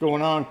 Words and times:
going 0.00 0.22
on? 0.22 0.46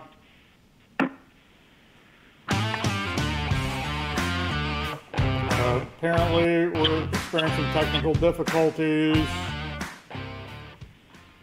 Uh, 5.13 5.81
apparently, 5.97 6.67
we're 6.67 7.03
experiencing 7.06 7.63
technical 7.74 8.13
difficulties. 8.13 9.28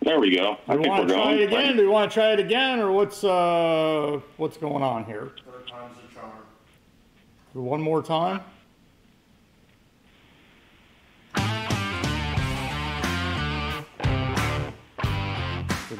There 0.02 0.20
we 0.20 0.36
go. 0.36 0.58
I 0.68 0.72
Do 0.74 0.78
we 0.78 0.84
think 0.84 0.88
want 0.88 1.02
we're 1.02 1.08
to 1.08 1.14
try 1.14 1.24
going. 1.24 1.38
it 1.40 1.42
again? 1.44 1.76
Do 1.76 1.82
we 1.82 1.88
want 1.88 2.10
to 2.10 2.14
try 2.14 2.32
it 2.32 2.40
again, 2.40 2.78
or 2.80 2.92
what's 2.92 3.24
uh 3.24 4.20
what's 4.36 4.56
going 4.58 4.82
on 4.82 5.04
here? 5.04 5.32
Third 5.46 5.66
time's 5.66 5.96
the 5.96 6.14
charm. 6.14 6.30
One 7.54 7.80
more 7.80 8.02
time. 8.02 8.40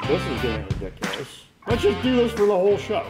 This 0.09 0.23
is 0.23 0.43
getting 0.43 0.65
ridiculous. 0.67 1.45
Let's 1.67 1.83
just 1.83 2.03
do 2.03 2.17
this 2.17 2.33
for 2.33 2.47
the 2.47 2.53
whole 2.53 2.77
show. 2.77 3.07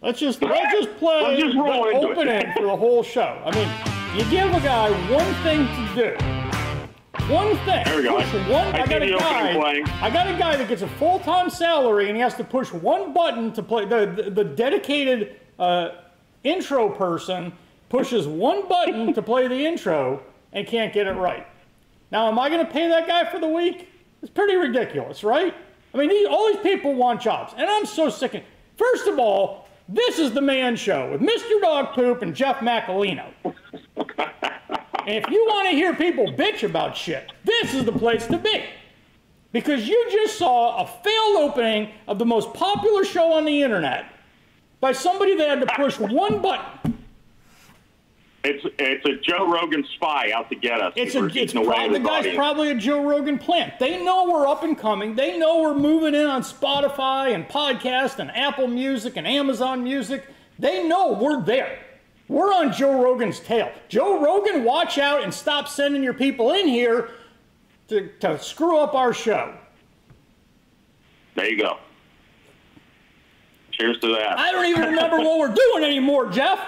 Let's 0.00 0.20
just 0.20 0.40
let's 0.42 0.72
just 0.72 0.96
play 0.98 1.22
Let's 1.22 1.42
just 1.42 1.56
roll 1.56 1.84
the 1.84 1.90
into 1.90 2.08
it. 2.08 2.18
opening 2.18 2.52
for 2.56 2.62
the 2.62 2.76
whole 2.76 3.02
show. 3.02 3.42
I 3.44 3.52
mean, 3.54 3.68
you 4.16 4.30
give 4.30 4.52
a 4.54 4.60
guy 4.60 4.90
one 5.10 5.34
thing 5.42 5.66
to 5.66 5.94
do. 5.94 6.38
One 7.32 7.56
thing. 7.58 7.84
There 7.84 7.96
we 7.96 8.02
go. 8.04 8.16
Push 8.16 8.32
one. 8.48 8.74
I 8.74 8.82
I, 8.82 8.86
got 8.86 9.02
a 9.02 9.10
guy. 9.10 9.82
I 10.00 10.10
got 10.10 10.28
a 10.28 10.38
guy 10.38 10.56
that 10.56 10.68
gets 10.68 10.82
a 10.82 10.88
full-time 10.88 11.50
salary 11.50 12.08
and 12.08 12.16
he 12.16 12.22
has 12.22 12.34
to 12.36 12.44
push 12.44 12.72
one 12.72 13.12
button 13.12 13.52
to 13.54 13.62
play. 13.62 13.84
The 13.86 14.06
the, 14.06 14.30
the 14.30 14.44
dedicated 14.44 15.36
uh, 15.58 15.90
intro 16.44 16.88
person 16.88 17.52
pushes 17.88 18.26
one 18.28 18.68
button 18.68 19.12
to 19.14 19.20
play 19.20 19.48
the 19.48 19.66
intro 19.66 20.22
and 20.52 20.66
can't 20.66 20.92
get 20.92 21.06
it 21.06 21.12
right. 21.12 21.46
Now, 22.10 22.28
am 22.28 22.38
I 22.38 22.48
going 22.48 22.64
to 22.64 22.72
pay 22.72 22.88
that 22.88 23.06
guy 23.06 23.30
for 23.30 23.38
the 23.40 23.48
week? 23.48 23.88
It's 24.22 24.30
pretty 24.30 24.56
ridiculous, 24.56 25.22
right? 25.22 25.54
I 26.00 26.06
mean, 26.06 26.26
all 26.26 26.52
these 26.52 26.62
people 26.62 26.94
want 26.94 27.20
jobs, 27.20 27.54
and 27.56 27.68
I'm 27.68 27.86
so 27.86 28.08
sick 28.10 28.34
of. 28.34 28.42
First 28.76 29.08
of 29.08 29.18
all, 29.18 29.68
this 29.88 30.18
is 30.18 30.32
the 30.32 30.42
Man 30.42 30.76
Show 30.76 31.10
with 31.10 31.20
Mr. 31.20 31.60
Dog 31.60 31.94
Poop 31.94 32.22
and 32.22 32.34
Jeff 32.34 32.58
Macolino. 32.58 33.26
And 33.46 35.16
if 35.16 35.30
you 35.30 35.44
want 35.48 35.70
to 35.70 35.74
hear 35.74 35.94
people 35.94 36.26
bitch 36.26 36.62
about 36.62 36.96
shit, 36.96 37.32
this 37.44 37.74
is 37.74 37.84
the 37.84 37.92
place 37.92 38.26
to 38.26 38.36
be. 38.36 38.64
Because 39.52 39.88
you 39.88 40.08
just 40.12 40.36
saw 40.36 40.82
a 40.82 40.86
failed 40.86 41.50
opening 41.50 41.90
of 42.06 42.18
the 42.18 42.26
most 42.26 42.52
popular 42.52 43.04
show 43.04 43.32
on 43.32 43.46
the 43.46 43.62
internet 43.62 44.04
by 44.80 44.92
somebody 44.92 45.34
that 45.36 45.48
had 45.48 45.66
to 45.66 45.74
push 45.74 45.98
one 45.98 46.42
button. 46.42 46.97
It's 48.48 48.64
it's 48.78 49.04
a 49.04 49.16
Joe 49.20 49.52
Rogan 49.52 49.84
spy 49.94 50.32
out 50.34 50.48
to 50.48 50.56
get 50.56 50.80
us. 50.80 50.94
It's 50.96 51.14
a, 51.14 51.26
it's 51.26 51.52
probably, 51.52 51.98
the 51.98 52.04
guy's 52.04 52.20
audience. 52.20 52.36
probably 52.36 52.70
a 52.70 52.74
Joe 52.74 53.06
Rogan 53.06 53.38
plant. 53.38 53.78
They 53.78 54.02
know 54.02 54.24
we're 54.24 54.46
up 54.46 54.62
and 54.62 54.76
coming. 54.76 55.14
They 55.14 55.36
know 55.36 55.60
we're 55.60 55.74
moving 55.74 56.14
in 56.14 56.26
on 56.26 56.40
Spotify 56.42 57.34
and 57.34 57.46
podcast 57.46 58.20
and 58.20 58.30
Apple 58.30 58.66
Music 58.66 59.18
and 59.18 59.26
Amazon 59.26 59.84
Music. 59.84 60.24
They 60.58 60.88
know 60.88 61.12
we're 61.12 61.42
there. 61.42 61.78
We're 62.28 62.54
on 62.54 62.72
Joe 62.72 63.02
Rogan's 63.02 63.38
tail. 63.38 63.70
Joe 63.88 64.22
Rogan, 64.22 64.64
watch 64.64 64.96
out 64.96 65.22
and 65.22 65.32
stop 65.32 65.68
sending 65.68 66.02
your 66.02 66.14
people 66.14 66.52
in 66.52 66.68
here 66.68 67.10
to, 67.88 68.08
to 68.20 68.38
screw 68.38 68.78
up 68.78 68.94
our 68.94 69.12
show. 69.12 69.54
There 71.34 71.50
you 71.50 71.62
go. 71.62 71.76
Cheers 73.72 73.98
to 74.00 74.08
that. 74.08 74.38
I 74.38 74.52
don't 74.52 74.66
even 74.66 74.82
remember 74.90 75.18
what 75.18 75.38
we're 75.38 75.54
doing 75.54 75.84
anymore, 75.84 76.30
Jeff. 76.30 76.60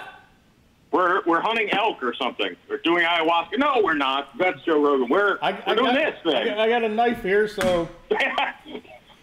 We're 0.92 1.22
we're 1.24 1.41
hunting 1.41 1.70
elk 1.70 2.02
or 2.02 2.14
something. 2.14 2.56
We're 2.69 2.78
doing 2.78 3.05
ayahuasca. 3.05 3.58
No, 3.58 3.80
we're 3.83 3.94
not. 3.94 4.36
That's 4.38 4.60
Joe 4.62 4.83
Rogan. 4.83 5.08
We're 5.08 5.38
I, 5.41 5.52
we're 5.52 5.62
I 5.66 5.74
doing 5.74 5.94
got, 5.94 5.94
this 5.94 6.14
I 6.27 6.30
thing. 6.30 6.46
got, 6.48 6.58
I 6.58 6.69
got 6.69 6.84
a 6.84 6.88
knife 6.88 7.22
here, 7.22 7.46
so 7.46 7.89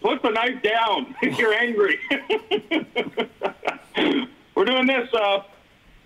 Put 0.00 0.22
the 0.22 0.30
knife 0.30 0.62
down 0.62 1.14
if 1.22 1.38
you're 1.38 1.52
angry. 1.52 1.98
we're 4.56 4.64
doing 4.64 4.86
this 4.86 5.12
uh, 5.12 5.40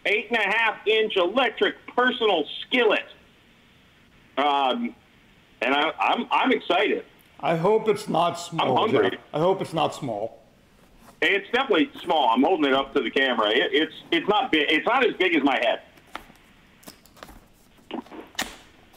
eight 0.07 0.29
and 0.31 0.39
a 0.39 0.49
half 0.49 0.87
inch 0.87 1.17
electric 1.17 1.75
personal 1.95 2.45
skillet. 2.63 3.05
Um, 4.39 4.95
and 5.61 5.75
I, 5.75 5.93
I'm 6.01 6.27
I'm 6.31 6.53
excited. 6.53 7.05
I 7.39 7.57
hope 7.57 7.89
it's 7.89 8.09
not 8.09 8.35
small. 8.35 8.79
I'm 8.79 8.91
hungry. 8.91 9.11
Jeff. 9.11 9.21
I 9.35 9.39
hope 9.39 9.61
it's 9.61 9.75
not 9.75 9.95
small. 9.95 10.42
It's 11.23 11.49
definitely 11.53 11.89
small. 12.03 12.31
I'm 12.31 12.43
holding 12.43 12.67
it 12.67 12.75
up 12.75 12.93
to 12.95 13.01
the 13.01 13.11
camera. 13.11 13.51
It, 13.51 13.73
it's 13.73 13.95
it's 14.11 14.29
not 14.29 14.51
big. 14.51 14.67
It's 14.69 14.87
not 14.87 15.07
as 15.07 15.15
big 15.15 15.37
as 15.37 15.43
my 15.45 15.57
head. 15.57 15.83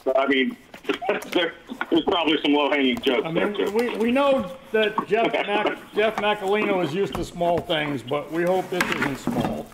But, 0.04 0.18
I 0.18 0.26
mean, 0.26 0.56
there, 1.30 1.54
there's 1.90 2.04
probably 2.04 2.38
some 2.42 2.52
low 2.52 2.70
hanging 2.70 2.98
jokes 2.98 3.26
I 3.26 3.30
mean, 3.30 3.74
we, 3.74 3.96
we 3.96 4.12
know 4.12 4.56
that 4.72 5.06
Jeff 5.08 5.32
Mac, 5.46 5.94
Jeff 5.94 6.16
Macolino 6.16 6.84
is 6.84 6.94
used 6.94 7.14
to 7.14 7.24
small 7.24 7.58
things, 7.58 8.02
but 8.02 8.30
we 8.32 8.42
hope 8.42 8.68
this 8.70 8.82
isn't 8.96 9.18
small. 9.18 9.66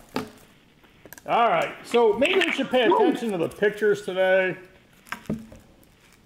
All 1.27 1.47
right, 1.49 1.73
so 1.85 2.13
maybe 2.13 2.39
we 2.39 2.51
should 2.51 2.69
pay 2.69 2.83
attention 2.83 3.31
to 3.31 3.37
the 3.37 3.49
pictures 3.49 4.01
today. 4.01 4.57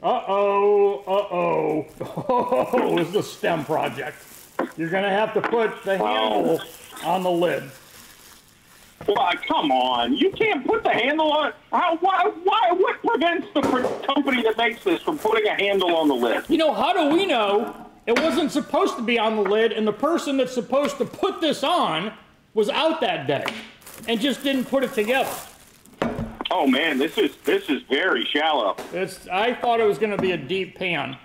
Uh-oh, 0.01 1.03
uh-oh. 1.07 1.85
Oh, 2.29 2.97
this 2.97 3.09
is 3.09 3.15
a 3.15 3.23
STEM 3.23 3.65
project. 3.65 4.17
You're 4.77 4.89
gonna 4.89 5.09
have 5.09 5.33
to 5.33 5.41
put 5.41 5.83
the 5.83 5.97
handle 5.97 6.61
on 7.03 7.23
the 7.23 7.31
lid. 7.31 7.63
Why, 9.05 9.35
come 9.47 9.71
on! 9.71 10.13
You 10.13 10.31
can't 10.31 10.65
put 10.65 10.83
the 10.83 10.91
handle 10.91 11.31
on. 11.31 11.53
How? 11.71 11.97
Why? 11.97 12.31
Why? 12.43 12.71
What 12.71 13.01
prevents 13.01 13.47
the 13.53 13.61
company 14.05 14.41
that 14.43 14.57
makes 14.57 14.83
this 14.83 15.01
from 15.01 15.17
putting 15.17 15.47
a 15.47 15.55
handle 15.55 15.95
on 15.95 16.07
the 16.07 16.15
lid? 16.15 16.43
You 16.49 16.57
know, 16.57 16.73
how 16.73 16.93
do 16.93 17.15
we 17.15 17.25
know 17.25 17.87
it 18.05 18.19
wasn't 18.19 18.51
supposed 18.51 18.95
to 18.97 19.03
be 19.03 19.19
on 19.19 19.35
the 19.35 19.43
lid 19.43 19.71
and 19.71 19.87
the 19.87 19.93
person 19.93 20.37
that's 20.37 20.53
supposed 20.53 20.97
to 20.97 21.05
put 21.05 21.41
this 21.41 21.63
on 21.63 22.11
was 22.53 22.69
out 22.69 22.99
that 23.01 23.27
day 23.27 23.45
and 24.07 24.19
just 24.19 24.43
didn't 24.43 24.65
put 24.65 24.83
it 24.83 24.93
together? 24.93 25.29
Oh 26.49 26.65
man, 26.65 26.97
this 26.97 27.17
is 27.17 27.35
this 27.43 27.69
is 27.69 27.83
very 27.83 28.25
shallow. 28.25 28.75
It's, 28.93 29.27
I 29.27 29.53
thought 29.53 29.79
it 29.79 29.85
was 29.85 29.99
going 29.99 30.15
to 30.15 30.21
be 30.21 30.31
a 30.31 30.37
deep 30.37 30.75
pan. 30.75 31.17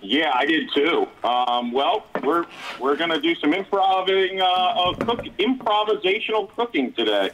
Yeah, 0.00 0.32
I 0.34 0.46
did 0.46 0.70
too. 0.74 1.06
Um, 1.24 1.72
well, 1.72 2.06
we're 2.22 2.46
we're 2.80 2.96
gonna 2.96 3.20
do 3.20 3.34
some 3.36 3.52
improvising 3.52 4.40
uh, 4.40 4.74
of 4.76 4.98
cook, 5.00 5.20
improvisational 5.38 6.48
cooking 6.54 6.92
today. 6.92 7.30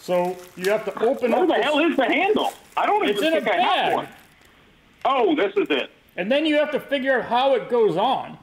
So 0.00 0.36
you 0.56 0.70
have 0.70 0.84
to 0.84 1.02
open 1.02 1.32
Where 1.32 1.42
up 1.42 1.48
the 1.48 1.54
this- 1.54 1.64
hell 1.64 1.78
is 1.78 1.96
the 1.96 2.04
handle? 2.04 2.52
I 2.76 2.86
don't 2.86 3.08
It's 3.08 3.18
even 3.22 3.32
in 3.34 3.38
a 3.38 3.40
think 3.44 3.56
I 3.56 3.60
have 3.62 3.92
one. 3.94 4.08
Oh, 5.04 5.34
this 5.36 5.52
is 5.56 5.66
it. 5.70 5.90
and 6.16 6.30
then 6.30 6.44
you 6.46 6.56
have 6.56 6.70
to 6.72 6.80
figure 6.80 7.18
out 7.20 7.26
how 7.26 7.54
it 7.54 7.68
goes 7.70 7.96
on. 7.96 8.36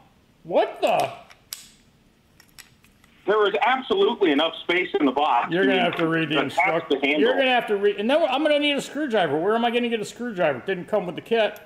What 0.43 0.79
the? 0.81 1.11
There 3.27 3.47
is 3.47 3.53
absolutely 3.63 4.31
enough 4.31 4.53
space 4.63 4.89
in 4.99 5.05
the 5.05 5.11
box. 5.11 5.51
You're 5.51 5.65
going 5.65 5.77
to 5.77 5.83
have 5.83 5.95
to 5.97 6.07
read 6.07 6.29
the 6.29 6.39
instructions. 6.39 7.01
You're 7.03 7.33
going 7.33 7.45
to 7.45 7.51
have 7.51 7.67
to 7.67 7.75
read. 7.77 7.97
And 7.99 8.09
then 8.09 8.23
I'm 8.23 8.41
going 8.43 8.53
to 8.53 8.59
need 8.59 8.75
a 8.75 8.81
screwdriver. 8.81 9.37
Where 9.39 9.53
am 9.55 9.63
I 9.63 9.69
going 9.69 9.83
to 9.83 9.89
get 9.89 9.99
a 9.99 10.05
screwdriver? 10.05 10.57
It 10.57 10.65
didn't 10.65 10.85
come 10.85 11.05
with 11.05 11.15
the 11.15 11.21
kit. 11.21 11.59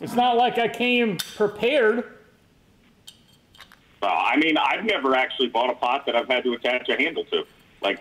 It's 0.00 0.14
not 0.14 0.36
like 0.36 0.58
I 0.58 0.68
came 0.68 1.18
prepared. 1.36 2.16
Well, 4.02 4.12
I 4.12 4.36
mean, 4.36 4.56
I've 4.56 4.84
never 4.84 5.14
actually 5.14 5.48
bought 5.48 5.70
a 5.70 5.74
pot 5.74 6.06
that 6.06 6.16
I've 6.16 6.28
had 6.28 6.42
to 6.44 6.54
attach 6.54 6.88
a 6.88 6.96
handle 6.96 7.24
to, 7.26 7.44
like, 7.82 8.00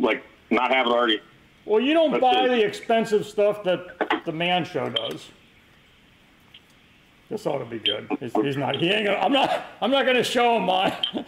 like 0.00 0.24
not 0.50 0.72
have 0.72 0.86
it 0.86 0.90
already. 0.90 1.20
Well, 1.64 1.80
you 1.80 1.94
don't 1.94 2.20
buy 2.20 2.48
the 2.48 2.64
expensive 2.64 3.24
stuff 3.24 3.62
that 3.62 4.24
the 4.24 4.32
man 4.32 4.64
show 4.64 4.90
does. 4.90 5.28
This 7.28 7.46
ought 7.46 7.58
to 7.58 7.64
be 7.64 7.78
good. 7.78 8.08
He's, 8.18 8.32
he's 8.32 8.56
not. 8.56 8.74
He 8.74 8.90
ain't 8.90 9.06
gonna. 9.06 9.18
I'm 9.18 9.32
not. 9.32 9.66
I'm 9.80 9.92
not 9.92 10.04
gonna 10.04 10.24
show 10.24 10.56
him 10.56 10.64
mine. 10.64 10.92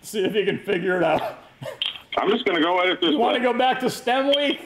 See 0.00 0.24
if 0.24 0.32
he 0.32 0.46
can 0.46 0.58
figure 0.60 0.96
it 0.96 1.04
out. 1.04 1.40
I'm 2.16 2.30
just 2.30 2.46
gonna 2.46 2.62
go 2.62 2.80
at 2.80 2.88
it 2.88 3.00
this 3.00 3.10
You 3.10 3.18
want 3.18 3.36
to 3.36 3.42
go 3.42 3.52
back 3.52 3.78
to 3.80 3.90
STEM 3.90 4.28
week? 4.34 4.60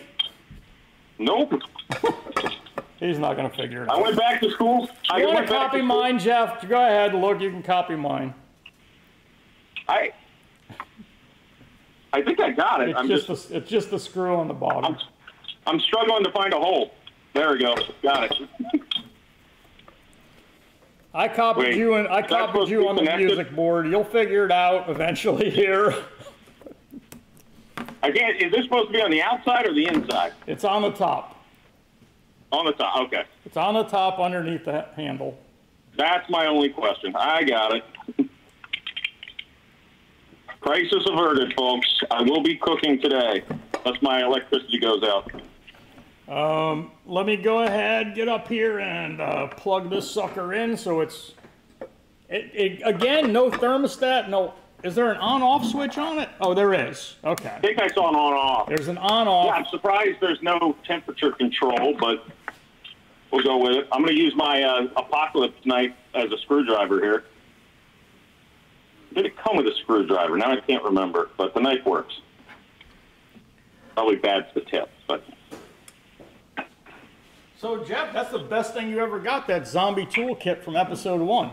Nope. 1.19 1.53
He's 3.03 3.19
not 3.19 3.37
gonna 3.37 3.51
figure 3.51 3.83
it 3.83 3.91
out. 3.91 3.99
I 3.99 4.01
went 4.01 4.17
back 4.17 4.41
to 4.43 4.51
school. 4.53 4.89
I 5.11 5.19
You 5.19 5.27
want 5.27 5.45
to 5.45 5.53
copy 5.53 5.83
mine, 5.83 6.21
Jeff? 6.21 6.67
Go 6.69 6.81
ahead. 6.81 7.15
Look, 7.15 7.41
you 7.41 7.51
can 7.51 7.63
copy 7.63 7.97
mine. 7.97 8.33
I. 9.89 10.13
I 12.13 12.23
think 12.23 12.39
I 12.39 12.53
got 12.53 12.81
it. 12.81 12.91
It's 12.91 12.99
I'm 12.99 13.09
just, 13.09 13.27
just. 13.27 13.49
the, 13.49 13.57
it's 13.57 13.69
just 13.69 13.91
the 13.91 13.99
screw 13.99 14.37
on 14.37 14.47
the 14.47 14.55
bottom. 14.55 14.95
I'm, 14.95 14.99
I'm 15.67 15.81
struggling 15.81 16.23
to 16.23 16.31
find 16.31 16.53
a 16.53 16.59
hole. 16.59 16.93
There 17.35 17.51
we 17.51 17.59
go. 17.59 17.75
Got 18.05 18.31
it. 18.31 18.35
I 21.13 21.27
copied 21.27 21.65
Wait, 21.65 21.77
you 21.77 21.95
and 21.95 22.07
I 22.07 22.23
copied 22.23 22.69
you 22.69 22.89
on 22.89 22.95
the 22.95 23.01
connected? 23.01 23.27
music 23.27 23.53
board. 23.57 23.89
You'll 23.89 24.05
figure 24.05 24.45
it 24.45 24.53
out 24.53 24.89
eventually 24.89 25.51
here. 25.51 25.93
I 28.05 28.13
can't. 28.13 28.41
Is 28.41 28.53
this 28.53 28.63
supposed 28.63 28.89
to 28.89 28.93
be 28.93 29.03
on 29.03 29.11
the 29.11 29.23
outside 29.23 29.67
or 29.67 29.75
the 29.75 29.89
inside? 29.89 30.35
It's 30.47 30.63
on 30.63 30.83
the 30.83 30.93
top. 30.93 31.42
On 32.53 32.67
the 32.67 32.73
top. 32.73 33.07
Okay. 33.07 33.25
It's 33.47 33.57
on 33.57 33.75
the 33.75 33.85
top 33.85 34.19
underneath 34.19 34.67
the 34.67 34.83
handle. 34.95 35.39
That's 35.97 36.29
my 36.31 36.47
only 36.47 36.69
question. 36.69 37.15
I 37.17 37.43
got 37.45 37.75
it. 37.77 38.29
Crisis 40.61 41.05
averted, 41.07 41.55
folks. 41.55 41.89
I 42.11 42.23
will 42.23 42.43
be 42.43 42.57
cooking 42.57 43.01
today. 43.01 43.43
Unless 43.85 44.01
my 44.03 44.23
electricity 44.23 44.79
goes 44.79 45.03
out. 45.03 45.33
Um, 46.29 46.93
let 47.05 47.27
me 47.27 47.37
go 47.37 47.63
ahead, 47.65 48.15
get 48.15 48.29
up 48.29 48.47
here 48.49 48.79
and 48.79 49.21
uh, 49.21 49.49
plug 49.49 49.91
this 49.91 50.09
sucker 50.09 50.55
in 50.55 50.77
so 50.77 51.01
it's 51.01 51.33
It, 52.29 52.51
it, 52.55 52.83
again, 52.85 53.33
no 53.33 53.51
thermostat, 53.51 54.29
no. 54.29 54.55
Is 54.83 54.95
there 54.95 55.11
an 55.11 55.19
on-off 55.19 55.65
switch 55.65 55.99
on 55.99 56.19
it? 56.19 56.29
Oh, 56.41 56.55
there 56.55 56.75
is. 56.75 57.17
Okay. 57.25 57.51
I 57.51 57.61
think 57.61 57.81
I 57.81 57.89
saw 57.89 58.09
an 58.09 58.15
on-off. 58.15 58.69
There's 58.69 58.89
an 58.89 58.99
on-off. 58.99 59.47
Yeah, 59.47 59.53
I'm 59.53 59.67
surprised 59.67 60.19
there's 60.21 60.43
no 60.43 60.77
temperature 60.85 61.33
control, 61.33 61.95
but 62.01 62.25
we'll 63.33 63.43
go 63.43 63.59
with 63.59 63.73
it. 63.73 63.89
I'm 63.91 64.03
going 64.03 64.15
to 64.15 64.21
use 64.21 64.35
my 64.37 64.63
uh, 64.63 64.87
Apocalypse 64.97 65.65
knife 65.65 65.93
as 66.15 66.31
a 66.31 66.39
screwdriver 66.39 67.01
here. 67.01 67.25
Did 69.15 69.27
it 69.27 69.37
come 69.37 69.57
with 69.57 69.67
a 69.67 69.75
screwdriver? 69.83 70.37
Now 70.37 70.53
I 70.53 70.61
can't 70.61 70.85
remember, 70.85 71.31
but 71.37 71.55
the 71.55 71.61
knife 71.61 71.85
works. 71.85 72.15
Probably 73.95 74.17
bad's 74.17 74.47
the 74.55 74.61
tip, 74.61 74.91
but 75.07 75.23
So, 77.59 77.85
Jeff, 77.85 78.13
that's 78.13 78.31
the 78.31 78.39
best 78.39 78.75
thing 78.75 78.89
you 78.89 79.01
ever 79.01 79.19
got. 79.19 79.47
That 79.47 79.67
zombie 79.67 80.07
toolkit 80.07 80.63
from 80.63 80.77
episode 80.77 81.21
one. 81.21 81.51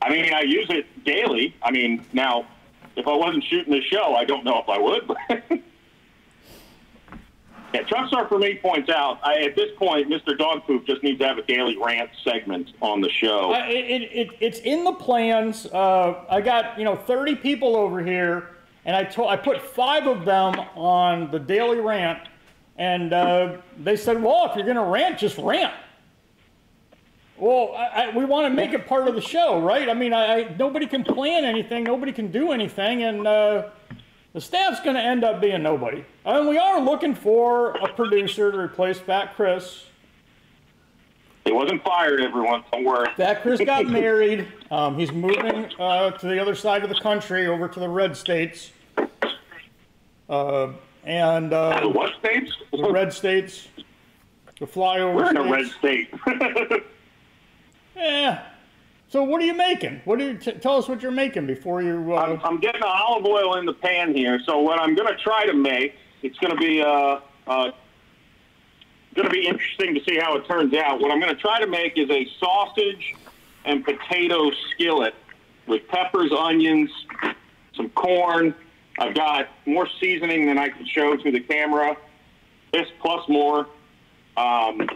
I 0.00 0.10
mean, 0.10 0.32
I 0.32 0.42
use 0.42 0.66
it 0.70 1.04
daily. 1.04 1.54
I 1.62 1.70
mean, 1.70 2.04
now 2.12 2.46
if 2.96 3.06
I 3.06 3.14
wasn't 3.14 3.44
shooting 3.44 3.72
the 3.72 3.82
show, 3.82 4.14
I 4.14 4.24
don't 4.24 4.44
know 4.44 4.62
if 4.62 4.68
I 4.68 4.78
would. 4.78 5.62
Yeah, 7.74 7.82
Truck 7.82 8.06
Star 8.06 8.28
for 8.28 8.38
me 8.38 8.54
points 8.54 8.88
out 8.88 9.18
I, 9.24 9.40
at 9.40 9.56
this 9.56 9.70
point, 9.76 10.08
Mr. 10.08 10.38
Dog 10.38 10.64
Poop 10.64 10.86
just 10.86 11.02
needs 11.02 11.18
to 11.18 11.26
have 11.26 11.38
a 11.38 11.42
daily 11.42 11.76
rant 11.76 12.08
segment 12.22 12.70
on 12.80 13.00
the 13.00 13.10
show. 13.10 13.50
I, 13.50 13.66
it, 13.66 14.02
it, 14.02 14.30
it's 14.38 14.60
in 14.60 14.84
the 14.84 14.92
plans. 14.92 15.66
Uh, 15.66 16.24
I 16.30 16.40
got 16.40 16.78
you 16.78 16.84
know 16.84 16.94
30 16.94 17.34
people 17.34 17.74
over 17.74 18.00
here, 18.00 18.50
and 18.84 18.94
I 18.94 19.02
told 19.02 19.28
I 19.28 19.36
put 19.36 19.60
five 19.60 20.06
of 20.06 20.24
them 20.24 20.54
on 20.76 21.32
the 21.32 21.40
daily 21.40 21.80
rant, 21.80 22.20
and 22.76 23.12
uh, 23.12 23.56
they 23.76 23.96
said, 23.96 24.22
"Well, 24.22 24.48
if 24.48 24.54
you're 24.54 24.66
gonna 24.66 24.84
rant, 24.84 25.18
just 25.18 25.36
rant." 25.38 25.74
Well, 27.36 27.74
I, 27.76 28.04
I, 28.04 28.16
we 28.16 28.24
want 28.24 28.46
to 28.46 28.54
make 28.54 28.72
it 28.72 28.86
part 28.86 29.08
of 29.08 29.16
the 29.16 29.20
show, 29.20 29.60
right? 29.60 29.88
I 29.88 29.94
mean, 29.94 30.12
nobody 30.56 30.86
can 30.86 31.02
plan 31.02 31.44
anything, 31.44 31.82
nobody 31.82 32.12
can 32.12 32.30
do 32.30 32.52
anything, 32.52 33.02
and 33.02 33.26
uh, 33.26 33.70
the 34.34 34.40
staff's 34.40 34.80
going 34.80 34.96
to 34.96 35.02
end 35.02 35.24
up 35.24 35.40
being 35.40 35.62
nobody. 35.62 36.04
And 36.26 36.48
we 36.48 36.58
are 36.58 36.80
looking 36.80 37.14
for 37.14 37.70
a 37.76 37.88
producer 37.92 38.50
to 38.52 38.58
replace 38.58 38.98
Fat 38.98 39.34
Chris. 39.36 39.86
He 41.44 41.52
wasn't 41.52 41.84
fired, 41.84 42.20
everyone. 42.20 42.64
Don't 42.72 42.84
worry. 42.84 43.08
That 43.16 43.42
Chris 43.42 43.60
got 43.60 43.86
married. 44.02 44.48
Um, 44.70 44.98
he's 44.98 45.12
moving 45.12 45.70
uh, 45.78 46.10
to 46.10 46.26
the 46.26 46.38
other 46.40 46.54
side 46.56 46.82
of 46.82 46.88
the 46.88 47.00
country, 47.00 47.46
over 47.46 47.68
to 47.68 47.80
the 47.80 47.88
red 47.88 48.16
states. 48.16 48.72
Uh, 50.28 50.72
and 51.04 51.52
The 51.52 51.56
uh, 51.84 51.88
what 51.88 52.14
states? 52.18 52.50
the 52.72 52.90
red 52.90 53.12
states, 53.12 53.68
the 54.58 54.66
flyover 54.66 55.14
We're 55.14 55.30
in 55.30 55.36
a 55.36 55.50
red 55.50 55.66
state. 55.66 56.12
Yeah. 57.94 58.42
So 59.14 59.22
what 59.22 59.40
are 59.40 59.44
you 59.44 59.54
making? 59.54 60.00
What 60.06 60.18
do 60.18 60.24
you 60.24 60.36
t- 60.36 60.54
tell 60.54 60.76
us 60.76 60.88
what 60.88 61.00
you're 61.00 61.12
making 61.12 61.46
before 61.46 61.80
you? 61.80 62.16
Uh, 62.16 62.16
I'm, 62.16 62.40
I'm 62.42 62.58
getting 62.58 62.80
the 62.80 62.88
olive 62.88 63.24
oil 63.24 63.54
in 63.54 63.64
the 63.64 63.72
pan 63.72 64.12
here. 64.12 64.40
So 64.44 64.58
what 64.58 64.80
I'm 64.80 64.96
going 64.96 65.06
to 65.06 65.16
try 65.22 65.46
to 65.46 65.52
make, 65.52 65.94
it's 66.22 66.36
going 66.40 66.50
to 66.50 66.58
be 66.58 66.82
uh, 66.82 67.20
uh, 67.46 67.70
going 69.14 69.28
to 69.28 69.30
be 69.30 69.46
interesting 69.46 69.94
to 69.94 70.00
see 70.02 70.18
how 70.18 70.34
it 70.34 70.48
turns 70.48 70.74
out. 70.74 71.00
What 71.00 71.12
I'm 71.12 71.20
going 71.20 71.32
to 71.32 71.40
try 71.40 71.60
to 71.60 71.68
make 71.68 71.96
is 71.96 72.10
a 72.10 72.28
sausage 72.40 73.14
and 73.64 73.84
potato 73.84 74.50
skillet 74.72 75.14
with 75.68 75.86
peppers, 75.86 76.32
onions, 76.36 76.90
some 77.76 77.90
corn. 77.90 78.52
I've 78.98 79.14
got 79.14 79.46
more 79.64 79.86
seasoning 80.00 80.46
than 80.46 80.58
I 80.58 80.70
can 80.70 80.84
show 80.86 81.16
to 81.16 81.30
the 81.30 81.38
camera. 81.38 81.96
This 82.72 82.88
plus 83.00 83.28
more. 83.28 83.68
Um, 84.36 84.88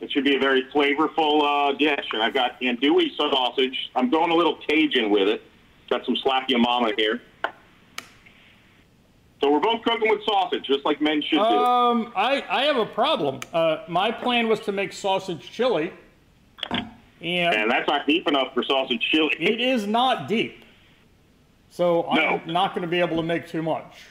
it 0.00 0.10
should 0.12 0.24
be 0.24 0.36
a 0.36 0.38
very 0.38 0.64
flavorful 0.74 1.42
uh, 1.42 1.76
dish. 1.76 2.06
And 2.12 2.22
I've 2.22 2.34
got 2.34 2.60
andouille 2.60 3.16
sausage. 3.16 3.90
I'm 3.94 4.10
going 4.10 4.30
a 4.30 4.34
little 4.34 4.56
Cajun 4.68 5.10
with 5.10 5.28
it. 5.28 5.42
Got 5.90 6.04
some 6.04 6.16
slap 6.16 6.48
your 6.48 6.60
mama 6.60 6.92
here. 6.96 7.20
So 9.40 9.52
we're 9.52 9.60
both 9.60 9.82
cooking 9.82 10.10
with 10.10 10.24
sausage, 10.24 10.64
just 10.66 10.84
like 10.84 11.00
men 11.00 11.22
should 11.22 11.36
do. 11.36 11.42
um, 11.42 12.12
I 12.16 12.44
I 12.50 12.64
have 12.64 12.76
a 12.76 12.86
problem. 12.86 13.40
Uh, 13.52 13.84
my 13.86 14.10
plan 14.10 14.48
was 14.48 14.58
to 14.60 14.72
make 14.72 14.92
sausage 14.92 15.50
chili, 15.52 15.92
and 16.70 16.84
and 17.22 17.70
that's 17.70 17.86
not 17.88 18.04
deep 18.06 18.26
enough 18.26 18.52
for 18.52 18.64
sausage 18.64 19.00
chili. 19.12 19.34
it 19.38 19.60
is 19.60 19.86
not 19.86 20.26
deep. 20.26 20.64
So 21.70 22.08
I'm 22.08 22.50
not 22.50 22.74
going 22.74 22.82
to 22.82 22.88
be 22.88 22.98
able 22.98 23.16
to 23.18 23.22
make 23.22 23.46
too 23.46 23.62
much. 23.62 24.06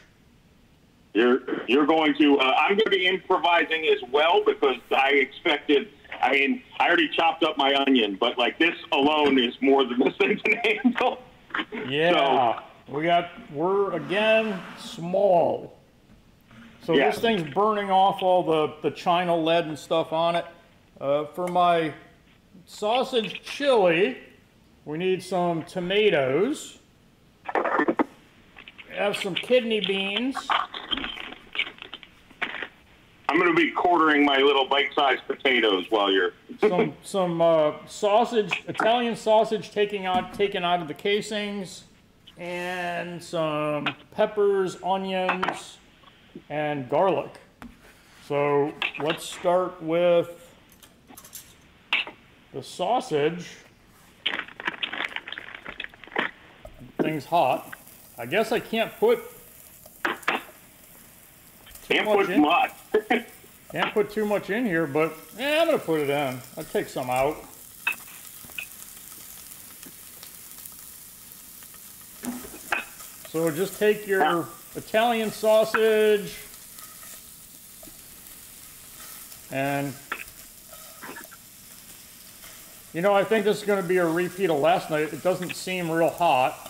You're 1.13 1.39
you're 1.67 1.85
going 1.87 2.15
to. 2.19 2.37
Uh, 2.39 2.43
I'm 2.43 2.71
going 2.75 2.85
to 2.85 2.89
be 2.89 3.07
improvising 3.07 3.85
as 3.87 4.09
well 4.11 4.43
because 4.45 4.77
I 4.91 5.09
expected. 5.09 5.89
I 6.21 6.31
mean, 6.31 6.63
I 6.79 6.87
already 6.87 7.09
chopped 7.09 7.43
up 7.43 7.57
my 7.57 7.73
onion, 7.75 8.17
but 8.19 8.37
like 8.37 8.59
this 8.59 8.75
alone 8.91 9.39
is 9.39 9.53
more 9.61 9.83
than 9.83 9.99
this 9.99 10.15
thing 10.19 10.39
can 10.43 10.57
handle. 10.83 11.19
Yeah. 11.87 12.59
so, 12.87 12.93
we 12.93 13.03
got, 13.03 13.29
we're 13.51 13.93
again 13.93 14.59
small. 14.79 15.77
So 16.83 16.93
Yeah. 16.95 17.11
this 17.11 17.19
thing's 17.19 17.43
burning 17.53 17.91
off 17.91 18.21
all 18.23 18.43
the, 18.43 18.73
the 18.81 18.91
china 18.95 19.35
lead 19.35 19.65
and 19.65 19.77
stuff 19.77 20.13
on 20.13 20.35
it. 20.37 20.45
Uh, 20.99 21.25
for 21.25 21.47
my 21.47 21.93
sausage 22.65 23.41
chili, 23.43 24.17
we 24.85 24.97
need 24.97 25.21
some 25.21 25.63
tomatoes. 25.63 26.79
Have 28.95 29.17
some 29.17 29.35
kidney 29.35 29.81
beans. 29.81 30.35
I'm 33.29 33.37
going 33.37 33.53
to 33.53 33.55
be 33.55 33.71
quartering 33.71 34.23
my 34.23 34.37
little 34.37 34.67
bite-sized 34.67 35.27
potatoes 35.27 35.85
while 35.89 36.11
you're. 36.11 36.31
some 36.61 36.93
some 37.03 37.41
uh, 37.41 37.73
sausage, 37.87 38.63
Italian 38.67 39.15
sausage 39.15 39.71
taking 39.71 40.05
out 40.05 40.33
taken 40.33 40.63
out 40.63 40.81
of 40.81 40.87
the 40.87 40.93
casings, 40.93 41.83
and 42.37 43.21
some 43.21 43.87
peppers, 44.11 44.77
onions, 44.83 45.77
and 46.49 46.89
garlic. 46.89 47.39
So 48.27 48.73
let's 48.99 49.25
start 49.25 49.81
with 49.81 50.53
the 52.53 52.63
sausage. 52.63 53.57
Thing's 57.01 57.25
hot. 57.25 57.73
I 58.17 58.25
guess 58.25 58.51
I 58.51 58.59
can't 58.59 58.91
put 58.97 59.19
Can't 61.89 62.05
put 62.07 62.29
in. 62.29 62.41
much. 62.41 62.71
Can't 63.71 63.93
put 63.93 64.11
too 64.11 64.25
much 64.25 64.49
in 64.49 64.65
here, 64.65 64.87
but 64.87 65.13
yeah, 65.37 65.59
I'm 65.61 65.67
gonna 65.67 65.79
put 65.79 66.01
it 66.01 66.09
in. 66.09 66.39
I'll 66.57 66.63
take 66.65 66.87
some 66.87 67.09
out. 67.09 67.37
So 73.29 73.51
just 73.51 73.77
take 73.77 74.07
your 74.07 74.47
Italian 74.75 75.31
sausage 75.31 76.35
and 79.51 79.93
you 82.93 83.01
know, 83.01 83.13
I 83.13 83.23
think 83.23 83.45
this 83.45 83.57
is 83.57 83.63
gonna 83.63 83.83
be 83.83 83.97
a 83.97 84.07
repeat 84.07 84.49
of 84.49 84.59
last 84.59 84.89
night. 84.89 85.13
It 85.13 85.23
doesn't 85.23 85.55
seem 85.55 85.91
real 85.91 86.09
hot. 86.09 86.66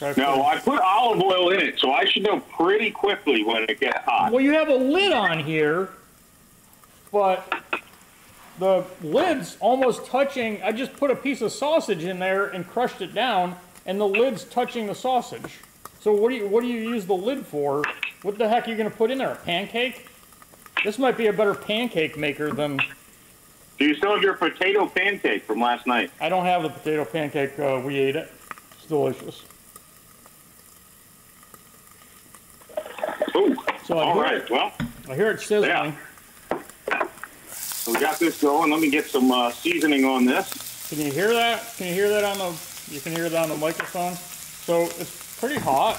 No, 0.00 0.44
I 0.44 0.58
put 0.58 0.80
olive 0.80 1.20
oil 1.22 1.50
in 1.50 1.60
it, 1.60 1.78
so 1.78 1.92
I 1.92 2.04
should 2.04 2.22
know 2.22 2.40
pretty 2.40 2.90
quickly 2.90 3.42
when 3.42 3.64
it 3.68 3.80
gets 3.80 3.98
hot. 4.04 4.30
Well, 4.32 4.40
you 4.40 4.52
have 4.52 4.68
a 4.68 4.74
lid 4.74 5.12
on 5.12 5.40
here, 5.40 5.88
but 7.10 7.52
the 8.58 8.84
lid's 9.02 9.56
almost 9.60 10.06
touching. 10.06 10.62
I 10.62 10.72
just 10.72 10.96
put 10.96 11.10
a 11.10 11.16
piece 11.16 11.40
of 11.40 11.52
sausage 11.52 12.04
in 12.04 12.18
there 12.18 12.46
and 12.46 12.66
crushed 12.66 13.00
it 13.00 13.14
down, 13.14 13.56
and 13.86 14.00
the 14.00 14.06
lid's 14.06 14.44
touching 14.44 14.86
the 14.86 14.94
sausage. 14.94 15.58
So 16.00 16.12
what 16.12 16.28
do 16.30 16.36
you 16.36 16.46
what 16.48 16.62
do 16.62 16.68
you 16.68 16.80
use 16.80 17.06
the 17.06 17.14
lid 17.14 17.44
for? 17.44 17.82
What 18.22 18.38
the 18.38 18.48
heck 18.48 18.66
are 18.66 18.70
you 18.70 18.76
gonna 18.76 18.90
put 18.90 19.10
in 19.10 19.18
there? 19.18 19.32
A 19.32 19.36
pancake? 19.36 20.08
This 20.84 20.98
might 20.98 21.16
be 21.16 21.26
a 21.26 21.32
better 21.32 21.54
pancake 21.54 22.16
maker 22.16 22.52
than 22.52 22.78
Do 23.78 23.84
you 23.84 23.94
still 23.96 24.14
have 24.14 24.22
your 24.22 24.34
potato 24.34 24.86
pancake 24.86 25.42
from 25.42 25.60
last 25.60 25.86
night? 25.86 26.10
I 26.20 26.28
don't 26.28 26.44
have 26.44 26.62
the 26.62 26.70
potato 26.70 27.04
pancake. 27.04 27.58
Uh, 27.58 27.80
we 27.84 27.98
ate 27.98 28.16
it. 28.16 28.32
It's 28.76 28.86
delicious. 28.86 29.44
Ooh. 33.36 33.56
So 33.88 33.96
I 33.96 34.04
All 34.04 34.12
hear 34.12 34.22
right. 34.22 34.34
it. 34.34 34.50
Well, 34.50 34.70
I 35.08 35.14
hear 35.14 35.30
it 35.30 35.40
sizzling. 35.40 35.70
Yeah. 35.70 35.94
so 37.50 37.90
we 37.90 37.98
got 37.98 38.18
this 38.18 38.38
going. 38.38 38.70
Let 38.70 38.80
me 38.82 38.90
get 38.90 39.06
some 39.06 39.32
uh, 39.32 39.50
seasoning 39.50 40.04
on 40.04 40.26
this. 40.26 40.90
Can 40.90 40.98
you 40.98 41.10
hear 41.10 41.32
that? 41.32 41.74
Can 41.78 41.86
you 41.86 41.94
hear 41.94 42.10
that 42.10 42.22
on 42.22 42.36
the? 42.36 42.54
You 42.90 43.00
can 43.00 43.12
hear 43.12 43.30
that 43.30 43.42
on 43.44 43.48
the 43.48 43.56
microphone. 43.56 44.12
So 44.14 44.82
it's 45.00 45.38
pretty 45.40 45.58
hot. 45.58 45.98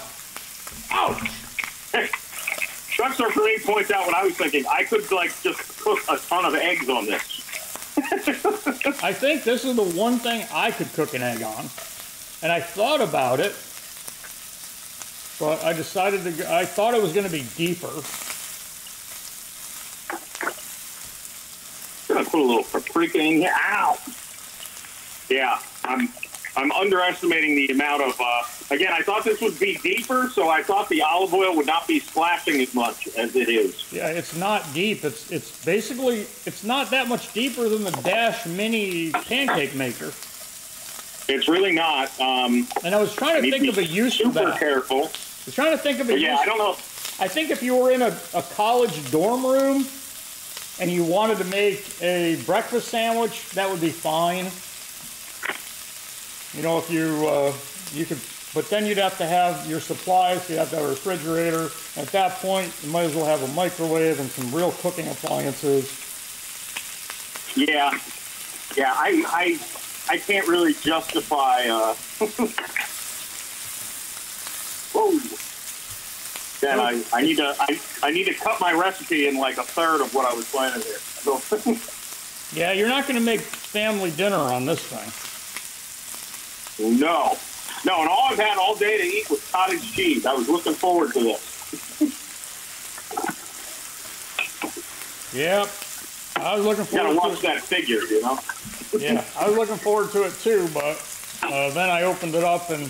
Ouch! 0.92 1.32
Hey, 1.92 2.10
Truck 2.94 3.14
Surfer 3.14 3.48
8 3.48 3.66
points 3.66 3.90
out 3.90 4.06
what 4.06 4.14
I 4.14 4.24
was 4.24 4.38
thinking. 4.38 4.66
I 4.70 4.84
could 4.84 5.12
like 5.12 5.32
just 5.42 5.80
cook 5.82 5.98
a 6.12 6.18
ton 6.18 6.46
of 6.46 6.54
eggs 6.54 6.90
on 6.90 7.08
this. 7.08 7.42
I 9.04 9.14
think 9.14 9.44
this 9.44 9.66
is 9.66 9.76
the 9.76 9.98
one 10.00 10.20
thing 10.20 10.46
I 10.54 10.70
could 10.70 10.94
cook 10.94 11.16
an 11.16 11.24
egg 11.24 11.42
on, 11.42 11.66
and 12.44 12.52
I 12.52 12.60
thought 12.60 13.02
about 13.02 13.40
it, 13.40 13.54
but 15.40 15.64
I 15.64 15.74
decided 15.74 16.24
to. 16.26 16.32
go- 16.32 16.54
I 16.54 16.66
thought 16.66 16.94
it 16.94 17.02
was 17.02 17.14
going 17.14 17.26
to 17.26 17.32
be 17.32 17.46
deeper. 17.56 17.90
gonna 22.08 22.26
put 22.26 22.40
a 22.40 22.44
little 22.44 22.64
paprika 22.64 23.20
in 23.20 23.38
here. 23.38 23.54
Ow! 23.56 23.98
Yeah, 25.30 25.60
I'm 25.86 26.10
I'm 26.58 26.72
underestimating 26.72 27.56
the 27.56 27.68
amount 27.70 28.02
of. 28.02 28.20
Uh, 28.20 28.42
again, 28.76 28.92
I 28.92 29.02
thought 29.02 29.24
this 29.24 29.40
would 29.42 29.60
be 29.60 29.78
deeper, 29.78 30.30
so 30.34 30.50
I 30.50 30.64
thought 30.64 30.90
the 30.90 31.02
olive 31.04 31.34
oil 31.34 31.56
would 31.56 31.68
not 31.68 31.88
be 31.88 32.00
splashing 32.00 32.60
as 32.62 32.74
much 32.74 33.08
as 33.16 33.36
it 33.36 33.48
is. 33.48 33.86
Yeah, 33.94 34.08
it's 34.08 34.36
not 34.36 34.66
deep. 34.74 35.04
It's 35.06 35.32
it's 35.32 35.64
basically 35.64 36.22
it's 36.46 36.64
not 36.64 36.90
that 36.90 37.08
much 37.08 37.32
deeper 37.34 37.70
than 37.70 37.84
the 37.84 37.92
Dash 38.04 38.46
Mini 38.48 39.12
pancake 39.12 39.76
maker. 39.76 40.12
It's 41.32 41.48
really 41.48 41.74
not. 41.74 42.20
Um, 42.20 42.68
And 42.84 42.96
I 42.96 43.00
was 43.00 43.14
trying 43.16 43.44
to 43.44 43.52
think 43.52 43.68
of 43.68 43.78
a 43.78 43.86
use 43.86 44.18
for 44.18 44.24
super 44.24 44.46
that. 44.46 44.54
I 44.56 44.58
careful. 44.60 45.12
Was 45.50 45.56
trying 45.56 45.72
to 45.72 45.78
think 45.78 46.00
of 46.00 46.10
a 46.10 46.14
But 46.14 46.22
yeah. 46.22 46.38
I 46.38 46.46
don't 46.46 46.60
know. 46.60 46.74
I 47.22 47.28
think 47.28 47.50
if 47.50 47.64
you 47.64 47.76
were 47.76 47.92
in 47.92 48.04
a, 48.04 48.16
a 48.36 48.44
college 48.54 49.12
dorm 49.12 49.44
room 49.44 49.86
and 50.80 50.92
you 50.92 51.04
wanted 51.04 51.40
to 51.40 51.46
make 51.46 51.86
a 52.02 52.40
breakfast 52.46 52.90
sandwich, 52.90 53.50
that 53.52 53.70
would 53.70 53.82
be 53.82 53.90
fine. 53.90 54.46
You 56.56 56.64
know, 56.64 56.78
if 56.78 56.90
you 56.92 57.28
uh, 57.28 57.54
you 57.98 58.06
could, 58.06 58.20
but 58.54 58.70
then 58.70 58.86
you'd 58.86 59.00
have 59.00 59.18
to 59.18 59.26
have 59.26 59.68
your 59.68 59.80
supplies. 59.80 60.48
You'd 60.50 60.60
have 60.60 60.70
to 60.70 60.78
have 60.78 60.86
a 60.86 60.90
refrigerator. 60.90 61.70
At 62.00 62.08
that 62.12 62.34
point, 62.42 62.72
you 62.84 62.92
might 62.92 63.04
as 63.04 63.16
well 63.16 63.26
have 63.26 63.42
a 63.42 63.54
microwave 63.54 64.20
and 64.20 64.30
some 64.30 64.54
real 64.54 64.72
cooking 64.72 65.08
appliances. 65.08 65.90
Yeah, 67.56 67.98
yeah. 68.78 68.94
I 68.96 69.24
I 69.28 70.14
I 70.14 70.18
can't 70.20 70.48
really 70.48 70.74
justify. 70.74 71.68
Uh, 71.68 71.96
Then 76.70 76.80
I, 76.80 77.04
I 77.12 77.22
need 77.24 77.38
to 77.38 77.56
I, 77.60 77.80
I 78.04 78.12
need 78.12 78.26
to 78.26 78.34
cut 78.36 78.62
my 78.62 78.72
recipe 78.74 79.28
in 79.28 79.38
like 79.38 79.58
a 79.58 79.64
third 79.64 80.02
of 80.02 80.14
what 80.14 80.32
I 80.32 80.36
was 80.36 80.48
planning 80.52 80.82
here. 80.82 80.98
So, 81.00 81.42
Yeah, 82.56 82.74
you're 82.74 82.88
not 82.88 83.08
going 83.08 83.20
to 83.20 83.26
make 83.26 83.42
family 83.42 84.12
dinner 84.12 84.36
on 84.38 84.66
this 84.68 84.80
thing. 84.82 85.10
no, 87.00 87.38
no. 87.86 88.02
And 88.02 88.10
all 88.10 88.28
I've 88.32 88.38
had 88.38 88.58
all 88.60 88.76
day 88.76 88.98
to 89.00 89.04
eat 89.04 89.30
was 89.32 89.50
cottage 89.52 89.92
cheese. 89.94 90.26
I 90.28 90.34
was 90.34 90.48
looking 90.48 90.74
forward 90.74 91.14
to 91.14 91.20
this. 91.24 91.46
Yep. 95.34 95.68
I 96.44 96.56
was 96.56 96.66
looking 96.66 96.86
You 96.86 96.92
gotta 96.92 97.14
forward 97.16 97.30
watch 97.32 97.40
to 97.42 97.48
that 97.48 97.62
figure, 97.62 98.02
you 98.02 98.22
know. 98.22 98.38
Yeah, 98.98 99.24
I 99.40 99.48
was 99.48 99.56
looking 99.56 99.76
forward 99.78 100.12
to 100.14 100.24
it 100.24 100.34
too, 100.42 100.68
but 100.74 100.98
uh, 101.44 101.70
then 101.76 101.92
I 101.92 102.02
opened 102.04 102.34
it 102.34 102.44
up 102.44 102.72
and 102.72 102.90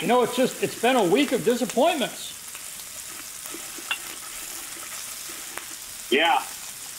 you 0.00 0.06
know 0.06 0.22
it's 0.22 0.36
just 0.36 0.62
it's 0.62 0.80
been 0.80 0.94
a 0.94 1.02
week 1.02 1.32
of 1.32 1.44
disappointments. 1.44 2.32
Yeah, 6.12 6.42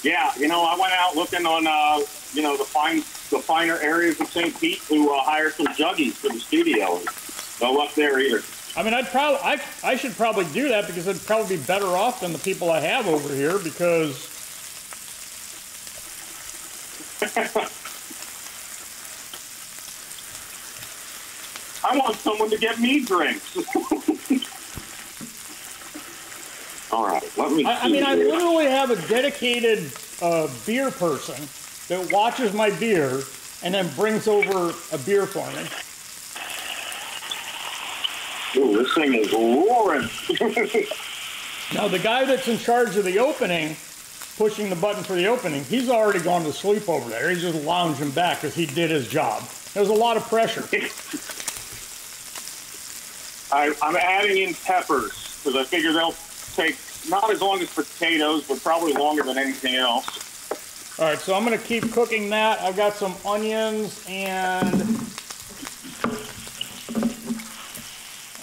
yeah. 0.01 0.31
You 0.37 0.47
know, 0.47 0.63
I 0.63 0.75
went 0.75 0.91
out 0.93 1.15
looking 1.15 1.45
on, 1.45 1.67
uh, 1.67 2.03
you 2.33 2.41
know, 2.41 2.57
the 2.57 2.63
fine, 2.63 2.97
the 3.29 3.39
finer 3.39 3.77
areas 3.77 4.19
of 4.19 4.27
St. 4.27 4.59
Pete 4.59 4.81
to 4.87 5.11
uh, 5.11 5.21
hire 5.21 5.51
some 5.51 5.67
juggies 5.67 6.13
for 6.13 6.29
the 6.29 6.39
studio. 6.39 6.99
No 7.61 7.71
luck 7.73 7.93
there 7.93 8.19
either. 8.19 8.41
I 8.75 8.81
mean, 8.81 8.95
I'd 8.95 9.05
probably 9.09 9.39
I 9.43 9.61
I 9.83 9.95
should 9.95 10.13
probably 10.13 10.45
do 10.45 10.69
that 10.69 10.87
because 10.87 11.07
I'd 11.07 11.23
probably 11.27 11.57
be 11.57 11.63
better 11.63 11.85
off 11.85 12.21
than 12.21 12.33
the 12.33 12.39
people 12.39 12.71
I 12.71 12.79
have 12.79 13.05
over 13.05 13.31
here 13.33 13.59
because 13.59 14.31
I 21.83 21.95
want 21.97 22.15
someone 22.15 22.49
to 22.49 22.57
get 22.57 22.79
me 22.79 23.05
drinks. 23.05 23.55
All 26.93 27.07
right, 27.07 27.23
let 27.37 27.51
me. 27.51 27.65
I, 27.65 27.79
I 27.79 27.87
mean 27.89 28.03
I 28.03 28.15
here. 28.15 28.29
literally 28.29 28.65
have 28.65 28.91
a 28.91 29.07
dedicated 29.07 29.91
uh, 30.21 30.47
beer 30.63 30.91
person 30.91 31.43
that 31.87 32.13
watches 32.13 32.53
my 32.53 32.69
beer 32.69 33.21
and 33.63 33.73
then 33.73 33.91
brings 33.95 34.27
over 34.27 34.71
a 34.91 34.97
beer 34.99 35.25
for 35.25 35.47
me. 35.53 35.65
Ooh, 38.55 38.77
this 38.77 38.93
thing 38.93 39.15
is 39.15 39.33
roaring. 39.33 40.07
Now 41.73 41.87
the 41.87 41.97
guy 41.97 42.23
that's 42.25 42.47
in 42.47 42.59
charge 42.59 42.97
of 42.97 43.05
the 43.05 43.17
opening, 43.17 43.75
pushing 44.37 44.69
the 44.69 44.75
button 44.75 45.03
for 45.03 45.13
the 45.13 45.25
opening, 45.25 45.63
he's 45.63 45.89
already 45.89 46.19
gone 46.19 46.43
to 46.43 46.53
sleep 46.53 46.87
over 46.87 47.09
there. 47.09 47.31
He's 47.31 47.41
just 47.41 47.65
lounging 47.65 48.11
back 48.11 48.41
because 48.41 48.53
he 48.53 48.67
did 48.67 48.91
his 48.91 49.07
job. 49.07 49.41
There's 49.73 49.89
a 49.89 49.93
lot 49.93 50.15
of 50.15 50.23
pressure. 50.27 50.61
I, 53.51 53.73
I'm 53.81 53.95
adding 53.95 54.37
in 54.37 54.53
peppers 54.53 55.41
because 55.43 55.55
I 55.59 55.63
figure 55.63 55.93
they'll 55.93 56.11
take 56.55 56.77
not 57.09 57.29
as 57.29 57.41
long 57.41 57.59
as 57.61 57.73
potatoes, 57.73 58.47
but 58.47 58.61
probably 58.63 58.93
longer 58.93 59.23
than 59.23 59.37
anything 59.37 59.75
else. 59.75 60.99
All 60.99 61.05
right, 61.05 61.17
so 61.19 61.33
I'm 61.35 61.43
gonna 61.43 61.57
keep 61.57 61.91
cooking 61.91 62.29
that. 62.29 62.61
I've 62.61 62.77
got 62.77 62.93
some 62.93 63.15
onions 63.25 64.03
and 64.07 64.73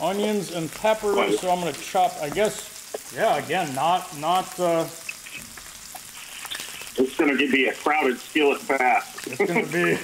onions 0.01 0.53
and 0.53 0.71
peppers. 0.73 1.39
So 1.41 1.51
I'm 1.51 1.59
gonna 1.61 1.73
chop. 1.73 2.13
I 2.21 2.29
guess, 2.31 3.13
yeah. 3.15 3.37
Again, 3.37 3.73
not 3.75 4.17
not. 4.19 4.59
Uh, 4.59 4.85
It's 6.97 7.17
going 7.17 7.31
to 7.37 7.51
be 7.51 7.67
a 7.67 7.73
crowded 7.75 8.19
skillet 8.19 8.61
fast. 8.61 9.27
it's 9.29 9.39
gonna 9.39 9.67
be. 9.67 9.99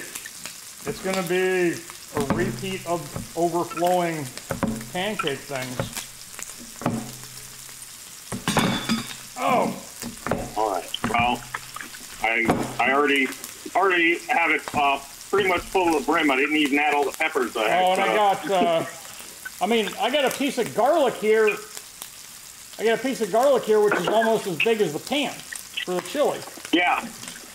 It's 0.89 1.03
gonna 1.03 1.27
be 1.27 1.75
a 2.15 2.33
repeat 2.33 2.85
of 2.87 3.01
overflowing 3.37 4.25
pancake 4.93 5.39
things. 5.39 6.06
Oh, 9.49 9.73
All 10.57 10.71
right. 10.71 10.89
Well, 11.09 11.41
I 12.21 12.75
I 12.81 12.91
already 12.91 13.27
already 13.75 14.17
have 14.27 14.51
it 14.51 14.61
uh, 14.73 14.99
pretty 15.29 15.47
much 15.47 15.61
full 15.61 15.97
the 15.97 16.05
brim. 16.05 16.29
I 16.29 16.35
didn't 16.35 16.57
even 16.57 16.77
add 16.79 16.93
all 16.93 17.05
the 17.05 17.15
peppers. 17.17 17.55
I 17.55 17.69
had 17.69 17.83
Oh, 17.83 17.91
and 17.93 18.01
I 18.01 18.15
got, 18.15 18.51
uh, 18.51 18.85
I 19.61 19.67
mean, 19.67 19.89
I 20.01 20.11
got 20.11 20.25
a 20.25 20.37
piece 20.37 20.57
of 20.57 20.73
garlic 20.75 21.13
here. 21.15 21.49
I 22.79 22.83
got 22.83 22.99
a 22.99 23.01
piece 23.01 23.21
of 23.21 23.31
garlic 23.31 23.63
here, 23.63 23.79
which 23.79 23.95
is 23.95 24.07
almost 24.07 24.47
as 24.47 24.57
big 24.57 24.81
as 24.81 24.91
the 24.93 24.99
pan 24.99 25.31
for 25.31 25.93
the 25.93 26.01
chili. 26.01 26.39
Yeah. 26.73 27.07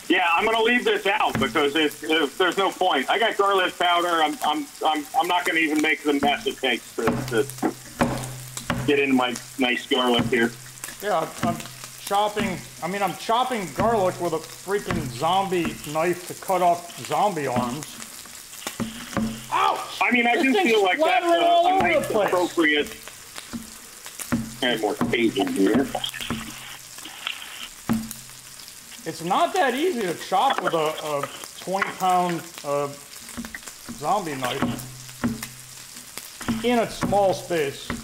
Yeah, 0.08 0.24
I'm 0.34 0.44
going 0.44 0.56
to 0.56 0.62
leave 0.62 0.84
this 0.84 1.06
out 1.06 1.38
because 1.38 1.76
it, 1.76 1.92
there's 2.36 2.56
no 2.56 2.70
point. 2.70 3.08
I 3.08 3.18
got 3.18 3.36
garlic 3.36 3.78
powder. 3.78 4.22
I'm 4.22 4.36
I'm 4.44 4.66
I'm, 4.84 5.04
I'm 5.18 5.28
not 5.28 5.44
going 5.44 5.56
to 5.56 5.62
even 5.62 5.82
make 5.82 6.02
the 6.02 6.14
mess 6.14 6.46
it 6.46 6.56
takes 6.56 6.96
to, 6.96 7.04
to 7.04 7.46
get 8.86 8.98
into 8.98 9.14
my 9.14 9.34
nice 9.58 9.86
garlic 9.86 10.24
here. 10.24 10.50
Yeah, 11.02 11.28
I'm 11.42 11.56
chopping, 12.04 12.58
I 12.82 12.88
mean, 12.88 13.02
I'm 13.02 13.14
chopping 13.16 13.68
garlic 13.74 14.20
with 14.20 14.32
a 14.32 14.38
freaking 14.38 15.00
zombie 15.10 15.74
knife 15.92 16.28
to 16.28 16.34
cut 16.34 16.62
off 16.62 16.98
zombie 17.06 17.46
arms. 17.46 17.86
Ouch! 19.52 19.98
I 20.00 20.10
mean, 20.10 20.26
I 20.26 20.34
This 20.36 20.44
do 20.44 20.52
feel 20.54 20.82
like 20.82 20.98
that's 20.98 21.24
a, 21.24 21.28
a 21.28 21.78
nice, 21.78 22.10
appropriate. 22.10 22.96
Add 24.62 24.80
more 24.80 24.94
Cajun 24.94 25.48
here. 25.48 25.86
It's 29.04 29.24
not 29.24 29.52
that 29.54 29.74
easy 29.74 30.02
to 30.02 30.14
chop 30.14 30.62
with 30.62 30.74
a, 30.74 30.94
a 31.04 31.28
20 31.60 31.90
pound 31.98 32.42
uh, 32.64 32.88
zombie 33.98 34.36
knife 34.36 34.88
in 36.64 36.78
a 36.78 36.88
small 36.90 37.34
space. 37.34 38.01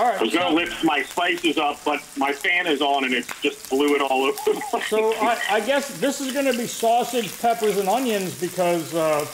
All 0.00 0.06
I 0.06 0.12
was 0.12 0.34
right, 0.34 0.40
going 0.40 0.48
to 0.48 0.54
lift 0.54 0.82
my 0.82 1.02
spices 1.02 1.58
up, 1.58 1.78
but 1.84 2.02
my 2.16 2.32
fan 2.32 2.66
is 2.66 2.80
on 2.80 3.04
and 3.04 3.12
it 3.12 3.26
just 3.42 3.68
blew 3.68 3.94
it 3.94 4.00
all 4.00 4.24
over 4.24 4.38
so 4.88 5.12
I, 5.16 5.38
I 5.50 5.60
guess 5.60 6.00
this 6.00 6.22
is 6.22 6.32
going 6.32 6.46
to 6.46 6.56
be 6.56 6.66
sausage, 6.66 7.38
peppers, 7.38 7.76
and 7.76 7.86
onions 7.86 8.40
because 8.40 8.94
uh, 8.94 9.26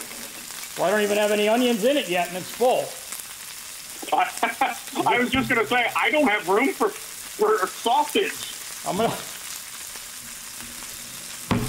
well, 0.76 0.88
I 0.88 0.90
don't 0.90 1.02
even 1.02 1.18
have 1.18 1.30
any 1.30 1.48
onions 1.48 1.84
in 1.84 1.96
it 1.96 2.08
yet, 2.08 2.26
and 2.26 2.36
it's 2.36 2.50
full. 2.50 2.84
I 5.06 5.18
was 5.20 5.30
just 5.30 5.48
going 5.48 5.60
to 5.60 5.66
say, 5.68 5.88
I 5.96 6.10
don't 6.10 6.26
have 6.26 6.48
room 6.48 6.70
for, 6.70 6.88
for 6.88 7.68
sausage. 7.68 8.32
I'm 8.88 8.96
gonna 8.96 9.14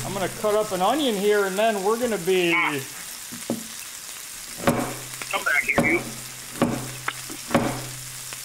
I'm 0.07 0.13
gonna 0.13 0.29
cut 0.41 0.55
up 0.55 0.71
an 0.71 0.81
onion 0.81 1.13
here, 1.15 1.45
and 1.45 1.55
then 1.55 1.83
we're 1.83 1.99
gonna 1.99 2.17
be 2.17 2.51
Come 5.31 5.43
back 5.43 5.63
here, 5.63 5.85
you. 5.85 6.01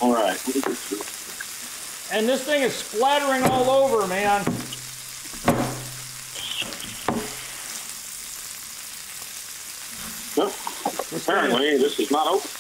All 0.03 0.13
right. 0.15 0.37
And 2.13 2.29
this 2.29 2.45
thing 2.45 2.63
is 2.63 2.75
splattering 2.75 3.43
all 3.45 3.71
over, 3.71 4.07
man. 4.07 4.45
Nope. 10.37 10.53
Apparently, 11.23 11.79
this 11.79 11.99
is 11.99 12.11
not 12.11 12.27
open. 12.27 12.51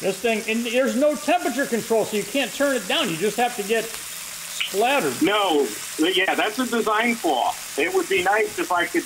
This 0.00 0.18
thing, 0.20 0.42
and 0.48 0.64
there's 0.64 0.94
no 0.94 1.16
temperature 1.16 1.66
control, 1.66 2.04
so 2.04 2.16
you 2.16 2.22
can't 2.22 2.52
turn 2.54 2.76
it 2.76 2.86
down. 2.86 3.10
You 3.10 3.16
just 3.16 3.36
have 3.36 3.56
to 3.56 3.64
get 3.64 3.84
splattered. 3.84 5.20
No, 5.22 5.66
yeah, 5.98 6.36
that's 6.36 6.58
a 6.60 6.66
design 6.66 7.16
flaw. 7.16 7.52
It 7.76 7.92
would 7.92 8.08
be 8.08 8.22
nice 8.22 8.60
if 8.60 8.70
I 8.70 8.86
could. 8.86 9.02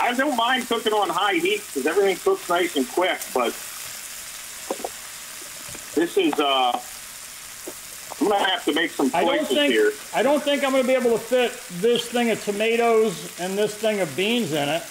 I 0.00 0.14
don't 0.14 0.36
mind 0.36 0.68
cooking 0.68 0.92
on 0.92 1.08
high 1.08 1.34
heat 1.34 1.62
because 1.66 1.86
everything 1.86 2.16
cooks 2.16 2.48
nice 2.48 2.76
and 2.76 2.86
quick, 2.88 3.20
but 3.32 3.54
this 5.94 6.18
is 6.18 6.34
uh, 6.34 6.78
I'm 8.20 8.28
gonna 8.28 8.48
have 8.48 8.64
to 8.64 8.72
make 8.72 8.90
some 8.90 9.10
I 9.12 9.24
don't 9.24 9.46
think 9.46 9.72
here. 9.72 9.92
I 10.14 10.22
don't 10.22 10.42
think 10.42 10.64
I'm 10.64 10.70
going 10.70 10.82
to 10.82 10.86
be 10.86 10.94
able 10.94 11.12
to 11.12 11.18
fit 11.18 11.52
this 11.80 12.06
thing 12.06 12.30
of 12.30 12.42
tomatoes 12.44 13.38
and 13.40 13.58
this 13.58 13.74
thing 13.74 14.00
of 14.00 14.16
beans 14.16 14.52
in 14.52 14.68
it. 14.68 14.82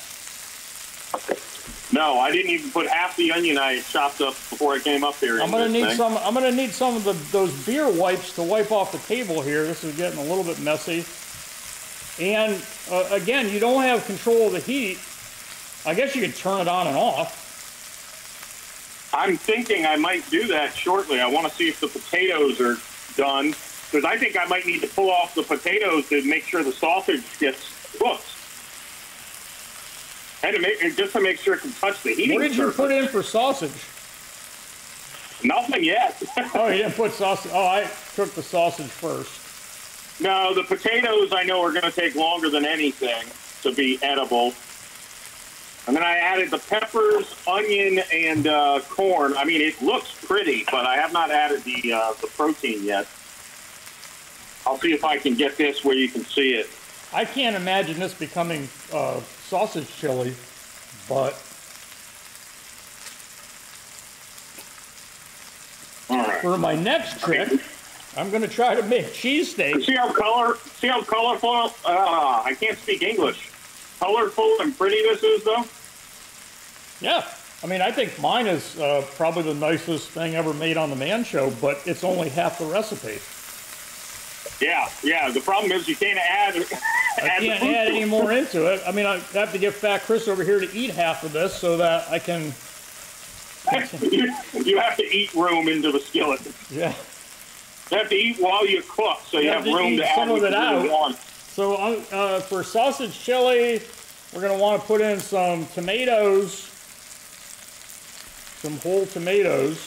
No, 1.94 2.20
I 2.20 2.32
didn't 2.32 2.50
even 2.51 2.72
put 2.72 2.88
half 2.88 3.15
the 3.15 3.32
onion 3.32 3.58
I 3.58 3.80
chopped 3.82 4.20
up 4.20 4.34
before 4.34 4.74
I 4.74 4.80
came 4.80 5.03
up 5.03 5.15
here. 5.15 5.39
I'm 5.39 5.51
going 5.51 5.68
to 5.68 5.72
need 5.72 5.86
thing. 5.86 5.96
some. 5.96 6.18
I'm 6.18 6.34
going 6.34 6.50
to 6.50 6.56
need 6.56 6.72
some 6.72 6.96
of 6.96 7.03
the, 7.03 7.13
those 7.32 7.53
beer 7.65 7.88
wipes 7.88 8.34
to 8.36 8.44
wipe 8.44 8.72
off 8.72 8.92
the 8.92 8.98
table 8.98 9.42
here. 9.42 9.63
This 9.63 9.84
is 9.84 9.96
getting 9.96 10.18
a 10.18 10.24
little 10.24 10.44
bit 10.44 10.60
messy. 10.60 11.06
And 12.24 12.63
uh, 12.92 13.08
again, 13.12 13.50
you 13.53 13.60
don't 13.60 13.84
have 13.84 14.06
control 14.06 14.48
of 14.48 14.53
the 14.53 14.60
heat. 14.60 14.98
I 15.86 15.94
guess 15.94 16.15
you 16.15 16.22
could 16.22 16.36
turn 16.36 16.62
it 16.62 16.68
on 16.68 16.88
and 16.88 16.98
off. 16.98 17.42
I'm 19.13 19.38
thinking 19.38 19.86
I 19.86 19.96
might 19.96 20.27
do 20.32 20.48
that 20.48 20.74
shortly. 20.74 21.20
I 21.22 21.27
want 21.27 21.48
to 21.48 21.53
see 21.53 21.70
if 21.70 21.80
the 21.80 21.88
potatoes 21.88 22.60
are 22.60 22.77
done 23.15 23.48
because 23.91 24.05
I 24.05 24.17
think 24.17 24.38
I 24.39 24.46
might 24.46 24.65
need 24.65 24.82
to 24.82 24.88
pull 24.88 25.12
off 25.12 25.36
the 25.36 25.43
potatoes 25.43 26.10
to 26.10 26.24
make 26.24 26.46
sure 26.46 26.63
the 26.63 26.72
sausage 26.72 27.24
gets 27.39 27.98
cooked. 27.98 28.25
And 30.43 30.55
to 30.55 30.62
make 30.62 30.84
and 30.84 30.96
just 30.98 31.13
to 31.13 31.22
make 31.22 31.39
sure 31.39 31.53
it 31.55 31.62
can 31.62 31.72
touch 31.74 32.01
the 32.03 32.13
heating 32.15 32.36
What 32.36 32.48
did 32.48 32.58
you 32.58 32.72
put 32.72 32.91
in 32.91 33.08
for 33.08 33.24
sausage? 33.24 33.72
Nothing 35.43 35.84
yet. 35.84 36.22
Oh, 36.55 36.67
you 36.67 36.84
didn't 36.84 36.96
put 36.96 37.12
sausage. 37.12 37.51
Oh, 37.53 37.65
I 37.65 37.89
cooked 38.15 38.36
the 38.36 38.43
sausage 38.43 38.88
first. 38.88 40.22
no, 40.22 40.53
the 40.53 40.63
potatoes 40.63 41.32
I 41.34 41.43
know 41.43 41.62
are 41.63 41.72
going 41.72 41.84
to 41.84 41.91
take 41.91 42.15
longer 42.15 42.50
than 42.50 42.65
anything 42.65 43.24
to 43.63 43.74
be 43.74 44.00
edible. 44.03 44.53
And 45.86 45.96
then 45.96 46.04
I 46.04 46.16
added 46.16 46.50
the 46.50 46.60
peppers, 46.60 47.36
onion, 47.46 48.02
and 48.13 48.48
uh, 48.48 48.80
corn. 48.90 49.36
I 49.38 49.44
mean, 49.44 49.62
it 49.62 49.82
looks 49.82 50.16
pretty, 50.25 50.63
but 50.72 50.86
I 50.86 50.96
have 50.96 51.12
not 51.12 51.30
added 51.30 51.63
the 51.66 51.94
uh, 51.94 52.13
the 52.22 52.28
protein 52.28 52.84
yet. 52.84 53.08
I'll 54.66 54.80
see 54.80 54.94
if 54.94 55.04
I 55.04 55.18
can 55.18 55.36
get 55.36 55.58
this 55.58 55.84
where 55.84 55.96
you 55.96 56.08
can 56.08 56.24
see 56.24 56.54
it. 56.54 56.70
I 57.12 57.25
can't 57.25 57.56
imagine 57.56 58.00
this 58.00 58.13
becoming 58.13 58.70
uh, 58.94 59.20
sausage 59.20 59.94
chili, 59.98 60.34
but 61.10 61.34
All 66.10 66.18
right. 66.25 66.42
for 66.42 66.58
my 66.58 66.75
next 66.75 67.20
trick, 67.20 67.50
I'm 68.16 68.30
going 68.30 68.42
to 68.42 68.48
try 68.48 68.74
to 68.74 68.84
make 68.84 69.08
cheesesteak. 69.08 69.84
See 69.84 69.96
how 69.96 70.13
color? 70.13 70.56
See 70.80 70.88
how 70.88 71.04
colorful? 71.04 71.74
Uh, 71.86 72.42
I 72.46 72.56
can't 72.58 72.78
speak 72.78 73.04
English. 73.04 73.50
Colorful 74.04 74.58
and 74.60 74.78
pretty 74.78 75.02
this 75.02 75.24
is, 75.24 75.44
though. 75.46 75.64
Yeah. 77.00 77.26
I 77.64 77.68
mean, 77.68 77.82
I 77.82 77.90
think 77.90 78.20
mine 78.20 78.48
is 78.48 78.78
uh, 78.78 79.06
probably 79.16 79.44
the 79.44 79.54
nicest 79.54 80.10
thing 80.10 80.36
ever 80.36 80.54
made 80.54 80.76
on 80.76 80.90
the 80.90 80.98
Man 80.98 81.24
Show, 81.24 81.52
but 81.62 81.82
it's 81.86 82.04
only 82.04 82.28
half 82.28 82.60
the 82.60 82.66
recipe. 82.66 83.20
Yeah, 84.64 84.90
yeah. 85.04 85.32
The 85.32 85.40
problem 85.40 85.72
is 85.72 85.88
you 85.88 85.96
can't 85.96 86.20
add. 86.20 86.56
I 86.56 87.28
add 87.28 87.42
can't 87.42 87.64
add 87.64 87.88
any 87.88 88.04
more 88.04 88.34
into 88.34 88.72
it. 88.74 88.82
I 88.86 88.92
mean, 88.92 89.06
I 89.06 89.20
have 89.34 89.54
to 89.54 89.58
get 89.58 89.74
Fat 89.74 90.02
Chris 90.02 90.28
over 90.28 90.44
here 90.44 90.60
to 90.60 90.70
eat 90.76 90.90
half 90.90 91.24
of 91.24 91.32
this 91.32 91.56
so 91.56 91.78
that 91.78 92.10
I 92.10 92.20
can. 92.20 92.54
you, 94.12 94.78
have 94.78 94.98
to 94.98 95.04
eat 95.04 95.34
room 95.34 95.70
into 95.70 95.94
the 95.94 96.00
skillet. 96.00 96.42
Yeah. 96.70 96.94
You 97.90 97.98
have 98.00 98.10
to 98.10 98.16
eat 98.16 98.38
while 98.38 98.68
you 98.68 98.82
cook, 98.82 99.22
so 99.26 99.38
you, 99.38 99.46
You 99.46 99.50
have, 99.52 99.64
have 99.64 99.66
to 99.66 99.78
room 99.78 99.94
eat 99.94 99.98
to 99.98 100.10
add 100.10 100.16
some 100.16 100.30
of 100.32 100.42
what 100.42 100.52
it 100.52 100.52
you 100.52 100.58
out. 100.58 100.90
want. 100.90 101.18
So 101.54 101.76
uh, 101.76 102.02
uh, 102.12 102.40
for 102.40 102.64
sausage 102.64 103.14
chili, 103.20 103.80
we're 104.34 104.42
going 104.42 104.58
to 104.58 104.60
want 104.60 104.82
to 104.82 104.88
put 104.88 105.02
in 105.02 105.20
some 105.20 105.68
tomatoes, 105.68 106.72
some 108.58 108.80
whole 108.80 109.06
tomatoes. 109.06 109.78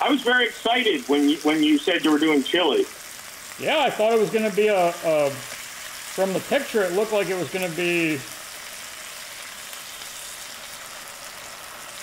I 0.00 0.08
was 0.08 0.22
very 0.22 0.46
excited 0.46 1.02
when 1.08 1.28
you, 1.28 1.36
when 1.38 1.64
you 1.64 1.78
said 1.78 2.04
you 2.04 2.12
were 2.12 2.18
doing 2.20 2.44
chili. 2.44 2.84
Yeah, 3.58 3.80
I 3.80 3.90
thought 3.90 4.12
it 4.12 4.20
was 4.20 4.30
going 4.30 4.48
to 4.48 4.54
be 4.54 4.68
a, 4.68 4.90
a. 4.90 5.30
From 5.30 6.32
the 6.32 6.40
picture, 6.40 6.84
it 6.84 6.92
looked 6.92 7.12
like 7.12 7.28
it 7.28 7.36
was 7.36 7.50
going 7.50 7.68
to 7.68 7.76
be. 7.76 8.20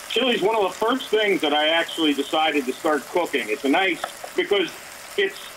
Chili's 0.09 0.41
one 0.41 0.57
of 0.57 0.63
the 0.63 0.77
first 0.77 1.07
things 1.07 1.39
that 1.39 1.53
I 1.53 1.69
actually 1.69 2.13
decided 2.13 2.65
to 2.65 2.73
start 2.73 3.03
cooking. 3.07 3.45
It's 3.47 3.63
a 3.63 3.69
nice 3.69 4.01
because 4.35 4.69
it's. 5.17 5.50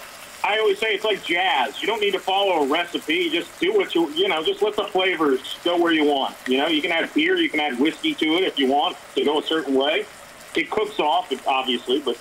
I 0.45 0.59
always 0.59 0.79
say 0.79 0.89
it's 0.89 1.05
like 1.05 1.25
jazz. 1.25 1.81
You 1.81 1.87
don't 1.87 2.01
need 2.01 2.13
to 2.13 2.19
follow 2.19 2.63
a 2.65 2.67
recipe. 2.69 3.31
Just 3.31 3.59
do 3.59 3.73
what 3.73 3.95
you 3.95 4.11
you 4.11 4.29
know. 4.29 4.45
Just 4.45 4.61
let 4.61 4.77
the 4.77 4.85
flavors 4.85 5.57
go 5.65 5.81
where 5.81 5.93
you 5.93 6.05
want. 6.05 6.37
You 6.47 6.59
know, 6.59 6.67
you 6.67 6.83
can 6.83 6.93
add 6.93 7.13
beer, 7.15 7.37
you 7.37 7.49
can 7.49 7.61
add 7.61 7.81
whiskey 7.81 8.13
to 8.15 8.27
it 8.35 8.45
if 8.45 8.59
you 8.59 8.67
want 8.71 8.97
to 9.15 9.25
go 9.25 9.39
a 9.39 9.43
certain 9.43 9.75
way. 9.75 10.05
It 10.55 10.71
cooks 10.71 11.01
off, 11.01 11.33
obviously, 11.47 12.01
but 12.01 12.19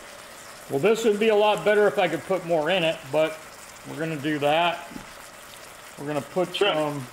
Well, 0.69 0.79
this 0.79 1.03
would 1.03 1.19
be 1.19 1.29
a 1.29 1.35
lot 1.35 1.65
better 1.65 1.85
if 1.85 1.99
I 1.99 2.07
could 2.07 2.23
put 2.23 2.45
more 2.45 2.69
in 2.69 2.83
it, 2.83 2.97
but 3.11 3.37
we're 3.89 3.97
going 3.97 4.15
to 4.15 4.23
do 4.23 4.39
that. 4.39 4.87
We're 5.99 6.05
going 6.07 6.21
to 6.21 6.29
put 6.29 6.55
Sure. 6.55 6.73
some. 6.73 7.05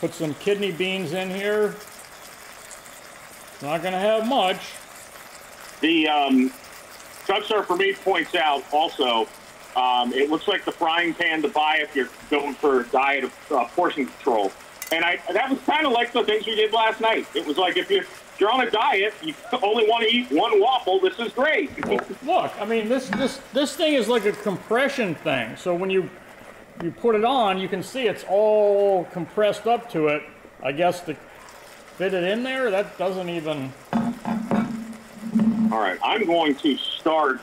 Put 0.00 0.12
some 0.12 0.34
kidney 0.34 0.72
beans 0.72 1.12
in 1.12 1.30
here. 1.30 1.74
Not 3.62 3.80
going 3.80 3.94
to 3.94 4.00
have 4.00 4.26
much. 4.26 4.60
The 5.80 6.08
um, 6.08 6.52
Chuck 7.26 7.66
for 7.66 7.76
Me 7.76 7.94
points 7.94 8.34
out 8.34 8.62
also, 8.72 9.26
um, 9.76 10.12
it 10.12 10.30
looks 10.30 10.46
like 10.46 10.64
the 10.64 10.72
frying 10.72 11.14
pan 11.14 11.42
to 11.42 11.48
buy 11.48 11.78
if 11.80 11.96
you're 11.96 12.08
going 12.30 12.54
for 12.54 12.82
a 12.82 12.86
diet 12.88 13.24
of 13.24 13.52
uh, 13.52 13.64
portion 13.68 14.06
control. 14.06 14.52
And 14.92 15.04
I 15.04 15.18
that 15.32 15.50
was 15.50 15.58
kind 15.60 15.86
of 15.86 15.92
like 15.92 16.12
the 16.12 16.22
things 16.24 16.46
we 16.46 16.54
did 16.54 16.72
last 16.72 17.00
night. 17.00 17.26
It 17.34 17.46
was 17.46 17.56
like 17.56 17.76
if 17.76 17.90
you're, 17.90 18.04
you're 18.38 18.52
on 18.52 18.66
a 18.66 18.70
diet, 18.70 19.14
you 19.22 19.34
only 19.62 19.88
want 19.88 20.08
to 20.08 20.14
eat 20.14 20.30
one 20.30 20.60
waffle. 20.60 21.00
This 21.00 21.18
is 21.18 21.32
great. 21.32 21.70
Look, 22.24 22.52
I 22.60 22.64
mean, 22.64 22.88
this 22.88 23.08
this 23.08 23.40
this 23.52 23.74
thing 23.74 23.94
is 23.94 24.08
like 24.08 24.26
a 24.26 24.32
compression 24.32 25.14
thing. 25.16 25.56
So 25.56 25.74
when 25.74 25.90
you 25.90 26.08
you 26.82 26.90
put 26.92 27.14
it 27.14 27.24
on, 27.24 27.58
you 27.58 27.68
can 27.68 27.82
see 27.82 28.06
it's 28.06 28.24
all 28.28 29.04
compressed 29.06 29.66
up 29.66 29.90
to 29.92 30.08
it. 30.08 30.22
I 30.62 30.72
guess 30.72 31.00
to 31.02 31.16
fit 31.96 32.14
it 32.14 32.24
in 32.24 32.42
there, 32.42 32.70
that 32.70 32.96
doesn't 32.98 33.28
even. 33.28 33.72
All 35.74 35.80
right, 35.80 35.98
I'm 36.04 36.24
going 36.24 36.54
to 36.54 36.76
start. 36.76 37.40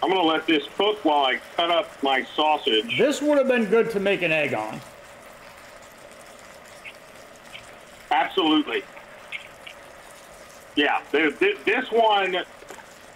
I'm 0.00 0.08
going 0.08 0.22
to 0.22 0.28
let 0.28 0.46
this 0.46 0.62
cook 0.76 1.04
while 1.04 1.24
I 1.24 1.40
cut 1.56 1.68
up 1.68 1.90
my 2.04 2.24
sausage. 2.36 2.96
This 2.96 3.20
would 3.20 3.36
have 3.36 3.48
been 3.48 3.64
good 3.64 3.90
to 3.90 3.98
make 3.98 4.22
an 4.22 4.30
egg 4.30 4.54
on. 4.54 4.80
Absolutely. 8.12 8.84
Yeah, 10.76 11.00
th- 11.10 11.36
th- 11.40 11.58
this 11.64 11.90
one, 11.90 12.36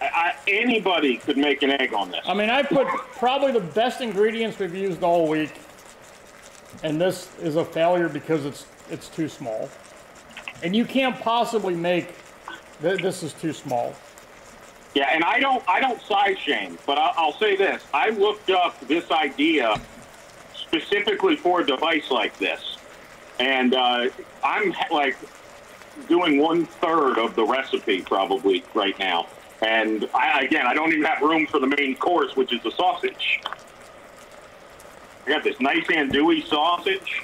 I, 0.01 0.35
anybody 0.45 1.15
could 1.15 1.37
make 1.37 1.63
an 1.63 1.69
egg 1.71 1.93
on 1.93 2.11
this. 2.11 2.19
I 2.25 2.33
mean, 2.33 2.49
I 2.49 2.63
put 2.63 2.85
probably 3.13 3.53
the 3.53 3.61
best 3.61 4.01
ingredients 4.01 4.59
we've 4.59 4.75
used 4.75 5.03
all 5.03 5.29
week, 5.29 5.53
and 6.83 6.99
this 6.99 7.29
is 7.39 7.55
a 7.55 7.63
failure 7.63 8.09
because 8.09 8.43
it's 8.45 8.65
it's 8.89 9.07
too 9.07 9.29
small, 9.29 9.69
and 10.63 10.75
you 10.75 10.83
can't 10.83 11.17
possibly 11.21 11.75
make. 11.75 12.13
Th- 12.81 13.01
This 13.01 13.23
is 13.23 13.33
too 13.33 13.53
small. 13.53 13.93
Yeah, 14.95 15.09
and 15.13 15.23
I 15.23 15.39
don't, 15.39 15.63
I 15.69 15.79
don't 15.79 16.01
size 16.01 16.37
shame, 16.39 16.77
but 16.87 16.97
I'll, 16.97 17.13
I'll 17.15 17.39
say 17.39 17.55
this: 17.55 17.83
I 17.93 18.09
looked 18.09 18.49
up 18.49 18.79
this 18.87 19.11
idea 19.11 19.79
specifically 20.55 21.35
for 21.35 21.61
a 21.61 21.65
device 21.65 22.09
like 22.09 22.37
this, 22.39 22.77
and 23.39 23.75
uh, 23.75 24.07
I'm 24.43 24.73
like 24.91 25.15
doing 26.07 26.39
one 26.39 26.65
third 26.65 27.17
of 27.17 27.35
the 27.35 27.45
recipe 27.45 28.01
probably 28.01 28.63
right 28.73 28.97
now. 28.99 29.27
And 29.61 30.09
I, 30.13 30.41
again, 30.41 30.65
I 30.65 30.73
don't 30.73 30.91
even 30.93 31.03
have 31.03 31.21
room 31.21 31.45
for 31.45 31.59
the 31.59 31.67
main 31.67 31.95
course, 31.97 32.35
which 32.35 32.53
is 32.53 32.63
the 32.63 32.71
sausage. 32.71 33.41
I 35.25 35.29
got 35.29 35.43
this 35.43 35.59
nice 35.59 35.83
andouille 35.87 36.47
sausage. 36.47 37.23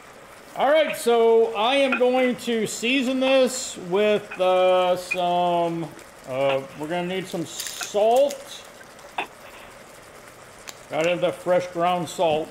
All 0.58 0.72
right, 0.72 0.96
so 0.96 1.54
I 1.54 1.76
am 1.76 2.00
going 2.00 2.38
to 2.38 2.66
season 2.66 3.20
this 3.20 3.76
with 3.90 4.40
uh, 4.40 4.96
some. 4.96 5.84
Uh, 6.30 6.62
we're 6.80 6.88
to 6.88 7.06
need 7.06 7.28
some 7.28 7.46
salt. 7.46 8.64
Gotta 10.90 11.10
have 11.10 11.20
that 11.20 11.36
fresh 11.36 11.68
ground 11.68 12.08
salt. 12.08 12.48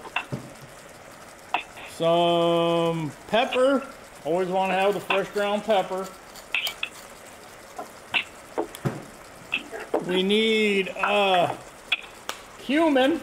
Some 1.92 3.10
pepper. 3.28 3.86
Always 4.26 4.48
want 4.48 4.70
to 4.72 4.74
have 4.74 4.92
the 4.92 5.00
fresh 5.00 5.30
ground 5.30 5.64
pepper. 5.64 6.06
We 10.06 10.22
need 10.22 10.90
uh, 10.98 11.56
cumin. 12.58 13.22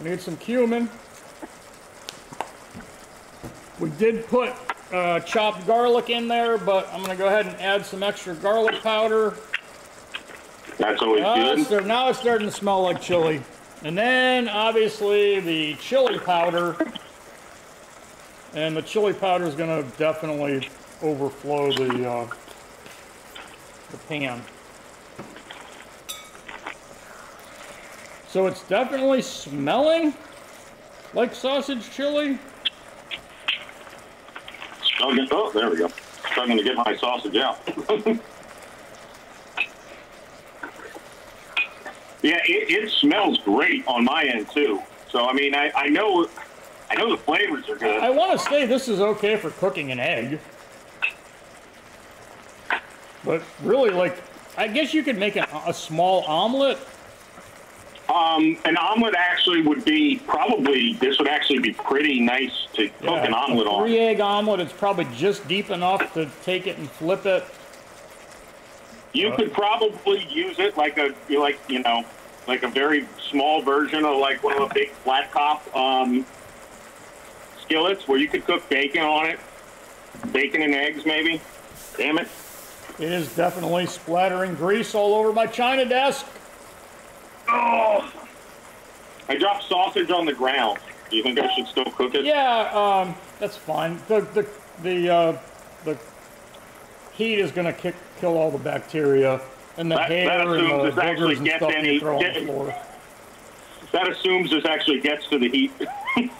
We 0.00 0.10
need 0.10 0.20
some 0.20 0.36
cumin. 0.36 0.88
We 3.78 3.90
did 3.90 4.26
put 4.26 4.52
uh, 4.92 5.20
chopped 5.20 5.66
garlic 5.66 6.10
in 6.10 6.28
there, 6.28 6.58
but 6.58 6.88
I'm 6.92 6.98
going 7.04 7.10
to 7.10 7.16
go 7.16 7.26
ahead 7.26 7.46
and 7.46 7.56
add 7.60 7.84
some 7.84 8.02
extra 8.02 8.34
garlic 8.34 8.82
powder. 8.82 9.36
That's 10.78 11.02
always 11.02 11.24
Uh, 11.24 11.54
good. 11.56 11.66
so 11.66 11.80
now 11.80 12.08
it's 12.08 12.18
starting 12.18 12.48
to 12.48 12.52
smell 12.54 12.82
like 12.82 13.00
chili. 13.00 13.42
And 13.82 13.96
then 13.96 14.48
obviously 14.48 15.40
the 15.40 15.74
chili 15.74 16.18
powder. 16.18 16.76
And 18.54 18.76
the 18.76 18.82
chili 18.82 19.12
powder 19.12 19.44
is 19.44 19.54
going 19.54 19.82
to 19.84 19.96
definitely 19.98 20.68
overflow 21.02 21.72
the 21.72 22.08
uh, 22.08 22.26
the 23.90 23.96
pan. 24.08 24.42
So 28.28 28.46
it's 28.46 28.62
definitely 28.64 29.22
smelling 29.22 30.14
like 31.14 31.34
sausage 31.34 31.90
chili. 31.90 32.38
Oh, 35.00 35.26
oh, 35.30 35.50
there 35.52 35.70
we 35.70 35.76
go. 35.76 35.88
Struggling 36.30 36.58
to 36.58 36.64
get 36.64 36.76
my 36.76 36.96
sausage 36.96 37.36
out. 37.36 37.60
yeah, 42.22 42.40
it, 42.44 42.70
it 42.70 42.90
smells 42.90 43.38
great 43.40 43.86
on 43.86 44.04
my 44.04 44.24
end 44.24 44.50
too. 44.50 44.80
So 45.10 45.26
I 45.26 45.32
mean, 45.32 45.54
I, 45.54 45.70
I 45.74 45.88
know, 45.88 46.28
I 46.90 46.94
know 46.96 47.10
the 47.10 47.16
flavors 47.16 47.68
are 47.68 47.76
good. 47.76 48.02
I 48.02 48.10
want 48.10 48.32
to 48.32 48.38
say 48.38 48.66
this 48.66 48.88
is 48.88 49.00
okay 49.00 49.36
for 49.36 49.50
cooking 49.50 49.92
an 49.92 50.00
egg. 50.00 50.40
But 53.24 53.42
really, 53.62 53.90
like, 53.90 54.22
I 54.56 54.68
guess 54.68 54.94
you 54.94 55.02
could 55.02 55.18
make 55.18 55.36
an, 55.36 55.46
a 55.66 55.74
small 55.74 56.22
omelet. 56.24 56.78
Um, 58.12 58.56
an 58.64 58.76
omelet 58.76 59.14
actually 59.16 59.62
would 59.62 59.84
be 59.84 60.20
probably 60.26 60.92
this 60.94 61.18
would 61.18 61.26
actually 61.28 61.58
be 61.58 61.72
pretty 61.72 62.20
nice 62.20 62.66
to 62.74 62.88
cook 62.88 63.00
Yeah, 63.02 63.24
an 63.24 63.34
omelet 63.34 63.66
a 63.66 63.70
on. 63.70 63.82
three 63.82 63.98
egg 63.98 64.20
omelet. 64.20 64.60
It's 64.60 64.72
probably 64.72 65.06
just 65.16 65.46
deep 65.48 65.70
enough 65.70 66.14
to 66.14 66.30
take 66.44 66.66
it 66.68 66.78
and 66.78 66.88
flip 66.88 67.26
it. 67.26 67.44
You 69.12 69.32
could 69.32 69.52
probably 69.52 70.24
use 70.30 70.58
it 70.58 70.76
like 70.76 70.98
a 70.98 71.14
like 71.36 71.58
you 71.68 71.80
know 71.82 72.04
like 72.46 72.62
a 72.62 72.68
very 72.68 73.06
small 73.30 73.60
version 73.62 74.04
of 74.04 74.18
like 74.18 74.42
one 74.44 74.60
of 74.60 74.68
the 74.68 74.74
big 74.74 74.90
flat 74.92 75.32
top 75.32 75.74
um, 75.76 76.24
skillets 77.60 78.06
where 78.06 78.18
you 78.18 78.28
could 78.28 78.44
cook 78.46 78.68
bacon 78.68 79.02
on 79.02 79.26
it, 79.26 79.40
bacon 80.32 80.62
and 80.62 80.74
eggs 80.74 81.04
maybe. 81.04 81.40
Damn 81.96 82.18
it! 82.18 82.28
It 83.00 83.10
is 83.10 83.34
definitely 83.34 83.86
splattering 83.86 84.54
grease 84.54 84.94
all 84.94 85.14
over 85.14 85.32
my 85.32 85.46
china 85.46 85.84
desk. 85.84 86.24
Oh, 87.48 88.12
I 89.28 89.36
dropped 89.36 89.64
sausage 89.64 90.10
on 90.10 90.24
the 90.26 90.32
ground. 90.32 90.78
Do 91.10 91.16
you 91.16 91.22
think 91.22 91.38
I 91.38 91.52
should 91.54 91.66
still 91.68 91.84
cook 91.92 92.14
it? 92.14 92.24
Yeah, 92.24 92.70
um, 92.72 93.14
that's 93.38 93.56
fine. 93.56 94.00
The 94.08 94.20
the 94.20 94.46
the 94.82 95.08
uh, 95.14 95.38
the 95.84 95.98
heat 97.12 97.38
is 97.38 97.52
gonna 97.52 97.72
kick, 97.72 97.94
kill 98.20 98.36
all 98.36 98.50
the 98.50 98.58
bacteria 98.58 99.40
and 99.76 99.90
the 99.90 99.96
That- 99.96 100.08
hair 100.10 100.26
that 100.26 100.40
and 100.40 100.50
the 100.50 101.00
boogers 101.00 101.36
and 101.36 101.44
gets 101.44 101.56
stuff 101.58 101.72
any- 101.74 101.94
you 101.94 102.00
throw 102.00 102.16
on 102.18 102.32
the 102.32 102.44
floor. 102.44 102.74
That 103.92 104.08
assumes 104.08 104.50
this 104.50 104.64
actually 104.64 105.00
gets 105.00 105.28
to 105.28 105.38
the 105.38 105.48
heat. 105.48 105.72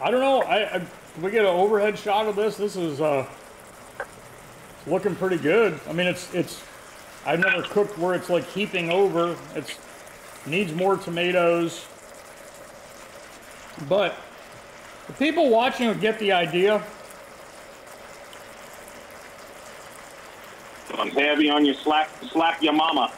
I 0.00 0.10
don't 0.10 0.20
know. 0.20 0.42
I, 0.42 0.76
I 0.76 0.78
can 0.78 1.22
we 1.22 1.30
get 1.30 1.40
an 1.40 1.46
overhead 1.46 1.98
shot 1.98 2.26
of 2.26 2.36
this. 2.36 2.56
This 2.56 2.76
is 2.76 3.00
uh, 3.00 3.26
looking 4.86 5.16
pretty 5.16 5.38
good. 5.38 5.80
I 5.88 5.92
mean, 5.92 6.06
it's 6.06 6.32
it's. 6.34 6.62
I've 7.28 7.40
never 7.40 7.60
cooked 7.60 7.98
where 7.98 8.14
it's 8.14 8.30
like 8.30 8.46
heaping 8.46 8.88
over. 8.88 9.36
It 9.54 9.76
needs 10.46 10.72
more 10.72 10.96
tomatoes. 10.96 11.84
But 13.86 14.16
the 15.08 15.12
people 15.12 15.50
watching 15.50 15.88
will 15.88 15.94
get 15.94 16.18
the 16.20 16.32
idea. 16.32 16.82
I'm 20.96 21.10
heavy 21.10 21.50
on 21.50 21.66
you. 21.66 21.74
Slap, 21.74 22.08
slap 22.32 22.62
your 22.62 22.72
mama. 22.72 23.12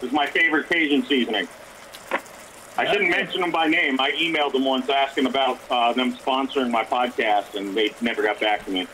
This 0.00 0.08
is 0.08 0.12
my 0.14 0.26
favorite 0.26 0.66
Cajun 0.70 1.04
seasoning. 1.04 1.46
I 2.78 2.90
didn't 2.90 3.10
mention 3.10 3.42
them 3.42 3.50
by 3.50 3.66
name. 3.66 4.00
I 4.00 4.12
emailed 4.12 4.52
them 4.52 4.64
once 4.64 4.88
asking 4.88 5.26
about 5.26 5.60
uh, 5.70 5.92
them 5.92 6.14
sponsoring 6.14 6.70
my 6.70 6.84
podcast, 6.84 7.54
and 7.54 7.76
they 7.76 7.90
never 8.00 8.22
got 8.22 8.40
back 8.40 8.64
to 8.64 8.70
me. 8.70 8.88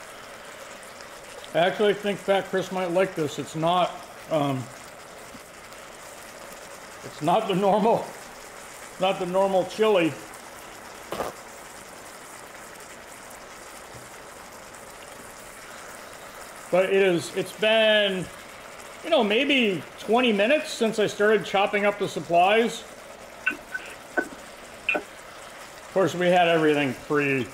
I 1.57 1.61
actually 1.61 1.95
think 1.95 2.19
Fat 2.19 2.45
Chris 2.51 2.71
might 2.71 2.90
like 2.90 3.14
this. 3.14 3.38
It's 3.38 3.57
not. 3.57 3.90
Um, 4.31 4.62
it's 7.03 7.23
not 7.23 7.49
the 7.49 7.55
normal. 7.55 8.05
Not 9.01 9.19
the 9.19 9.25
normal 9.25 9.64
chili. 9.64 10.12
But 16.71 16.90
it 16.90 16.92
is. 16.92 17.35
It's 17.35 17.53
been, 17.53 18.27
you 19.03 19.09
know, 19.09 19.25
maybe 19.25 19.83
20 20.01 20.33
minutes 20.35 20.71
since 20.71 20.99
I 20.99 21.07
started 21.07 21.47
chopping 21.47 21.87
up 21.87 21.99
the 21.99 22.07
supplies. 22.07 22.85
Of 24.95 25.90
course, 25.95 26.14
we 26.14 26.27
had 26.27 26.49
everything 26.49 26.95
pre. 27.07 27.47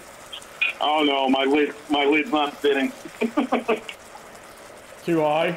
Oh 0.83 1.05
no, 1.05 1.29
my 1.29 1.45
lid, 1.45 1.75
my 1.89 2.05
lid's 2.05 2.33
not 2.33 2.57
fitting. 2.57 2.93
Too 5.05 5.21
high. 5.21 5.57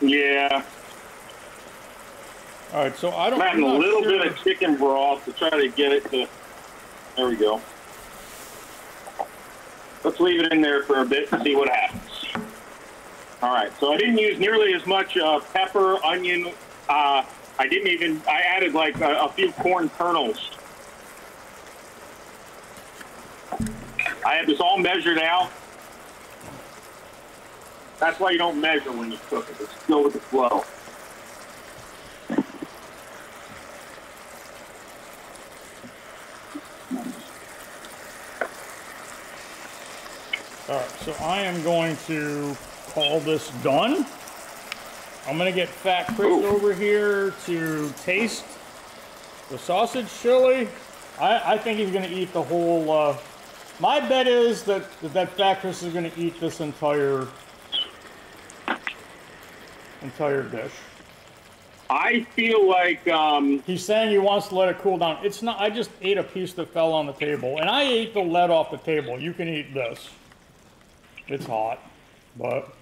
Yeah, 0.00 0.64
All 2.72 2.82
right, 2.84 2.96
so 2.96 3.10
I 3.12 3.28
don't. 3.28 3.42
I'm 3.42 3.48
adding 3.48 3.64
a 3.64 3.74
little 3.74 4.02
sure. 4.02 4.18
bit 4.18 4.26
of 4.26 4.42
chicken 4.42 4.76
broth 4.76 5.24
to 5.26 5.32
try 5.32 5.50
to 5.50 5.68
get 5.68 5.92
it 5.92 6.10
to. 6.10 6.26
There 7.16 7.28
we 7.28 7.36
go. 7.36 7.60
Let's 10.02 10.18
leave 10.20 10.40
it 10.40 10.52
in 10.52 10.62
there 10.62 10.82
for 10.84 11.00
a 11.00 11.04
bit 11.04 11.30
and 11.32 11.42
see 11.42 11.54
what 11.54 11.68
happens. 11.68 12.24
All 13.42 13.52
right, 13.52 13.70
so 13.78 13.92
I 13.92 13.98
didn't 13.98 14.16
use 14.16 14.38
nearly 14.38 14.72
as 14.72 14.86
much 14.86 15.18
uh, 15.18 15.40
pepper, 15.52 16.02
onion. 16.04 16.52
Uh, 16.88 17.24
I 17.58 17.68
didn't 17.68 17.88
even. 17.88 18.22
I 18.26 18.40
added 18.40 18.72
like 18.72 18.98
a, 19.00 19.18
a 19.18 19.28
few 19.28 19.52
corn 19.52 19.90
kernels. 19.90 20.50
I 24.24 24.34
have 24.34 24.46
this 24.46 24.60
all 24.60 24.78
measured 24.78 25.18
out. 25.18 25.50
That's 27.98 28.20
why 28.20 28.30
you 28.30 28.38
don't 28.38 28.60
measure 28.60 28.92
when 28.92 29.10
you 29.10 29.18
cook 29.28 29.48
it. 29.50 29.58
Just 29.58 29.86
go 29.88 30.02
with 30.04 30.12
the 30.12 30.20
flow. 30.20 30.64
All 40.68 40.78
right, 40.78 40.90
so 41.00 41.12
I 41.24 41.40
am 41.42 41.62
going 41.64 41.96
to 42.06 42.56
call 42.88 43.20
this 43.20 43.50
done. 43.62 44.06
I'm 45.26 45.38
gonna 45.38 45.52
get 45.52 45.68
Fat 45.68 46.06
Chris 46.16 46.30
Ooh. 46.32 46.46
over 46.46 46.72
here 46.72 47.34
to 47.46 47.92
taste 48.04 48.44
the 49.50 49.58
sausage 49.58 50.08
chili. 50.20 50.68
I, 51.20 51.54
I 51.54 51.58
think 51.58 51.78
he's 51.78 51.90
gonna 51.90 52.06
eat 52.08 52.32
the 52.32 52.42
whole. 52.42 52.90
Uh, 52.90 53.16
my 53.80 54.00
bet 54.00 54.26
is 54.28 54.62
that 54.64 54.84
that 55.14 55.30
Fat 55.36 55.60
Chris 55.60 55.82
is 55.82 55.92
gonna 55.92 56.10
eat 56.16 56.38
this 56.40 56.60
entire 56.60 57.26
entire 60.02 60.42
dish. 60.42 60.72
I 61.90 62.22
feel 62.34 62.66
like 62.68 63.06
um, 63.08 63.62
He's 63.66 63.84
saying 63.84 64.10
he 64.10 64.18
wants 64.18 64.48
to 64.48 64.54
let 64.54 64.68
it 64.70 64.78
cool 64.78 64.96
down. 64.98 65.18
It's 65.24 65.42
not. 65.42 65.60
I 65.60 65.68
just 65.68 65.90
ate 66.00 66.16
a 66.16 66.22
piece 66.22 66.54
that 66.54 66.72
fell 66.72 66.92
on 66.92 67.06
the 67.06 67.12
table, 67.12 67.58
and 67.58 67.68
I 67.68 67.82
ate 67.82 68.14
the 68.14 68.20
lead 68.20 68.50
off 68.50 68.70
the 68.70 68.78
table. 68.78 69.20
You 69.20 69.32
can 69.34 69.48
eat 69.48 69.74
this. 69.74 70.08
It's 71.28 71.44
hot, 71.46 71.78
but 72.38 72.74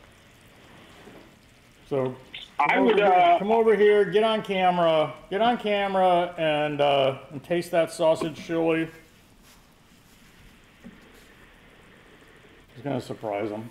so. 1.88 2.14
I 2.58 2.78
would. 2.78 2.96
here- 2.96 3.06
Uh, 3.06 3.38
come 3.38 3.50
over 3.50 3.74
here, 3.74 4.04
get 4.04 4.22
on 4.22 4.42
camera, 4.42 5.12
get 5.30 5.40
on 5.40 5.56
camera, 5.58 6.34
and 6.38 6.80
uh, 6.80 7.18
and 7.32 7.42
taste 7.42 7.70
that 7.72 7.90
sausage 7.90 8.36
chili. 8.46 8.88
He's 12.80 12.84
gonna 12.86 12.98
surprise 13.02 13.50
him. 13.50 13.68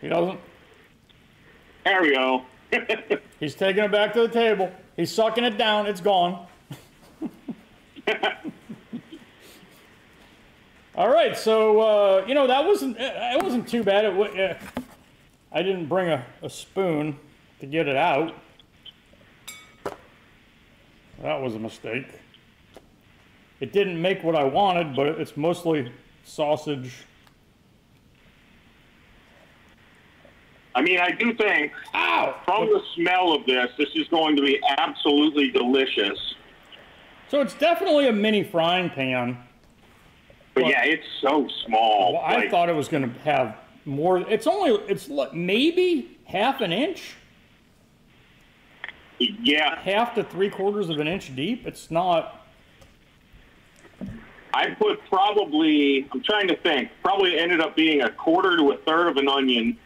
He 0.00 0.06
doesn't. 0.06 0.38
there 1.82 2.02
we 2.02 2.14
go. 2.14 2.44
He's 3.40 3.56
taking 3.56 3.82
it 3.82 3.90
back 3.90 4.12
to 4.12 4.20
the 4.20 4.28
table. 4.28 4.70
He's 4.96 5.12
sucking 5.12 5.42
it 5.42 5.58
down. 5.58 5.86
It's 5.86 6.00
gone. 6.00 6.46
All 10.94 11.08
right, 11.08 11.36
so 11.36 11.80
uh, 11.80 12.24
you 12.28 12.34
know 12.34 12.46
that 12.46 12.64
wasn't 12.64 12.96
it 13.00 13.42
wasn't 13.42 13.66
too 13.66 13.82
bad. 13.82 14.04
It, 14.04 14.38
uh, 14.38 14.54
I 15.50 15.62
didn't 15.62 15.86
bring 15.86 16.10
a, 16.10 16.24
a 16.42 16.48
spoon 16.48 17.18
to 17.58 17.66
get 17.66 17.88
it 17.88 17.96
out. 17.96 18.36
That 21.22 21.42
was 21.42 21.56
a 21.56 21.58
mistake. 21.58 22.06
It 23.60 23.72
didn't 23.72 24.00
make 24.00 24.22
what 24.22 24.36
I 24.36 24.44
wanted, 24.44 24.94
but 24.94 25.06
it's 25.06 25.36
mostly 25.36 25.92
sausage. 26.24 27.04
I 30.74 30.82
mean, 30.82 31.00
I 31.00 31.10
do 31.12 31.32
think 31.34 31.72
Ow! 31.94 32.34
from 32.44 32.66
the 32.66 32.82
smell 32.94 33.32
of 33.32 33.46
this, 33.46 33.70
this 33.78 33.88
is 33.94 34.06
going 34.08 34.36
to 34.36 34.42
be 34.42 34.60
absolutely 34.76 35.50
delicious. 35.50 36.18
So 37.28 37.40
it's 37.40 37.54
definitely 37.54 38.08
a 38.08 38.12
mini 38.12 38.44
frying 38.44 38.90
pan. 38.90 39.38
But 40.52 40.64
Well- 40.64 40.72
yeah, 40.72 40.84
it's 40.84 41.06
so 41.22 41.48
small. 41.64 42.14
Well, 42.14 42.22
I 42.22 42.48
thought 42.48 42.68
it 42.68 42.74
was 42.74 42.88
going 42.88 43.10
to 43.10 43.20
have 43.20 43.56
more. 43.86 44.18
It's 44.30 44.46
only, 44.46 44.72
it's 44.86 45.08
maybe 45.32 46.18
half 46.26 46.60
an 46.60 46.72
inch, 46.72 47.14
yeah, 49.18 49.78
half 49.78 50.14
to 50.16 50.24
three 50.24 50.50
quarters 50.50 50.90
of 50.90 50.98
an 50.98 51.08
inch 51.08 51.34
deep. 51.34 51.66
It's 51.66 51.90
not. 51.90 52.45
I 54.56 54.70
put 54.70 55.04
probably, 55.10 56.08
I'm 56.10 56.22
trying 56.22 56.48
to 56.48 56.56
think, 56.56 56.88
probably 57.02 57.38
ended 57.38 57.60
up 57.60 57.76
being 57.76 58.00
a 58.00 58.10
quarter 58.10 58.56
to 58.56 58.70
a 58.70 58.78
third 58.78 59.08
of 59.08 59.18
an 59.18 59.28
onion, 59.28 59.76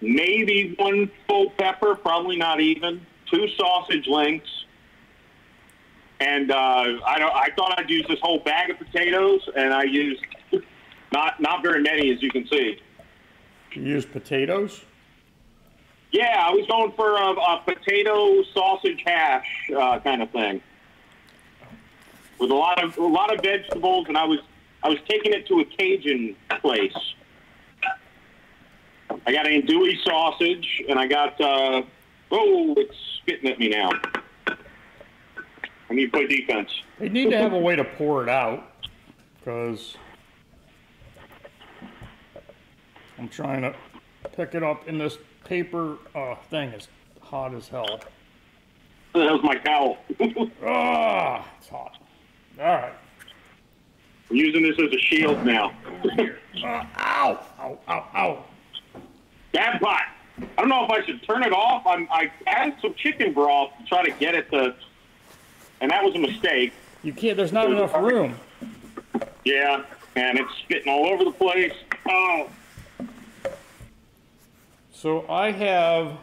maybe 0.00 0.74
one 0.78 1.10
full 1.28 1.50
pepper, 1.50 1.94
probably 1.94 2.36
not 2.36 2.60
even, 2.60 3.04
two 3.30 3.46
sausage 3.58 4.06
links, 4.06 4.48
and 6.20 6.50
uh, 6.50 6.54
I 7.06 7.18
don't. 7.18 7.34
I 7.34 7.50
thought 7.56 7.78
I'd 7.78 7.90
use 7.90 8.06
this 8.08 8.20
whole 8.22 8.38
bag 8.38 8.70
of 8.70 8.78
potatoes, 8.78 9.46
and 9.54 9.74
I 9.74 9.82
used 9.82 10.24
not 11.12 11.38
not 11.42 11.62
very 11.62 11.82
many, 11.82 12.10
as 12.10 12.22
you 12.22 12.30
can 12.30 12.48
see. 12.48 12.80
You 13.72 13.82
use 13.82 14.06
potatoes? 14.06 14.80
Yeah, 16.10 16.42
I 16.42 16.52
was 16.52 16.66
going 16.68 16.92
for 16.92 17.16
a, 17.16 17.32
a 17.32 17.62
potato 17.66 18.42
sausage 18.54 19.02
hash 19.04 19.46
uh, 19.78 19.98
kind 20.00 20.22
of 20.22 20.30
thing, 20.30 20.62
with 22.38 22.50
a 22.50 22.54
lot 22.54 22.82
of 22.82 22.96
a 22.98 23.06
lot 23.06 23.34
of 23.34 23.42
vegetables, 23.42 24.06
and 24.08 24.16
I 24.16 24.24
was 24.24 24.38
I 24.82 24.88
was 24.88 24.98
taking 25.08 25.32
it 25.32 25.46
to 25.48 25.60
a 25.60 25.64
Cajun 25.64 26.36
place. 26.60 26.96
I 29.26 29.32
got 29.32 29.46
andouille 29.46 30.02
sausage, 30.04 30.82
and 30.88 30.98
I 30.98 31.06
got 31.06 31.40
uh, 31.40 31.82
oh, 32.30 32.74
it's 32.76 32.96
spitting 33.18 33.50
at 33.50 33.58
me 33.58 33.68
now. 33.68 33.90
I 35.88 35.94
need 35.94 36.06
to 36.06 36.10
play 36.10 36.26
defense. 36.26 36.70
They 36.98 37.08
need 37.08 37.30
to 37.30 37.38
have 37.38 37.52
a 37.52 37.58
way 37.58 37.76
to 37.76 37.84
pour 37.84 38.22
it 38.22 38.28
out 38.28 38.72
because 39.38 39.96
I'm 43.18 43.28
trying 43.28 43.62
to 43.62 43.74
pick 44.32 44.54
it 44.54 44.62
up 44.62 44.88
in 44.88 44.98
this 44.98 45.18
paper 45.44 45.96
uh, 46.14 46.34
thing. 46.50 46.70
is 46.70 46.88
hot 47.20 47.54
as 47.54 47.68
hell. 47.68 48.00
That 49.14 49.32
was 49.32 49.42
my 49.42 49.56
towel. 49.56 49.98
Ah, 50.64 51.48
it's 51.58 51.68
hot. 51.68 51.98
All 52.58 52.64
right. 52.64 52.92
I'm 54.30 54.36
using 54.36 54.62
this 54.62 54.78
as 54.78 54.92
a 54.92 54.98
shield 54.98 55.44
now. 55.44 55.72
Uh, 56.64 56.84
ow, 56.96 57.46
ow, 57.60 57.78
ow, 57.88 58.08
ow. 58.14 58.44
Bad 59.52 59.80
pot. 59.80 60.02
I 60.38 60.44
don't 60.60 60.68
know 60.68 60.84
if 60.84 60.90
I 60.90 61.04
should 61.04 61.22
turn 61.22 61.42
it 61.42 61.52
off. 61.52 61.86
I'm, 61.86 62.08
I 62.10 62.30
added 62.46 62.74
some 62.82 62.94
chicken 62.94 63.32
broth 63.32 63.70
to 63.78 63.84
try 63.86 64.04
to 64.04 64.10
get 64.18 64.34
it 64.34 64.50
to, 64.50 64.74
and 65.80 65.90
that 65.90 66.02
was 66.02 66.14
a 66.14 66.18
mistake. 66.18 66.72
You 67.02 67.12
can't. 67.12 67.36
There's 67.36 67.52
not 67.52 67.70
enough 67.70 67.94
room. 67.94 68.34
Yeah, 69.44 69.84
and 70.16 70.38
it's 70.38 70.50
spitting 70.64 70.92
all 70.92 71.06
over 71.06 71.24
the 71.24 71.30
place. 71.30 71.72
Oh, 72.08 72.50
So 74.92 75.28
I 75.28 75.52
have. 75.52 76.18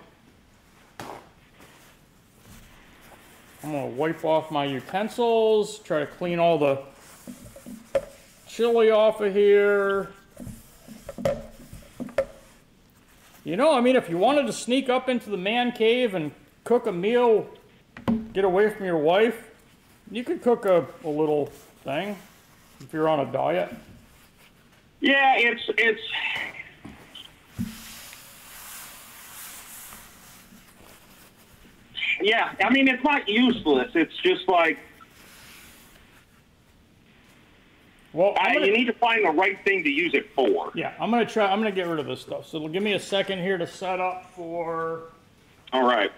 I'm 3.63 3.71
gonna 3.71 3.87
wipe 3.87 4.25
off 4.25 4.51
my 4.51 4.65
utensils. 4.65 5.79
Try 5.79 6.01
to 6.01 6.05
clean 6.05 6.37
all 6.37 6.57
the 6.57 6.81
chili 8.45 8.91
off 8.91 9.21
of 9.21 9.33
here. 9.33 10.11
You 13.45 13.55
know, 13.55 13.73
I 13.73 13.79
mean, 13.79 13.95
if 13.95 14.09
you 14.09 14.17
wanted 14.17 14.47
to 14.47 14.53
sneak 14.53 14.89
up 14.89 15.07
into 15.07 15.29
the 15.29 15.37
man 15.37 15.71
cave 15.71 16.13
and 16.13 16.31
cook 16.65 16.87
a 16.87 16.91
meal, 16.91 17.47
get 18.33 18.43
away 18.43 18.69
from 18.69 18.85
your 18.85 18.97
wife, 18.97 19.49
you 20.11 20.25
could 20.25 20.41
cook 20.41 20.65
a, 20.65 20.85
a 21.05 21.09
little 21.09 21.45
thing 21.83 22.17
if 22.81 22.91
you're 22.91 23.07
on 23.07 23.21
a 23.21 23.31
diet. 23.31 23.73
yeah, 24.99 25.35
it's 25.37 25.63
it's. 25.77 26.01
Yeah, 32.23 32.53
I 32.63 32.69
mean 32.69 32.87
it's 32.87 33.03
not 33.03 33.27
useless. 33.27 33.91
It's 33.95 34.15
just 34.17 34.47
like 34.47 34.77
Well, 38.13 38.35
I'm 38.39 38.53
gonna- 38.53 38.67
you 38.67 38.73
need 38.77 38.85
to 38.85 38.93
find 38.93 39.25
the 39.25 39.31
right 39.31 39.57
thing 39.65 39.83
to 39.83 39.89
use 39.89 40.13
it 40.13 40.29
for. 40.35 40.71
Yeah, 40.75 40.93
I'm 40.99 41.09
gonna 41.09 41.25
try. 41.25 41.47
I'm 41.51 41.59
gonna 41.59 41.71
get 41.71 41.87
rid 41.87 41.99
of 41.99 42.05
this 42.05 42.21
stuff. 42.21 42.47
So 42.47 42.67
give 42.67 42.83
me 42.83 42.93
a 42.93 42.99
second 42.99 43.39
here 43.39 43.57
to 43.57 43.65
set 43.67 43.99
up 43.99 44.31
for. 44.35 45.01
All 45.73 45.83
right. 45.83 46.11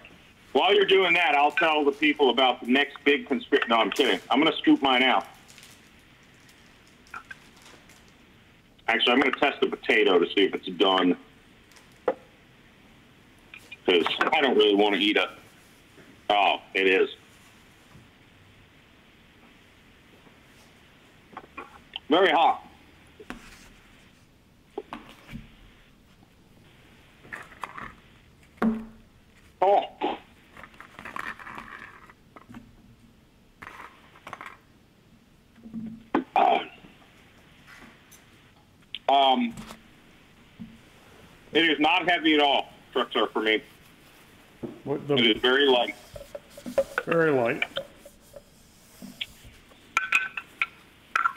While 0.51 0.73
you're 0.73 0.85
doing 0.85 1.13
that, 1.15 1.35
I'll 1.35 1.51
tell 1.51 1.83
the 1.83 1.91
people 1.91 2.29
about 2.29 2.61
the 2.61 2.71
next 2.71 2.97
big 3.03 3.27
conspiracy. 3.27 3.67
No, 3.67 3.75
I'm 3.77 3.91
kidding. 3.91 4.19
I'm 4.29 4.39
going 4.39 4.51
to 4.51 4.57
scoop 4.57 4.81
mine 4.81 5.03
out. 5.03 5.25
Actually, 8.87 9.13
I'm 9.13 9.19
going 9.19 9.33
to 9.33 9.39
test 9.39 9.59
the 9.59 9.67
potato 9.67 10.17
to 10.17 10.25
see 10.27 10.43
if 10.45 10.55
it's 10.55 10.67
done. 10.77 11.17
Because 13.85 14.05
I 14.33 14.39
don't 14.39 14.55
really 14.55 14.75
want 14.75 14.95
to 14.95 15.01
eat 15.01 15.17
it. 15.17 15.27
Oh, 16.29 16.57
it 16.73 16.87
is. 16.87 17.09
Very 22.09 22.31
hot. 22.31 22.61
Oh. 29.61 29.85
Um, 39.07 39.53
it 41.53 41.69
is 41.69 41.79
not 41.79 42.09
heavy 42.09 42.35
at 42.35 42.41
all, 42.41 42.69
trucks 42.91 43.15
are 43.15 43.27
for 43.27 43.41
me. 43.41 43.61
What 44.83 45.07
the 45.07 45.15
is 45.15 45.37
very 45.37 45.65
light. 45.67 45.95
Very 47.05 47.31
light. 47.31 47.63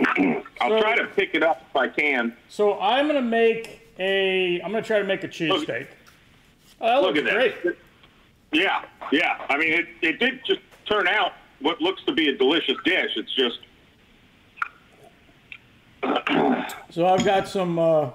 I'll 0.60 0.70
So- 0.70 0.80
try 0.80 0.96
to 0.96 1.06
pick 1.16 1.34
it 1.34 1.42
up 1.42 1.62
if 1.70 1.76
I 1.76 1.88
can. 1.88 2.36
So 2.48 2.78
I'm 2.80 3.06
gonna 3.06 3.20
make 3.22 3.88
a. 3.98 4.60
I'm 4.60 4.70
gonna 4.72 4.82
try 4.82 4.98
to 4.98 5.04
make 5.04 5.24
a 5.24 5.28
cheesesteak. 5.28 5.86
Oh, 6.80 6.86
that 6.86 7.02
Look 7.02 7.16
looks 7.16 7.28
at 7.28 7.34
great. 7.34 7.64
that. 7.64 7.76
Yeah, 8.52 8.84
yeah. 9.12 9.44
I 9.48 9.58
mean, 9.58 9.72
it, 9.72 9.86
it 10.00 10.18
did 10.20 10.40
just 10.46 10.60
turn 10.86 11.06
out 11.08 11.32
what 11.60 11.80
looks 11.82 12.02
to 12.04 12.12
be 12.12 12.28
a 12.28 12.36
delicious 12.38 12.76
dish. 12.84 13.10
It's 13.16 13.34
just, 13.34 13.58
So 16.90 17.06
I've 17.06 17.24
got 17.24 17.48
some. 17.48 17.78
Uh, 17.78 18.10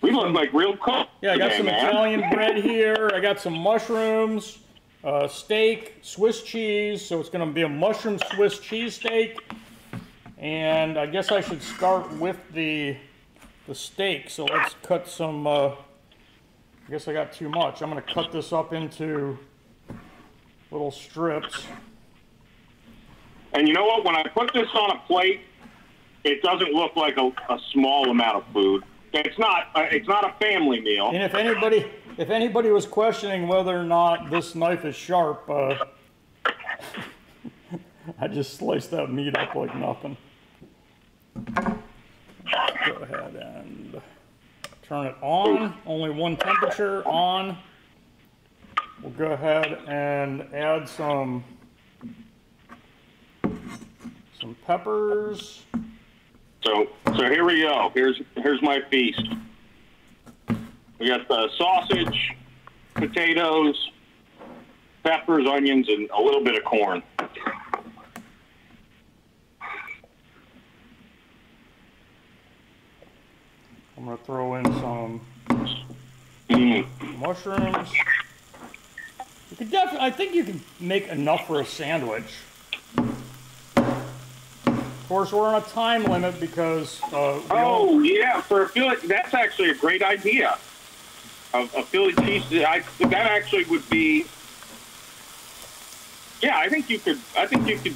we 0.00 0.10
look 0.10 0.32
like 0.34 0.52
real 0.52 0.76
cooks. 0.76 1.10
yeah, 1.22 1.32
I 1.34 1.38
got 1.38 1.44
today, 1.52 1.56
some 1.58 1.66
man. 1.66 1.86
Italian 1.88 2.30
bread 2.30 2.56
here. 2.58 3.10
I 3.14 3.20
got 3.20 3.40
some 3.40 3.54
mushrooms, 3.58 4.58
uh, 5.04 5.28
steak, 5.28 5.96
Swiss 6.02 6.42
cheese. 6.42 7.04
So 7.04 7.20
it's 7.20 7.28
gonna 7.28 7.46
be 7.46 7.62
a 7.62 7.68
mushroom 7.68 8.18
Swiss 8.32 8.58
cheese 8.58 8.94
steak. 8.94 9.38
And 10.38 10.98
I 10.98 11.06
guess 11.06 11.30
I 11.30 11.40
should 11.40 11.62
start 11.62 12.10
with 12.18 12.38
the 12.52 12.96
the 13.66 13.74
steak. 13.74 14.30
So 14.30 14.44
let's 14.46 14.74
cut 14.82 15.06
some. 15.08 15.46
Uh, 15.46 15.68
I 16.86 16.90
guess 16.90 17.08
I 17.08 17.12
got 17.12 17.32
too 17.32 17.48
much. 17.48 17.82
I'm 17.82 17.88
gonna 17.88 18.02
cut 18.02 18.32
this 18.32 18.52
up 18.52 18.72
into 18.72 19.38
little 20.70 20.90
strips. 20.90 21.64
And 23.52 23.68
you 23.68 23.74
know 23.74 23.84
what? 23.84 24.04
When 24.04 24.16
I 24.16 24.24
put 24.24 24.52
this 24.52 24.68
on 24.74 24.90
a 24.90 24.98
plate, 25.06 25.42
it 26.24 26.42
doesn't 26.42 26.72
look 26.72 26.96
like 26.96 27.16
a, 27.16 27.32
a 27.48 27.58
small 27.72 28.10
amount 28.10 28.36
of 28.36 28.44
food. 28.52 28.82
It's 29.12 29.38
not. 29.38 29.68
Uh, 29.74 29.86
it's 29.90 30.08
not 30.08 30.28
a 30.28 30.34
family 30.44 30.80
meal. 30.80 31.10
And 31.14 31.22
if 31.22 31.34
anybody, 31.34 31.86
if 32.16 32.30
anybody 32.30 32.70
was 32.70 32.86
questioning 32.86 33.48
whether 33.48 33.78
or 33.78 33.84
not 33.84 34.30
this 34.30 34.54
knife 34.54 34.84
is 34.84 34.94
sharp, 34.94 35.48
uh, 35.48 35.76
I 38.20 38.28
just 38.28 38.56
sliced 38.56 38.90
that 38.92 39.10
meat 39.10 39.36
up 39.36 39.54
like 39.54 39.74
nothing. 39.74 40.16
Go 41.54 42.94
ahead 43.02 43.34
and 43.34 44.00
turn 44.82 45.06
it 45.06 45.16
on. 45.20 45.74
Only 45.86 46.10
one 46.10 46.36
temperature 46.36 47.06
on. 47.06 47.58
We'll 49.02 49.12
go 49.12 49.32
ahead 49.32 49.78
and 49.86 50.42
add 50.54 50.88
some 50.88 51.44
some 54.40 54.56
peppers. 54.66 55.62
So, 56.64 56.88
so 57.06 57.30
here 57.30 57.44
we 57.44 57.62
go. 57.62 57.90
Here's 57.94 58.20
here's 58.36 58.62
my 58.62 58.80
feast. 58.90 59.22
We 61.04 61.10
got 61.10 61.28
the 61.28 61.50
sausage, 61.58 62.32
potatoes, 62.94 63.90
peppers, 65.02 65.46
onions, 65.46 65.86
and 65.90 66.08
a 66.08 66.18
little 66.18 66.42
bit 66.42 66.56
of 66.56 66.64
corn. 66.64 67.02
I'm 73.98 74.06
gonna 74.06 74.16
throw 74.24 74.54
in 74.54 74.64
some 74.64 75.20
Mm. 76.48 76.86
mushrooms. 77.18 77.92
You 79.50 79.56
could 79.58 79.70
definitely, 79.70 80.06
I 80.06 80.10
think 80.10 80.34
you 80.34 80.44
can 80.44 80.62
make 80.80 81.08
enough 81.08 81.46
for 81.46 81.60
a 81.60 81.66
sandwich. 81.66 82.32
Of 84.66 85.04
course, 85.06 85.32
we're 85.34 85.48
on 85.54 85.56
a 85.60 85.66
time 85.66 86.04
limit 86.04 86.40
because 86.40 87.02
uh, 87.12 87.42
Oh 87.50 88.00
yeah, 88.00 88.40
for 88.40 88.62
a 88.62 88.68
Philly, 88.70 88.96
that's 89.04 89.34
actually 89.34 89.68
a 89.68 89.74
great 89.74 90.02
idea. 90.02 90.56
A, 91.54 91.60
a 91.60 91.82
Philly 91.84 92.12
cheese, 92.14 92.42
I, 92.64 92.82
that 92.98 93.14
actually 93.30 93.64
would 93.66 93.88
be. 93.88 94.26
Yeah, 96.42 96.58
I 96.58 96.68
think 96.68 96.90
you 96.90 96.98
could. 96.98 97.18
I 97.38 97.46
think 97.46 97.66
you 97.68 97.78
could 97.78 97.94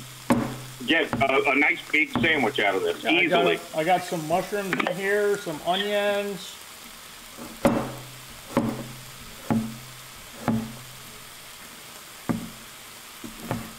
get 0.87 1.13
a, 1.21 1.51
a 1.51 1.55
nice 1.57 1.81
big 1.91 2.11
sandwich 2.21 2.61
out 2.61 2.77
of 2.77 2.83
this 2.83 3.05
I 3.05 3.13
got, 3.13 3.23
easily. 3.25 3.61
I 3.75 3.85
got 3.85 4.03
some 4.03 4.27
mushrooms 4.29 4.73
in 4.73 4.97
here, 4.97 5.37
some 5.39 5.61
onions. 5.67 6.55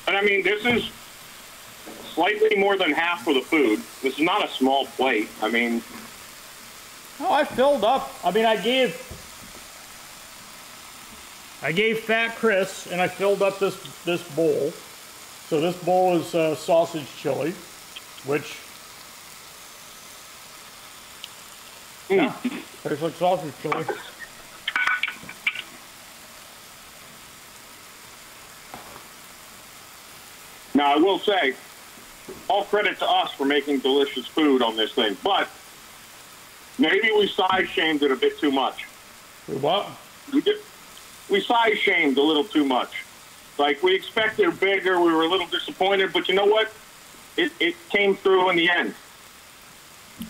And 0.08 0.18
I 0.18 0.22
mean, 0.22 0.44
this 0.44 0.66
is 0.66 0.92
slightly 2.14 2.58
more 2.58 2.78
than 2.78 2.92
half 2.92 3.28
of 3.28 3.36
the 3.36 3.42
food. 3.42 3.80
This 4.02 4.16
is 4.16 4.20
not 4.20 4.44
a 4.44 4.50
small 4.50 4.86
plate. 4.88 5.30
I 5.42 5.50
mean, 5.50 5.82
Oh, 7.22 7.34
I 7.34 7.44
filled 7.44 7.84
up. 7.84 8.12
I 8.24 8.32
mean, 8.32 8.46
I 8.46 8.56
gave, 8.56 8.96
I 11.62 11.72
gave 11.74 12.00
Fat 12.00 12.36
Chris, 12.36 12.88
and 12.92 13.02
I 13.02 13.08
filled 13.08 13.42
up 13.42 13.60
this 13.60 13.76
this 14.06 14.24
bowl. 14.36 14.72
So 15.50 15.60
this 15.60 15.82
bowl 15.84 16.16
is 16.16 16.34
uh, 16.34 16.56
sausage 16.56 17.08
chili, 17.18 17.54
which 18.26 18.58
yeah, 22.10 22.34
tastes 22.84 23.02
like 23.02 23.14
sausage 23.14 23.54
chili. 23.62 23.86
now 30.76 30.94
I 30.94 30.98
will 30.98 31.20
say, 31.20 31.56
all 32.48 32.64
credit 32.64 33.00
to 33.00 33.10
us 33.10 33.34
for 33.34 33.44
making 33.44 33.80
delicious 33.80 34.26
food 34.26 34.62
on 34.62 34.78
this 34.78 34.94
thing, 34.94 35.18
but 35.24 35.50
maybe 36.78 37.12
we 37.12 37.28
size 37.28 37.68
shamed 37.68 38.02
it 38.02 38.12
a 38.12 38.16
bit 38.16 38.40
too 38.40 38.52
much. 38.52 38.88
We 39.48 39.58
what? 39.58 39.90
We 40.32 40.42
did, 40.42 40.58
we 41.30 41.42
size 41.42 41.78
shamed 41.78 42.18
a 42.18 42.22
little 42.22 42.44
too 42.44 42.66
much. 42.66 43.06
Like 43.58 43.84
we 43.84 43.94
expected 43.94 44.60
bigger, 44.60 45.00
we 45.00 45.14
were 45.14 45.24
a 45.24 45.28
little 45.28 45.48
disappointed, 45.48 46.14
but 46.14 46.28
you 46.28 46.36
know 46.36 46.46
what? 46.46 46.72
It 47.38 47.52
it 47.60 47.76
came 47.90 48.16
through 48.16 48.50
in 48.50 48.56
the 48.56 48.70
end. 48.70 48.96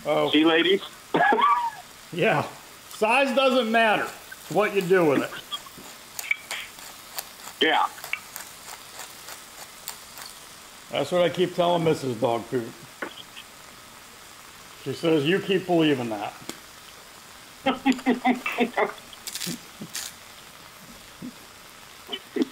Oh, 0.05 0.29
See, 0.31 0.45
ladies. 0.45 0.81
yeah. 2.13 2.45
Size 2.89 3.35
doesn't 3.35 3.71
matter. 3.71 4.03
It's 4.03 4.51
what 4.51 4.75
you 4.75 4.81
do 4.81 5.05
with 5.05 5.23
it. 5.23 5.31
Yeah. 7.65 7.87
That's 10.91 11.11
what 11.11 11.21
I 11.21 11.29
keep 11.29 11.55
telling 11.55 11.83
Mrs. 11.83 12.19
Dog 12.19 12.49
Poop. 12.49 12.67
She 14.83 14.93
says, 14.93 15.25
you 15.25 15.39
keep 15.39 15.65
believing 15.67 16.09
that. 16.09 16.33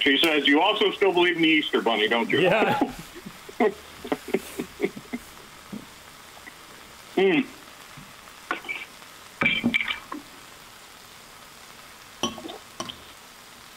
She 0.07 0.17
says, 0.19 0.47
"You 0.47 0.61
also 0.61 0.89
still 0.91 1.11
believe 1.11 1.35
in 1.35 1.41
the 1.41 1.49
Easter 1.49 1.81
Bunny, 1.81 2.07
don't 2.07 2.29
you?" 2.29 2.39
Yeah. 2.39 2.91
Hmm. 7.17 7.39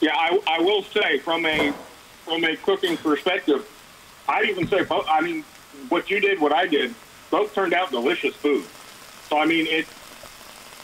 Yeah, 0.02 0.14
I, 0.14 0.38
I 0.46 0.58
will 0.60 0.82
say 0.82 1.18
from 1.20 1.46
a 1.46 1.72
from 2.26 2.44
a 2.44 2.54
cooking 2.58 2.98
perspective, 2.98 3.66
I'd 4.28 4.50
even 4.50 4.68
say 4.68 4.84
both. 4.84 5.06
I 5.08 5.22
mean, 5.22 5.42
what 5.88 6.10
you 6.10 6.20
did, 6.20 6.38
what 6.38 6.52
I 6.52 6.66
did, 6.66 6.94
both 7.30 7.54
turned 7.54 7.72
out 7.72 7.90
delicious 7.90 8.34
food. 8.34 8.66
So 9.30 9.38
I 9.38 9.46
mean, 9.46 9.66
it 9.66 9.86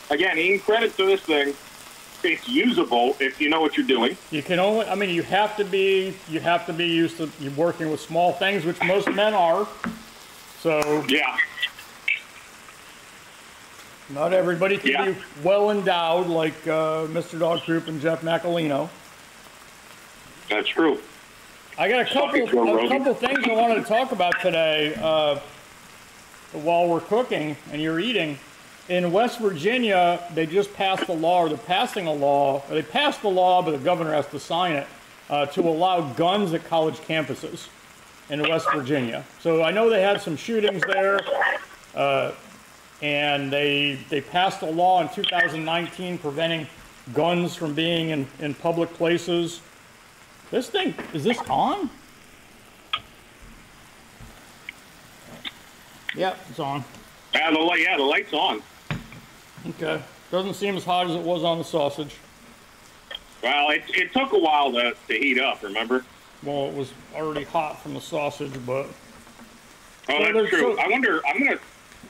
again, 0.08 0.38
in 0.38 0.58
credit 0.58 0.96
to 0.96 1.04
this 1.04 1.20
thing, 1.20 1.52
it's 2.32 2.48
usable 2.48 3.16
if 3.20 3.40
you 3.40 3.48
know 3.48 3.60
what 3.60 3.76
you're 3.76 3.86
doing. 3.86 4.16
You 4.30 4.42
can 4.42 4.58
only, 4.58 4.86
I 4.86 4.94
mean, 4.94 5.10
you 5.10 5.22
have 5.22 5.56
to 5.56 5.64
be, 5.64 6.14
you 6.28 6.40
have 6.40 6.66
to 6.66 6.72
be 6.72 6.86
used 6.86 7.16
to 7.18 7.30
working 7.56 7.90
with 7.90 8.00
small 8.00 8.32
things, 8.32 8.64
which 8.64 8.82
most 8.84 9.10
men 9.12 9.34
are. 9.34 9.66
So 10.60 11.04
Yeah, 11.08 11.36
not 14.10 14.32
everybody 14.32 14.76
can 14.78 14.90
Yeah. 14.90 15.04
be 15.10 15.16
well 15.42 15.70
endowed 15.70 16.26
like 16.26 16.54
uh, 16.66 17.06
Mr. 17.06 17.38
Dog 17.38 17.60
Poop 17.60 17.86
and 17.88 18.00
Jeff 18.00 18.22
Macolino. 18.22 18.88
that's 20.48 20.68
true. 20.68 20.98
I 21.78 21.88
got 21.90 22.00
a 22.00 22.12
couple, 22.12 22.42
a 22.42 22.88
couple 22.88 23.14
things 23.14 23.44
I 23.44 23.52
wanted 23.52 23.74
to 23.76 23.82
talk 23.82 24.10
about 24.12 24.40
today 24.40 24.94
uh, 24.94 25.38
while 26.52 26.88
we're 26.88 27.00
cooking 27.00 27.56
and 27.70 27.82
you're 27.82 28.00
eating. 28.00 28.38
In 28.88 29.10
West 29.10 29.40
Virginia, 29.40 30.22
they 30.34 30.46
just 30.46 30.72
passed 30.74 31.08
a 31.08 31.12
law, 31.12 31.42
or 31.42 31.48
they're 31.48 31.58
passing 31.58 32.06
a 32.06 32.12
law, 32.12 32.62
they 32.68 32.82
passed 32.82 33.20
the 33.20 33.28
law, 33.28 33.60
but 33.60 33.72
the 33.72 33.78
governor 33.78 34.12
has 34.12 34.28
to 34.28 34.38
sign 34.38 34.74
it, 34.74 34.86
uh, 35.28 35.46
to 35.46 35.62
allow 35.62 36.12
guns 36.12 36.54
at 36.54 36.64
college 36.66 36.94
campuses 36.98 37.66
in 38.30 38.40
West 38.48 38.68
Virginia. 38.72 39.24
So 39.40 39.64
I 39.64 39.72
know 39.72 39.90
they 39.90 40.02
had 40.02 40.20
some 40.20 40.36
shootings 40.36 40.82
there, 40.86 41.20
uh, 41.96 42.30
and 43.02 43.52
they 43.52 43.98
they 44.08 44.20
passed 44.20 44.62
a 44.62 44.70
law 44.70 45.02
in 45.02 45.08
2019 45.08 46.18
preventing 46.18 46.68
guns 47.12 47.56
from 47.56 47.74
being 47.74 48.10
in, 48.10 48.28
in 48.38 48.54
public 48.54 48.94
places. 48.94 49.60
This 50.52 50.70
thing, 50.70 50.94
is 51.12 51.24
this 51.24 51.38
on? 51.50 51.90
Yep, 56.14 56.38
it's 56.50 56.60
on. 56.60 56.84
Yeah, 57.34 57.50
the 57.50 57.58
light. 57.58 57.80
Yeah, 57.80 57.96
the 57.96 58.04
light's 58.04 58.32
on. 58.32 58.62
Okay. 59.70 60.02
Doesn't 60.30 60.54
seem 60.54 60.76
as 60.76 60.84
hot 60.84 61.06
as 61.08 61.14
it 61.16 61.22
was 61.22 61.44
on 61.44 61.58
the 61.58 61.64
sausage. 61.64 62.14
Well, 63.42 63.70
it, 63.70 63.82
it 63.88 64.12
took 64.12 64.32
a 64.32 64.38
while 64.38 64.72
to, 64.72 64.94
to 65.08 65.14
heat 65.18 65.38
up. 65.40 65.62
Remember? 65.62 66.04
Well, 66.42 66.66
it 66.66 66.74
was 66.74 66.92
already 67.14 67.44
hot 67.44 67.80
from 67.82 67.94
the 67.94 68.00
sausage, 68.00 68.52
but 68.66 68.86
Oh, 70.08 70.18
there's 70.18 70.34
that's 70.34 70.48
true. 70.50 70.76
so- 70.76 70.80
I 70.80 70.88
wonder. 70.88 71.20
I'm 71.26 71.38
gonna. 71.42 71.58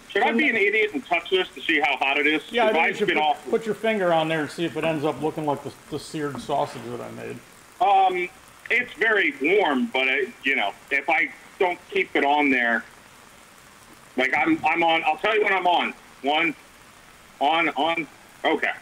Should 0.08 0.22
I 0.22 0.32
be 0.32 0.48
an 0.48 0.56
idiot 0.56 0.92
and 0.94 1.04
touch 1.04 1.28
this 1.30 1.48
to 1.50 1.60
see 1.60 1.78
how 1.80 1.96
hot 1.96 2.16
it 2.16 2.26
is? 2.26 2.42
yeah, 2.50 2.66
I 2.68 2.72
think 2.72 2.88
you 2.88 2.94
should 2.94 3.08
put, 3.08 3.16
off. 3.18 3.50
put 3.50 3.66
your 3.66 3.74
finger 3.74 4.12
on 4.14 4.28
there 4.28 4.40
and 4.42 4.50
see 4.50 4.64
if 4.64 4.76
it 4.76 4.84
ends 4.84 5.04
up 5.04 5.20
looking 5.20 5.44
like 5.44 5.62
the, 5.62 5.72
the 5.90 5.98
seared 5.98 6.40
sausage 6.40 6.80
that 6.86 7.00
I 7.02 7.10
made. 7.10 7.38
Um, 7.80 8.28
it's 8.70 8.92
very 8.94 9.34
warm, 9.42 9.86
but 9.92 10.06
it, 10.08 10.30
you 10.42 10.56
know, 10.56 10.72
if 10.90 11.10
I 11.10 11.30
don't 11.58 11.78
keep 11.90 12.14
it 12.16 12.24
on 12.24 12.48
there, 12.50 12.82
like 14.16 14.32
I'm, 14.34 14.58
I'm 14.64 14.82
on. 14.82 15.02
I'll 15.04 15.18
tell 15.18 15.34
you 15.36 15.44
when 15.44 15.52
I'm 15.52 15.66
on. 15.66 15.92
One, 16.22 16.54
on, 17.40 17.68
on. 17.70 18.06
Okay, 18.44 18.72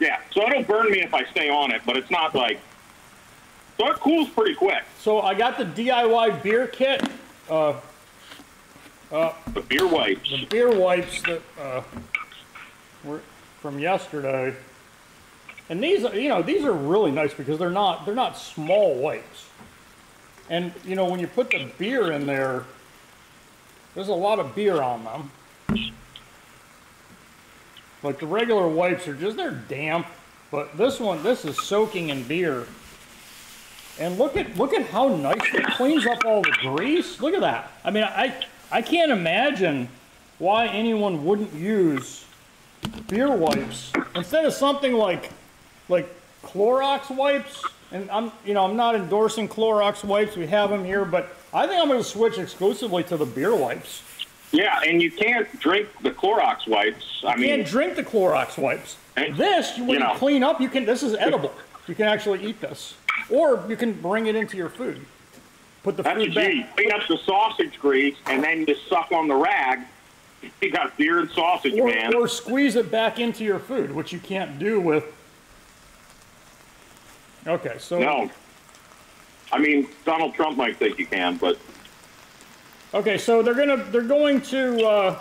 yeah. 0.00 0.20
So 0.32 0.42
it'll 0.46 0.62
burn 0.64 0.90
me 0.90 1.00
if 1.02 1.14
I 1.14 1.24
stay 1.30 1.48
on 1.48 1.70
it, 1.72 1.82
but 1.86 1.96
it's 1.96 2.10
not 2.10 2.34
like. 2.34 2.60
So 3.78 3.88
it 3.90 3.96
cools 4.00 4.28
pretty 4.30 4.54
quick. 4.54 4.82
So 5.00 5.20
I 5.20 5.34
got 5.34 5.58
the 5.58 5.64
DIY 5.64 6.42
beer 6.42 6.66
kit, 6.66 7.02
uh, 7.50 7.74
The 9.10 9.60
beer 9.68 9.86
wipes. 9.86 10.30
the 10.30 10.46
beer 10.46 10.70
wipes 10.78 11.20
that 11.22 11.42
uh, 11.60 11.82
were 13.04 13.20
from 13.60 13.78
yesterday. 13.78 14.54
And 15.68 15.82
these, 15.82 16.04
are- 16.04 16.14
you 16.16 16.28
know, 16.28 16.42
these 16.42 16.64
are 16.64 16.72
really 16.72 17.10
nice 17.10 17.34
because 17.34 17.58
they're 17.58 17.70
not 17.70 18.06
they're 18.06 18.14
not 18.14 18.38
small 18.38 18.94
wipes. 18.94 19.46
And 20.48 20.72
you 20.84 20.94
know, 20.94 21.06
when 21.06 21.18
you 21.20 21.26
put 21.26 21.50
the 21.50 21.68
beer 21.76 22.12
in 22.12 22.26
there, 22.26 22.64
there's 23.94 24.08
a 24.08 24.14
lot 24.14 24.38
of 24.38 24.54
beer 24.54 24.80
on 24.80 25.04
them. 25.04 25.30
Like 28.06 28.20
the 28.20 28.26
regular 28.26 28.68
wipes 28.68 29.08
are 29.08 29.14
just 29.14 29.36
they're 29.36 29.50
damp, 29.50 30.06
but 30.52 30.76
this 30.78 31.00
one 31.00 31.24
this 31.24 31.44
is 31.44 31.60
soaking 31.60 32.10
in 32.10 32.22
beer. 32.22 32.64
And 33.98 34.16
look 34.16 34.36
at 34.36 34.56
look 34.56 34.72
at 34.74 34.86
how 34.86 35.08
nice 35.08 35.52
it 35.52 35.66
cleans 35.72 36.06
up 36.06 36.24
all 36.24 36.42
the 36.42 36.56
grease. 36.60 37.20
Look 37.20 37.34
at 37.34 37.40
that. 37.40 37.72
I 37.84 37.90
mean, 37.90 38.04
I 38.04 38.32
I 38.70 38.80
can't 38.80 39.10
imagine 39.10 39.88
why 40.38 40.68
anyone 40.68 41.24
wouldn't 41.24 41.52
use 41.52 42.24
beer 43.08 43.34
wipes 43.34 43.92
instead 44.14 44.44
of 44.44 44.52
something 44.52 44.92
like 44.92 45.30
like 45.88 46.08
Clorox 46.44 47.10
wipes. 47.10 47.64
And 47.90 48.08
I'm 48.12 48.30
you 48.44 48.54
know 48.54 48.64
I'm 48.64 48.76
not 48.76 48.94
endorsing 48.94 49.48
Clorox 49.48 50.04
wipes. 50.04 50.36
We 50.36 50.46
have 50.46 50.70
them 50.70 50.84
here, 50.84 51.04
but 51.04 51.34
I 51.52 51.66
think 51.66 51.82
I'm 51.82 51.88
going 51.88 51.98
to 51.98 52.08
switch 52.08 52.38
exclusively 52.38 53.02
to 53.04 53.16
the 53.16 53.26
beer 53.26 53.54
wipes. 53.56 54.02
Yeah, 54.52 54.80
and 54.86 55.02
you 55.02 55.10
can't 55.10 55.48
drink 55.60 55.88
the 56.02 56.10
Clorox 56.10 56.66
wipes. 56.68 57.22
I 57.24 57.34
You 57.34 57.40
mean, 57.40 57.56
can't 57.56 57.66
drink 57.68 57.96
the 57.96 58.04
Clorox 58.04 58.56
wipes. 58.58 58.96
This, 59.16 59.76
when 59.78 59.88
you 59.88 59.98
you, 59.98 60.10
clean 60.16 60.42
up, 60.44 60.60
you 60.60 60.68
can. 60.68 60.84
This 60.84 61.02
is 61.02 61.14
edible. 61.14 61.52
You 61.88 61.94
can 61.94 62.06
actually 62.06 62.44
eat 62.46 62.60
this, 62.60 62.94
or 63.30 63.64
you 63.68 63.76
can 63.76 63.92
bring 63.92 64.26
it 64.26 64.36
into 64.36 64.56
your 64.56 64.68
food. 64.68 65.04
Put 65.82 65.96
the 65.96 66.02
that's 66.02 66.18
food 66.18 66.34
you 66.34 66.34
back. 66.34 66.76
clean 66.76 66.92
up 66.92 67.06
the 67.08 67.16
sausage 67.18 67.78
grease 67.78 68.16
and 68.26 68.42
then 68.42 68.64
you 68.66 68.74
suck 68.88 69.12
on 69.12 69.28
the 69.28 69.34
rag. 69.36 69.80
You 70.60 70.70
got 70.70 70.96
beer 70.96 71.18
and 71.20 71.30
sausage, 71.30 71.76
or, 71.78 71.86
man. 71.88 72.14
or 72.14 72.28
squeeze 72.28 72.76
it 72.76 72.90
back 72.90 73.18
into 73.18 73.42
your 73.42 73.58
food, 73.58 73.90
which 73.90 74.12
you 74.12 74.20
can't 74.20 74.58
do 74.60 74.80
with. 74.80 75.04
Okay, 77.46 77.76
so 77.78 77.98
No. 77.98 78.30
I 79.50 79.58
mean, 79.58 79.88
Donald 80.04 80.34
Trump 80.34 80.56
might 80.56 80.76
think 80.76 80.98
you 80.98 81.06
can, 81.06 81.36
but 81.36 81.58
okay, 82.94 83.18
so 83.18 83.42
they're 83.42 83.54
gonna 83.54 83.84
they're 83.90 84.02
going 84.02 84.40
to. 84.42 84.84
Uh, 84.86 85.18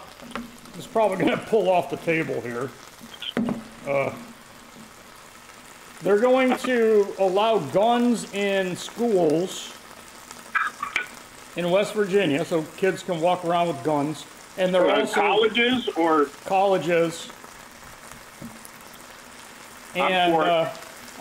it's 0.77 0.87
probably 0.87 1.17
gonna 1.17 1.37
pull 1.37 1.69
off 1.69 1.89
the 1.89 1.97
table 1.97 2.41
here. 2.41 2.69
Uh, 3.87 4.13
they're 6.01 6.19
going 6.19 6.55
to 6.57 7.07
allow 7.19 7.59
guns 7.59 8.31
in 8.33 8.75
schools 8.75 9.73
in 11.55 11.69
West 11.71 11.93
Virginia, 11.93 12.43
so 12.43 12.63
kids 12.77 13.01
can 13.01 13.21
walk 13.21 13.45
around 13.45 13.67
with 13.67 13.81
guns. 13.83 14.25
And 14.57 14.73
they're 14.73 14.89
Uh, 14.89 15.01
also 15.01 15.13
colleges 15.13 15.87
or 15.97 16.25
colleges. 16.45 17.29
And 19.95 20.33
uh, 20.33 20.69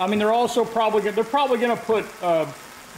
I 0.01 0.07
mean, 0.09 0.19
they're 0.19 0.33
also 0.33 0.65
probably 0.65 1.03
gonna, 1.03 1.13
they're 1.13 1.25
probably 1.25 1.59
going 1.59 1.77
to 1.77 1.83
put 1.85 2.05
uh, 2.23 2.47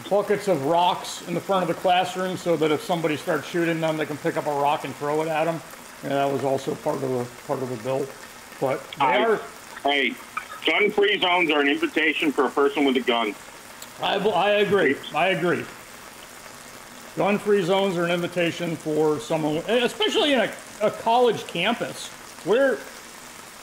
buckets 0.08 0.48
of 0.48 0.64
rocks 0.66 1.26
in 1.26 1.34
the 1.34 1.40
front 1.40 1.62
of 1.62 1.68
the 1.68 1.80
classroom 1.80 2.36
so 2.36 2.56
that 2.56 2.70
if 2.70 2.82
somebody 2.82 3.16
starts 3.16 3.48
shooting 3.48 3.80
them, 3.80 3.96
they 3.96 4.06
can 4.06 4.16
pick 4.18 4.36
up 4.36 4.46
a 4.46 4.52
rock 4.52 4.84
and 4.84 4.94
throw 4.96 5.22
it 5.22 5.28
at 5.28 5.44
them. 5.44 5.60
And 6.02 6.12
that 6.12 6.30
was 6.30 6.44
also 6.44 6.74
part 6.76 7.02
of 7.02 7.10
the 7.10 7.26
part 7.46 7.62
of 7.62 7.70
the 7.70 7.76
bill. 7.82 8.06
But 8.60 8.86
they 8.98 9.04
I, 9.04 9.24
are. 9.24 9.40
hey, 9.82 10.14
gun-free 10.66 11.20
zones 11.20 11.50
are 11.50 11.60
an 11.60 11.68
invitation 11.68 12.32
for 12.32 12.46
a 12.46 12.50
person 12.50 12.84
with 12.84 12.96
a 12.96 13.00
gun. 13.00 13.34
I, 14.02 14.16
I 14.16 14.50
agree. 14.50 14.96
I 15.14 15.28
agree. 15.28 15.64
Gun-free 17.16 17.62
zones 17.62 17.96
are 17.96 18.04
an 18.04 18.10
invitation 18.10 18.76
for 18.76 19.18
someone, 19.18 19.62
eh, 19.68 19.84
especially 19.84 20.34
in 20.34 20.40
a, 20.40 20.52
a 20.82 20.90
college 20.90 21.46
campus, 21.46 22.08
where 22.44 22.78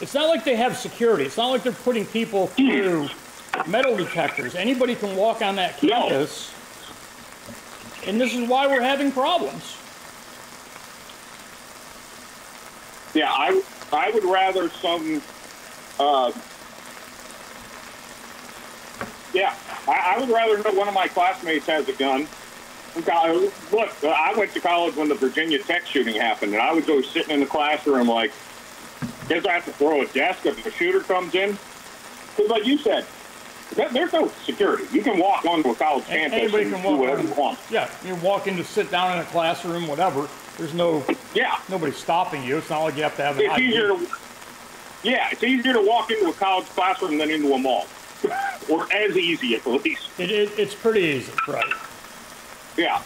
it's 0.02 0.16
not 0.16 0.28
like 0.28 0.44
they 0.44 0.56
have 0.56 0.76
security. 0.76 1.24
It's 1.24 1.38
not 1.38 1.50
like 1.50 1.62
they're 1.62 1.72
putting 1.72 2.06
people 2.08 2.48
through 2.48 3.10
metal 3.68 3.96
detectors. 3.96 4.56
Anybody 4.56 4.96
can 4.96 5.16
walk 5.16 5.42
on 5.42 5.56
that 5.56 5.82
No. 5.84 6.08
campus, 6.10 6.54
and 8.08 8.20
this 8.20 8.34
is 8.34 8.48
why 8.48 8.68
we're 8.68 8.82
having 8.82 9.12
problems. 9.12 9.78
Yeah, 13.14 13.32
I, 13.32 13.62
I 13.92 14.10
would 14.12 14.24
rather 14.24 14.70
some, 14.70 15.22
uh, 16.00 16.32
yeah, 19.34 19.54
I, 19.88 20.16
I 20.16 20.20
would 20.20 20.30
rather 20.30 20.58
know 20.64 20.72
one 20.78 20.88
of 20.88 20.96
my 20.96 21.08
classmates 21.08 21.68
has 21.68 21.88
a 21.88 21.94
gun. 21.94 22.28
Look, 22.96 23.92
I 24.04 24.34
went 24.36 24.52
to 24.54 24.60
college 24.60 24.96
when 24.96 25.10
the 25.10 25.16
Virginia 25.16 25.60
Tech 25.60 25.86
shooting 25.86 26.16
happened, 26.16 26.54
and 26.54 26.62
I 26.62 26.72
was 26.74 26.88
always 26.90 27.08
sitting 27.10 27.32
in 27.32 27.40
the 27.40 27.46
classroom 27.46 28.08
like, 28.08 28.32
guess 29.28 29.46
I 29.46 29.54
have 29.54 29.66
to 29.66 29.72
throw 29.74 30.02
a 30.02 30.08
desk 30.08 30.46
if 30.46 30.64
the 30.64 30.72
shooter 30.72 31.00
comes 31.00 31.34
in. 31.36 31.58
Because 32.36 32.50
like 32.52 32.66
you 32.66 32.78
said, 32.78 33.06
there's 33.76 34.14
no 34.14 34.28
security. 34.46 34.86
You 34.92 35.02
can 35.02 35.20
walk 35.20 35.46
onto 35.46 35.70
a 35.72 35.76
college 35.76 36.06
campus 36.06 36.40
Anybody 36.40 36.64
and 36.66 36.74
can 36.74 36.82
do 36.84 36.90
walk. 36.90 37.00
whatever 37.00 37.22
you 37.24 37.34
want. 37.34 37.60
Yeah, 37.70 37.90
you 38.06 38.16
walk 38.16 38.48
in 38.48 38.58
to 38.58 38.64
sit 38.64 38.90
down 38.92 39.14
in 39.14 39.20
a 39.20 39.26
classroom, 39.26 39.88
whatever. 39.88 40.28
There's 40.58 40.74
no 40.74 41.04
Yeah. 41.34 41.58
nobody 41.70 41.92
stopping 41.92 42.44
you. 42.44 42.58
It's 42.58 42.70
not 42.70 42.84
like 42.84 42.96
you 42.98 43.04
have 43.04 43.16
to 43.18 43.24
have 43.24 43.38
an 43.40 43.46
It's 43.46 43.54
ID. 43.54 43.66
easier 43.66 43.88
to, 43.90 44.08
yeah, 45.04 45.30
it's 45.32 45.44
easier 45.44 45.74
to 45.74 45.82
walk 45.82 46.12
into 46.12 46.28
a 46.30 46.34
college 46.34 46.66
classroom 46.68 47.18
than 47.18 47.30
into 47.32 47.54
a 47.54 47.58
mall, 47.58 47.88
or 48.70 48.88
as 48.94 49.18
easy 49.18 49.56
at 49.56 49.66
least. 49.66 50.10
It, 50.20 50.30
it, 50.32 50.52
it's 50.58 50.76
pretty 50.76 51.02
easy, 51.02 51.32
right? 51.48 51.66
Yeah, 52.78 53.02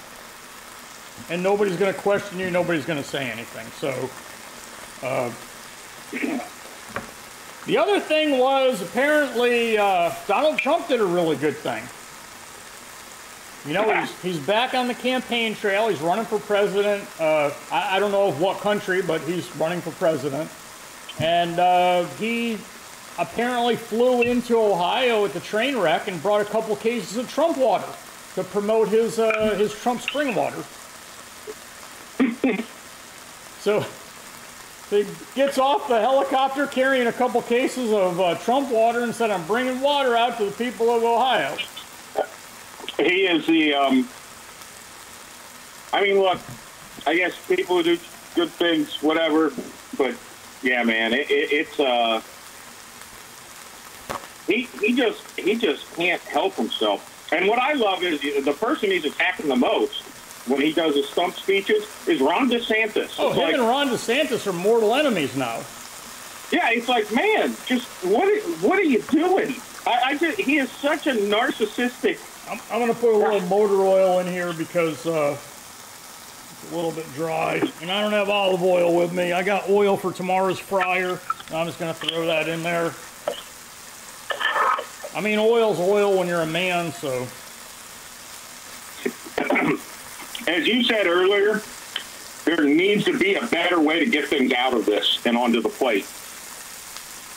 and 1.30 1.42
nobody's 1.44 1.78
going 1.78 1.94
to 1.94 2.00
question 2.00 2.40
you. 2.40 2.50
Nobody's 2.52 2.86
going 2.86 3.02
to 3.02 3.08
say 3.08 3.30
anything. 3.30 3.66
So, 3.80 4.10
uh, 5.06 5.30
the 7.68 7.78
other 7.78 8.00
thing 8.00 8.40
was 8.40 8.82
apparently 8.82 9.78
uh, 9.78 10.14
Donald 10.28 10.58
Trump 10.58 10.88
did 10.88 11.02
a 11.02 11.06
really 11.06 11.36
good 11.36 11.56
thing. 11.56 11.84
You 13.68 13.74
know, 13.74 13.94
he's, 13.94 14.22
he's 14.22 14.40
back 14.40 14.74
on 14.74 14.88
the 14.88 14.94
campaign 14.94 15.54
trail. 15.54 15.90
He's 15.90 16.00
running 16.00 16.24
for 16.24 16.40
president. 16.40 17.06
Uh, 17.20 17.52
I, 17.70 17.98
I 17.98 18.00
don't 18.00 18.12
know 18.12 18.30
of 18.30 18.40
what 18.40 18.60
country, 18.60 19.02
but 19.02 19.20
he's 19.22 19.54
running 19.58 19.82
for 19.82 19.92
president. 19.92 20.50
And 21.20 21.60
uh, 21.60 22.06
he 22.18 22.58
apparently 23.20 23.76
flew 23.76 24.22
into 24.22 24.58
Ohio 24.58 25.26
at 25.26 25.34
the 25.34 25.42
train 25.42 25.78
wreck 25.78 26.08
and 26.08 26.22
brought 26.22 26.40
a 26.40 26.46
couple 26.46 26.74
cases 26.78 27.18
of 27.18 27.30
Trump 27.30 27.58
water 27.58 27.92
to 28.36 28.44
promote 28.46 28.88
his 28.88 29.20
uh, 29.20 29.56
his 29.58 29.74
Trump 29.74 30.00
spring 30.00 30.34
water. 30.36 30.64
so 33.60 33.86
he 34.90 35.06
gets 35.36 35.58
off 35.58 35.88
the 35.88 36.00
helicopter 36.00 36.66
carrying 36.66 37.08
a 37.08 37.14
couple 37.14 37.42
cases 37.42 37.92
of 37.92 38.20
uh, 38.20 38.36
Trump 38.36 38.72
water 38.72 39.02
and 39.02 39.14
said, 39.14 39.32
"I'm 39.32 39.46
bringing 39.46 39.82
water 39.82 40.16
out 40.16 40.38
to 40.38 40.46
the 40.46 40.52
people 40.52 40.90
of 40.90 41.04
Ohio." 41.04 41.58
he 42.98 43.28
is 43.28 43.46
the. 43.46 43.74
Um, 43.74 44.08
I 45.94 46.02
mean, 46.02 46.20
look, 46.20 46.40
I 47.06 47.16
guess 47.16 47.34
people 47.48 47.82
do 47.84 47.98
good 48.36 48.50
things, 48.50 49.02
whatever, 49.02 49.52
but 49.98 50.16
yeah, 50.62 50.84
man, 50.84 51.14
it, 51.14 51.30
it, 51.32 51.52
it's 51.52 51.80
uh, 51.80 52.22
he 54.48 54.64
he 54.82 54.94
just 54.96 55.40
he 55.40 55.56
just 55.56 55.94
can't 55.96 56.22
help 56.22 56.56
himself. 56.56 57.14
And 57.32 57.48
what 57.48 57.60
I 57.60 57.74
love 57.74 58.04
is 58.04 58.22
the 58.22 58.54
person 58.54 58.90
he's 58.90 59.06
attacking 59.06 59.50
the 59.50 59.56
most 59.56 60.04
when 60.48 60.62
he 60.62 60.72
does 60.74 60.96
his 60.96 61.08
stump 61.10 61.36
speeches 61.36 61.86
is 62.08 62.22
Ron 62.22 62.50
DeSantis. 62.50 63.16
Oh, 63.20 63.30
It's 63.30 63.38
him 63.38 63.44
like, 63.44 63.54
and 63.54 63.64
Ron 63.64 63.88
DeSantis 63.90 64.48
are 64.48 64.54
mortal 64.54 64.96
enemies 64.96 65.36
now. 65.36 65.58
Yeah, 66.52 66.70
it's 66.72 66.88
like, 66.88 67.12
man, 67.14 67.56
just 67.66 67.88
what 68.06 68.28
what 68.62 68.80
are 68.80 68.84
you 68.84 69.02
doing? 69.04 69.56
I, 69.86 70.02
I 70.06 70.18
just 70.18 70.40
he 70.40 70.58
is 70.58 70.72
such 70.72 71.08
a 71.08 71.12
narcissistic. 71.12 72.20
I'm, 72.50 72.60
I'm 72.72 72.80
going 72.80 72.94
to 72.94 73.00
put 73.00 73.14
a 73.14 73.18
little 73.18 73.42
motor 73.50 73.82
oil 73.86 74.20
in 74.20 74.28
here 74.28 74.54
because 74.54 75.06
uh, 75.06 75.36
it's 75.36 76.72
a 76.72 76.76
little 76.76 76.92
bit 76.92 77.06
dry. 77.14 77.62
And 77.82 77.92
I 77.92 78.02
don't 78.02 78.14
have 78.14 78.30
olive 78.30 78.64
oil 78.64 78.96
with 78.96 79.12
me. 79.12 79.34
I 79.34 79.44
got 79.44 79.70
oil 79.70 79.98
for 79.98 80.14
tomorrow's 80.14 80.60
fryer. 80.60 81.20
I'm 81.52 81.68
just 81.68 81.78
going 81.80 81.94
to 81.94 82.00
throw 82.00 82.26
that 82.28 82.48
in 82.48 82.64
there. 82.64 82.94
I 85.14 85.22
mean, 85.22 85.40
oil's 85.40 85.80
oil 85.80 86.18
when 86.18 86.28
you're 86.28 86.42
a 86.42 86.46
man, 86.46 86.94
so. 86.94 87.28
As 90.48 90.66
you 90.66 90.84
said 90.84 91.08
earlier, 91.08 91.62
there 92.46 92.64
needs 92.64 93.04
to 93.06 93.18
be 93.20 93.36
a 93.36 93.46
better 93.48 93.82
way 93.82 94.00
to 94.00 94.10
get 94.10 94.28
things 94.28 94.54
out 94.54 94.74
of 94.74 94.86
this 94.86 95.20
and 95.26 95.38
onto 95.38 95.62
the 95.62 95.70
plate. 95.70 96.06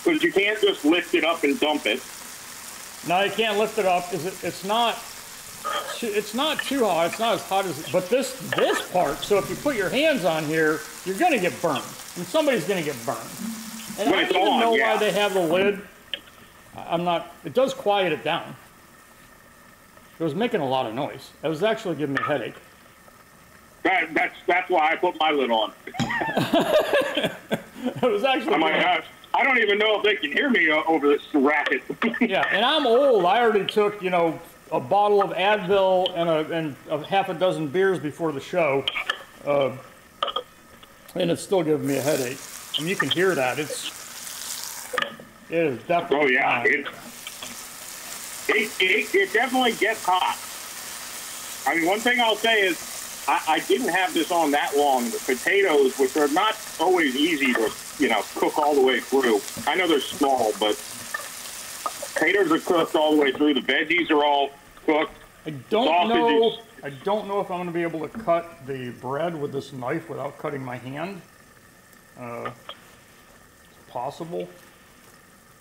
Because 0.05 0.23
you 0.23 0.33
can't 0.33 0.61
just 0.61 0.85
lift 0.85 1.15
it 1.15 1.25
up 1.25 1.43
and 1.43 1.59
dump 1.59 1.87
it. 1.87 2.01
No, 3.09 3.23
you 3.23 3.31
can't 3.33 3.59
lift 3.59 3.79
it 3.79 3.87
up. 3.87 4.13
Is 4.15 4.25
it? 4.27 4.35
It's 4.45 4.65
not. 4.65 4.95
It's 6.01 6.35
not 6.35 6.61
too 6.63 6.85
hot. 6.85 7.09
It's 7.09 7.19
not 7.19 7.35
as 7.35 7.43
hot 7.43 7.67
as. 7.67 7.91
But 7.91 8.09
this 8.09 8.39
this 8.57 8.91
part. 8.93 9.19
So 9.19 9.39
if 9.39 9.51
you 9.51 9.57
put 9.57 9.77
your 9.77 9.91
hands 9.91 10.25
on 10.25 10.45
here, 10.45 10.81
you're 11.05 11.19
gonna 11.19 11.39
get 11.39 11.61
burned, 11.61 11.85
and 12.17 12.25
somebody's 12.27 12.67
gonna 12.67 12.83
get 12.83 12.97
burned. 13.05 13.19
And 13.99 14.11
When 14.11 14.19
I 14.21 14.29
don't 14.29 14.37
even 14.37 14.49
on, 14.49 14.61
know 14.61 14.75
yeah. 14.75 14.95
why 14.95 15.01
they 15.01 15.13
have 15.13 15.35
the 15.35 15.41
lid. 15.41 15.81
I'm 16.77 17.05
not. 17.05 17.35
It 17.45 17.53
does 17.53 17.75
quiet 17.75 18.13
it 18.13 18.23
down. 18.23 18.57
It 20.19 20.23
was 20.25 20.35
making 20.35 20.61
a 20.61 20.69
lot 20.69 20.87
of 20.87 20.95
noise. 20.95 21.31
It 21.43 21.49
was 21.49 21.63
actually 21.63 21.97
giving 21.97 22.15
me 22.15 22.23
a 22.23 22.27
headache. 22.27 22.55
That, 23.83 24.12
that's 24.14 24.35
that's 24.47 24.70
why 24.70 24.93
I 24.93 24.97
put 24.97 25.18
my 25.18 25.31
lid 25.31 25.51
on. 25.51 25.72
It 27.83 28.03
was 28.03 28.24
actually. 28.24 28.55
I 28.55 28.59
might 28.59 28.72
giving- 28.72 28.87
have. 28.87 29.05
I 29.33 29.43
don't 29.45 29.59
even 29.59 29.78
know 29.78 29.97
if 29.97 30.03
they 30.03 30.16
can 30.16 30.33
hear 30.33 30.51
me 30.51 30.70
uh, 30.70 30.83
over 30.87 31.07
this 31.09 31.22
racket. 31.35 31.83
Yeah, 32.20 32.47
and 32.53 32.62
I'm 32.64 32.87
old. 32.87 33.24
I 33.24 33.41
already 33.41 33.64
took, 33.64 34.03
you 34.03 34.11
know, 34.11 34.39
a 34.72 34.81
bottle 34.81 35.22
of 35.22 35.31
Advil 35.31 36.11
and 36.14 36.28
a, 36.28 36.55
and 36.55 36.76
a 36.91 37.03
half 37.07 37.28
a 37.31 37.35
dozen 37.35 37.68
beers 37.68 37.99
before 37.99 38.33
the 38.33 38.41
show, 38.41 38.85
uh, 39.47 39.70
and 41.14 41.31
it's 41.31 41.43
still 41.43 41.62
giving 41.62 41.87
me 41.87 41.97
a 41.97 42.03
headache. 42.03 42.39
Mean, 42.78 42.89
you 42.89 42.97
can 42.97 43.09
hear 43.09 43.35
that. 43.35 43.59
It's 43.59 44.93
it 45.49 45.57
is 45.66 45.83
definitely. 45.85 46.37
oh 46.37 46.41
yeah, 46.41 46.62
it, 46.64 46.87
it 48.49 48.70
it 48.81 49.14
it 49.14 49.33
definitely 49.33 49.72
gets 49.72 50.05
hot. 50.05 50.37
I 51.66 51.76
mean, 51.78 51.89
one 51.89 52.01
thing 52.01 52.20
I'll 52.20 52.37
say 52.37 52.61
is. 52.61 53.00
I, 53.31 53.41
I 53.47 53.61
didn't 53.61 53.91
have 53.91 54.12
this 54.12 54.33
on 54.33 54.51
that 54.51 54.76
long. 54.76 55.05
The 55.05 55.22
potatoes, 55.24 55.97
which 56.01 56.16
are 56.16 56.26
not 56.28 56.57
always 56.81 57.14
easy 57.14 57.53
to, 57.53 57.70
you 58.01 58.09
know, 58.09 58.22
cook 58.35 58.59
all 58.59 58.74
the 58.74 58.83
way 58.83 58.99
through. 58.99 59.41
I 59.68 59.76
know 59.76 59.87
they're 59.87 60.01
small, 60.01 60.53
but 60.59 60.74
potatoes 62.14 62.51
are 62.51 62.59
cooked 62.59 62.97
all 62.97 63.14
the 63.14 63.22
way 63.22 63.31
through. 63.31 63.55
The 63.55 63.61
veggies 63.61 64.11
are 64.11 64.24
all 64.24 64.51
cooked. 64.85 65.12
I 65.47 65.51
don't 65.70 66.09
know. 66.09 66.59
I 66.83 66.91
don't 66.91 67.28
know 67.28 67.39
if 67.41 67.53
I'm 67.53 67.59
going 67.59 67.68
to 67.68 67.72
be 67.72 67.83
able 67.83 68.01
to 68.01 68.09
cut 68.09 68.66
the 68.66 68.91
bread 69.01 69.41
with 69.41 69.53
this 69.53 69.72
knife 69.72 70.09
without 70.09 70.37
cutting 70.39 70.64
my 70.64 70.76
hand. 70.76 71.22
Uh, 72.18 72.51
it's 72.51 73.93
possible. 73.93 74.49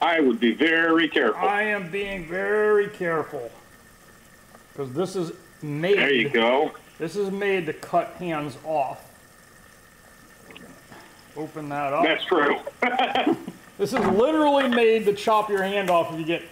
I 0.01 0.22
would 0.22 0.39
be 0.39 0.53
very 0.53 1.07
careful. 1.07 1.47
I 1.47 1.63
am 1.63 1.91
being 1.91 2.26
very 2.26 2.88
careful 2.88 3.51
because 4.72 4.91
this 4.93 5.15
is 5.15 5.34
made. 5.61 5.97
There 5.97 6.11
you 6.11 6.30
go. 6.30 6.72
This 7.00 7.16
is 7.16 7.32
made 7.32 7.66
to 7.66 7.74
cut 7.74 8.10
hands 8.20 8.58
off. 8.64 9.04
Open 11.36 11.70
that 11.70 11.93
up. 11.93 12.04
That's 12.04 12.26
true. 12.26 12.58
This 13.80 13.93
is 13.93 14.06
literally 14.08 14.68
made 14.68 15.06
to 15.06 15.14
chop 15.14 15.50
your 15.50 15.64
hand 15.64 15.89
off 15.89 16.12
if 16.12 16.20
you 16.20 16.26
get 16.26 16.43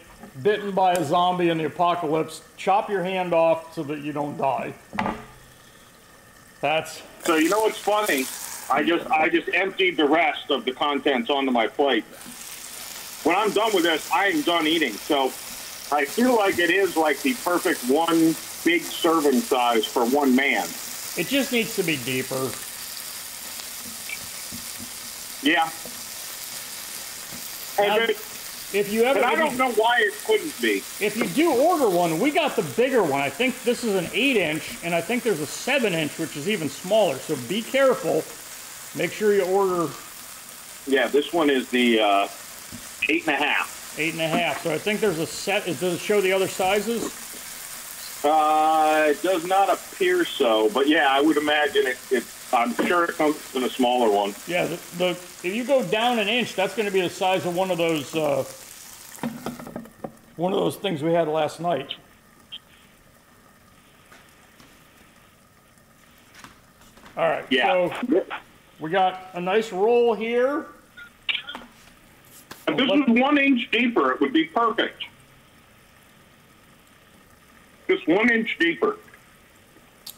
bitten 0.41 0.71
by 0.71 0.93
a 0.93 1.03
zombie 1.03 1.49
in 1.49 1.57
the 1.57 1.65
apocalypse. 1.65 2.41
Chop 2.55 2.89
your 2.89 3.03
hand 3.03 3.33
off 3.33 3.73
so 3.75 3.83
that 3.83 3.99
you 3.99 4.13
don't 4.13 4.37
die. 4.37 4.73
That's 6.61 7.03
So 7.25 7.35
you 7.35 7.49
know 7.49 7.59
what's 7.59 7.77
funny? 7.77 8.23
I 8.71 8.81
just 8.81 9.11
I 9.11 9.27
just 9.27 9.49
emptied 9.53 9.97
the 9.97 10.07
rest 10.07 10.51
of 10.51 10.63
the 10.63 10.71
contents 10.71 11.29
onto 11.29 11.51
my 11.51 11.67
plate. 11.67 12.05
When 13.25 13.35
I'm 13.35 13.51
done 13.51 13.73
with 13.73 13.83
this, 13.83 14.09
I 14.09 14.27
am 14.27 14.41
done 14.43 14.65
eating. 14.65 14.93
So 14.93 15.25
I 15.91 16.05
feel 16.05 16.33
like 16.33 16.59
it 16.59 16.69
is 16.69 16.95
like 16.95 17.21
the 17.23 17.33
perfect 17.43 17.83
one 17.89 18.35
big 18.63 18.81
serving 18.81 19.39
size 19.41 19.85
for 19.85 20.05
one 20.05 20.35
man. 20.35 20.63
It 21.17 21.27
just 21.27 21.51
needs 21.51 21.75
to 21.75 21.83
be 21.83 21.97
deeper. 21.97 22.51
Yeah. 25.41 25.69
Now, 27.79 27.99
And 27.99 28.09
If 28.73 28.91
you 28.91 29.03
ever, 29.03 29.21
but 29.21 29.25
I 29.25 29.35
don't 29.35 29.57
know 29.57 29.71
why 29.71 29.99
it 30.01 30.13
couldn't 30.25 30.59
be. 30.61 30.83
If 30.99 31.15
you 31.15 31.25
do 31.27 31.53
order 31.53 31.89
one, 31.89 32.19
we 32.19 32.31
got 32.31 32.55
the 32.55 32.63
bigger 32.75 33.01
one. 33.01 33.21
I 33.21 33.29
think 33.29 33.63
this 33.63 33.83
is 33.83 33.95
an 33.95 34.09
8 34.11 34.35
inch, 34.35 34.77
and 34.83 34.93
I 34.93 35.01
think 35.01 35.23
there's 35.23 35.39
a 35.39 35.45
7 35.45 35.93
inch, 35.93 36.19
which 36.19 36.35
is 36.35 36.49
even 36.49 36.69
smaller. 36.69 37.15
So 37.15 37.35
be 37.47 37.61
careful. 37.61 38.23
Make 38.99 39.11
sure 39.13 39.33
you 39.33 39.45
order 39.45 39.91
Yeah, 40.85 41.07
this 41.07 41.31
one 41.31 41.49
is 41.49 41.69
the 41.69 41.99
uh, 41.99 42.27
eight 43.09 43.25
and 43.27 43.35
a 43.35 43.37
half. 43.37 43.77
8.5. 43.97 44.63
So 44.63 44.71
I 44.71 44.77
think 44.77 44.99
there's 44.99 45.17
a 45.17 45.25
set. 45.25 45.65
Does 45.65 45.81
it 45.81 45.99
show 45.99 46.21
the 46.21 46.31
other 46.31 46.47
sizes? 46.47 47.03
Uh, 48.23 49.05
it 49.09 49.21
does 49.21 49.45
not 49.45 49.69
appear 49.69 50.25
so, 50.25 50.69
but 50.69 50.87
yeah, 50.87 51.07
I 51.09 51.21
would 51.21 51.37
imagine 51.37 51.87
it. 51.87 51.97
it 52.11 52.23
I'm 52.51 52.73
sure 52.73 53.03
it 53.05 53.15
comes 53.15 53.55
in 53.55 53.63
a 53.63 53.69
smaller 53.69 54.09
one. 54.09 54.33
Yeah, 54.47 54.65
the, 54.65 54.79
the 54.97 55.09
if 55.09 55.45
you 55.45 55.65
go 55.65 55.83
down 55.83 56.19
an 56.19 56.27
inch, 56.27 56.55
that's 56.55 56.75
going 56.75 56.87
to 56.87 56.93
be 56.93 57.01
the 57.01 57.09
size 57.09 57.45
of 57.45 57.55
one 57.55 57.71
of 57.71 57.77
those 57.77 58.15
uh, 58.15 58.43
one 60.37 60.53
of 60.53 60.59
those 60.59 60.77
things 60.77 61.03
we 61.03 61.11
had 61.11 61.27
last 61.27 61.59
night. 61.59 61.95
All 67.17 67.27
right. 67.27 67.45
Yeah. 67.49 67.89
So 67.89 68.23
we 68.79 68.91
got 68.91 69.29
a 69.33 69.41
nice 69.41 69.71
roll 69.71 70.13
here. 70.13 70.67
If 72.67 72.77
this 72.77 72.87
was 72.87 73.03
one 73.07 73.37
inch 73.37 73.69
deeper, 73.71 74.11
it 74.11 74.21
would 74.21 74.33
be 74.33 74.45
perfect. 74.45 75.03
Just 77.87 78.07
one 78.07 78.29
inch 78.31 78.57
deeper. 78.59 78.97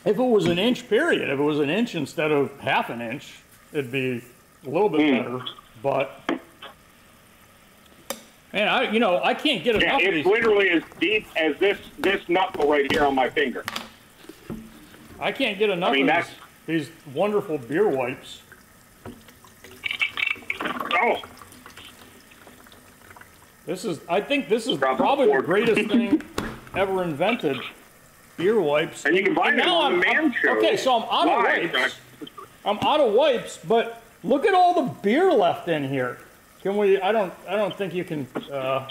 If 0.05 0.17
it 0.17 0.23
was 0.23 0.45
an 0.47 0.57
inch 0.57 0.87
period, 0.89 1.29
if 1.29 1.39
it 1.39 1.43
was 1.43 1.59
an 1.59 1.69
inch 1.69 1.93
instead 1.95 2.31
of 2.31 2.57
half 2.59 2.89
an 2.89 3.01
inch, 3.01 3.39
it'd 3.73 3.91
be 3.91 4.23
a 4.65 4.69
little 4.69 4.89
bit 4.89 5.01
Hmm. 5.01 5.17
better. 5.17 5.45
But 5.83 6.21
man, 8.53 8.67
I 8.67 8.91
you 8.91 8.99
know 8.99 9.21
I 9.23 9.33
can't 9.33 9.63
get 9.63 9.75
Yeah, 9.75 9.97
enough 9.97 10.01
of 10.01 10.13
it's 10.15 10.27
literally 10.27 10.69
as 10.71 10.83
deep 10.99 11.27
as 11.35 11.57
this 11.59 11.77
this 11.99 12.27
knuckle 12.27 12.69
right 12.69 12.91
here 12.91 13.05
on 13.05 13.13
my 13.15 13.29
finger. 13.29 13.63
I 15.19 15.31
can't 15.33 15.59
get 15.59 15.69
enough 15.69 15.89
I 15.89 15.93
mean, 15.93 16.01
of 16.03 16.07
that's- 16.07 16.31
these, 16.65 16.87
these 16.87 17.13
wonderful 17.13 17.57
beer 17.57 17.87
wipes. 17.87 18.41
Oh, 21.01 21.21
This 23.65 23.85
is, 23.85 23.99
I 24.09 24.19
think 24.21 24.49
this 24.49 24.65
is 24.67 24.77
probably 24.77 25.27
the 25.27 25.33
the 25.33 25.41
greatest 25.41 25.89
thing 25.91 26.21
ever 26.75 27.03
invented. 27.03 27.57
Beer 28.37 28.59
wipes. 28.59 29.05
and 29.05 29.15
you 29.17 29.23
can 29.23 29.33
buy 29.33 29.51
them 29.51 29.67
on 29.69 29.93
I'm- 29.93 29.99
man 29.99 30.33
show. 30.41 30.57
Okay, 30.57 30.77
so 30.77 30.95
I'm 30.95 31.03
out 31.09 31.27
of 31.27 31.43
wipes. 31.73 31.95
I'm 32.65 32.77
out 32.79 32.99
of 32.99 33.13
wipes, 33.13 33.59
but 33.67 34.01
look 34.23 34.45
at 34.45 34.53
all 34.53 34.73
the 34.73 34.93
beer 35.01 35.31
left 35.31 35.67
in 35.67 35.87
here. 35.87 36.17
Can 36.61 36.77
we? 36.77 36.99
I 37.01 37.11
don't. 37.11 37.33
I 37.47 37.55
don't 37.55 37.75
think 37.75 37.93
you 37.93 38.03
can 38.03 38.27
uh, 38.51 38.87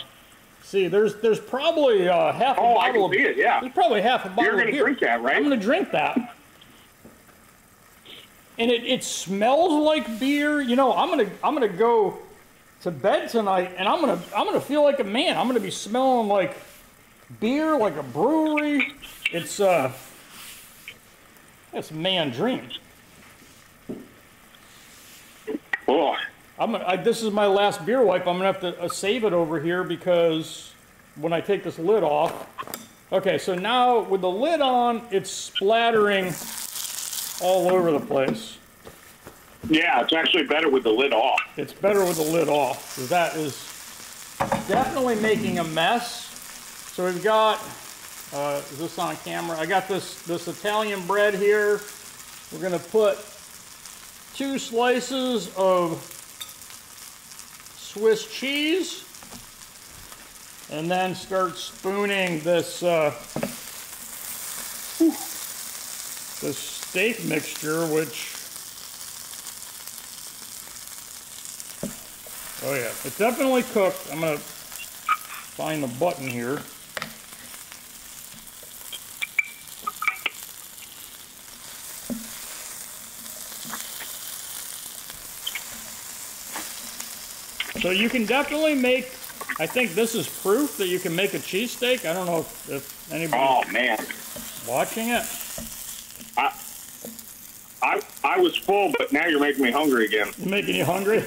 see. 0.62 0.89
There's 0.89 1.16
there's 1.16 1.39
probably 1.41 2.09
uh, 2.09 2.33
half 2.33 2.57
a 2.57 2.61
Oh, 2.61 2.76
I 2.76 2.89
bottle 2.89 3.09
can 3.11 3.18
of. 3.20 3.24
see 3.24 3.31
it. 3.31 3.37
Yeah, 3.37 3.61
There's 3.61 3.72
probably 3.74 4.01
half 4.03 4.24
a 4.24 4.31
bottle 4.31 4.45
you're 4.45 4.59
gonna 4.64 4.76
drink 4.76 5.01
that, 5.01 5.22
right? 5.22 5.37
I'm 5.37 5.43
gonna 5.43 5.57
drink 5.59 5.91
that. 5.93 6.35
And 8.59 8.70
it, 8.70 8.85
it 8.85 9.05
smells 9.05 9.72
like 9.85 10.18
beer. 10.18 10.61
You 10.61 10.76
know, 10.76 10.93
I'm 10.95 11.09
gonna 11.11 11.31
I'm 11.45 11.55
gonna 11.55 11.68
go 11.68 12.18
to 12.83 12.91
bed 12.91 13.29
tonight 13.29 13.74
and 13.76 13.87
I'm 13.89 14.01
gonna 14.01 14.20
I'm 14.35 14.47
gonna 14.47 14.61
feel 14.61 14.83
like 14.83 14.99
a 15.01 15.05
man. 15.05 15.37
I'm 15.37 15.47
gonna 15.47 15.61
be 15.61 15.70
smelling 15.70 16.29
like 16.29 16.57
beer, 17.41 17.76
like 17.76 17.97
a 17.97 18.03
brewery. 18.03 18.93
It's 19.33 19.61
uh 19.61 19.93
it's 21.72 21.91
a 21.91 21.95
man 21.95 22.31
dream. 22.31 22.68
Oh, 25.87 26.16
I'm 26.59 26.72
gonna, 26.72 26.85
I, 26.87 26.97
this 26.97 27.22
is 27.22 27.31
my 27.31 27.47
last 27.47 27.85
beer 27.87 28.03
wipe. 28.03 28.26
I'm 28.26 28.39
gonna 28.39 28.45
have 28.45 28.61
to 28.61 28.83
uh, 28.83 28.89
save 28.89 29.24
it 29.24 29.33
over 29.33 29.61
here 29.61 29.85
because 29.85 30.72
when 31.16 31.33
I 31.33 31.41
take 31.41 31.62
this 31.64 31.79
lid 31.79 32.03
off. 32.03 32.47
Okay, 33.11 33.39
so 33.39 33.55
now 33.55 34.01
with 34.01 34.20
the 34.20 34.31
lid 34.31 34.61
on, 34.61 35.03
it's 35.11 35.31
splattering 35.31 36.35
all 37.41 37.70
over 37.70 37.91
the 37.91 38.01
place. 38.01 38.59
yeah, 39.68 40.03
it's 40.03 40.12
actually 40.12 40.45
better 40.45 40.68
with 40.68 40.83
the 40.83 40.91
lid 40.91 41.12
off. 41.12 41.41
It's 41.57 41.72
better 41.72 42.05
with 42.05 42.16
the 42.16 42.22
lid 42.22 42.49
off. 42.49 42.97
That 43.09 43.35
is 43.37 43.55
definitely 44.68 45.16
making 45.16 45.59
a 45.59 45.64
mess. 45.64 46.26
So 46.99 47.05
we've 47.05 47.22
got, 47.22 47.61
uh, 48.32 48.61
is 48.72 48.78
this 48.78 48.99
on 48.99 49.14
camera? 49.18 49.57
I 49.57 49.66
got 49.66 49.86
this, 49.86 50.20
this 50.22 50.49
Italian 50.49 51.07
bread 51.07 51.32
here. 51.32 51.80
We're 52.51 52.61
gonna 52.61 52.80
put 52.80 53.18
two 54.34 54.59
slices 54.59 55.55
of 55.57 56.03
Swiss 57.76 58.26
cheese 58.26 59.05
and 60.72 60.90
then 60.90 61.14
start 61.14 61.57
spooning 61.57 62.40
this, 62.40 62.82
uh, 62.82 63.14
this 66.40 66.59
steak 66.59 67.24
mixture, 67.26 67.86
which 67.86 68.34
Oh 72.64 72.74
yeah, 72.74 72.90
it's 73.05 73.18
definitely 73.18 73.62
cooked. 73.62 74.09
I'm 74.11 74.18
gonna 74.18 74.38
find 74.38 75.80
the 75.80 75.99
button 76.01 76.26
here. 76.26 76.61
So 87.81 87.91
you 87.91 88.09
can 88.09 88.26
definitely 88.26 88.74
make, 88.74 89.05
I 89.61 89.66
think 89.66 89.95
this 89.95 90.14
is 90.14 90.29
proof 90.43 90.76
that 90.79 90.89
you 90.89 90.99
can 90.99 91.14
make 91.14 91.35
a 91.35 91.39
cheesesteak. 91.39 92.09
I 92.09 92.12
don't 92.12 92.26
know 92.26 92.41
if, 92.41 92.70
if 92.70 93.12
anybody's 93.12 93.47
Oh 93.49 93.72
man, 93.72 93.99
watching 94.68 95.09
it. 95.09 95.24
I, 96.37 96.53
I 97.83 98.01
I 98.24 98.41
was 98.41 98.57
full, 98.57 98.93
but 98.99 99.12
now 99.12 99.26
you're 99.26 99.41
making 99.41 99.62
me 99.62 99.70
hungry 99.70 100.07
again. 100.07 100.33
Making 100.39 100.74
you 100.76 100.85
hungry? 100.85 101.24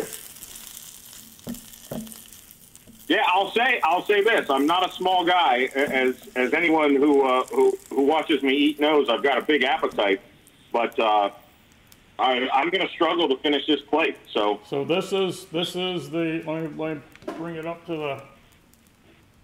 Yeah, 3.07 3.23
I'll 3.27 3.51
say 3.51 3.79
I'll 3.83 4.05
say 4.05 4.21
this: 4.21 4.49
I'm 4.49 4.65
not 4.65 4.89
a 4.89 4.93
small 4.93 5.25
guy, 5.25 5.69
as 5.75 6.15
as 6.35 6.53
anyone 6.53 6.95
who 6.95 7.23
uh, 7.23 7.45
who 7.47 7.77
who 7.89 8.03
watches 8.03 8.43
me 8.43 8.53
eat 8.53 8.79
knows. 8.79 9.09
I've 9.09 9.23
got 9.23 9.37
a 9.37 9.41
big 9.41 9.63
appetite, 9.63 10.21
but 10.71 10.97
uh, 10.99 11.29
I, 12.21 12.47
I'm 12.53 12.69
going 12.69 12.85
to 12.87 12.93
struggle 12.93 13.27
to 13.29 13.37
finish 13.37 13.65
this 13.65 13.81
plate. 13.81 14.15
So 14.31 14.59
So 14.67 14.85
this 14.85 15.11
is 15.11 15.45
this 15.45 15.75
is 15.75 16.09
the 16.11 16.43
let 16.45 16.63
me, 16.63 16.69
let 16.77 16.97
me 16.97 17.01
bring 17.37 17.55
it 17.55 17.65
up 17.65 17.83
to 17.87 17.95
the 17.95 18.23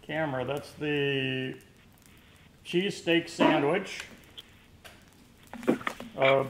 camera. 0.04 0.46
That's 0.46 0.72
the 0.74 1.56
cheesesteak 2.66 3.30
sandwich. 3.30 4.06
Uh, 6.16 6.44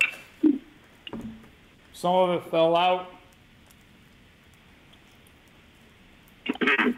some 1.93 2.13
of 2.13 2.41
it 2.41 2.51
fell 2.51 2.75
out. 2.75 3.07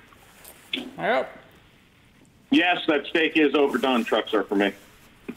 Yep. 0.98 1.40
yes, 2.52 2.80
that 2.88 3.06
steak 3.08 3.38
is 3.38 3.56
overdone. 3.56 4.04
Trucks 4.04 4.34
are 4.34 4.44
for 4.44 4.56
me. 4.56 4.74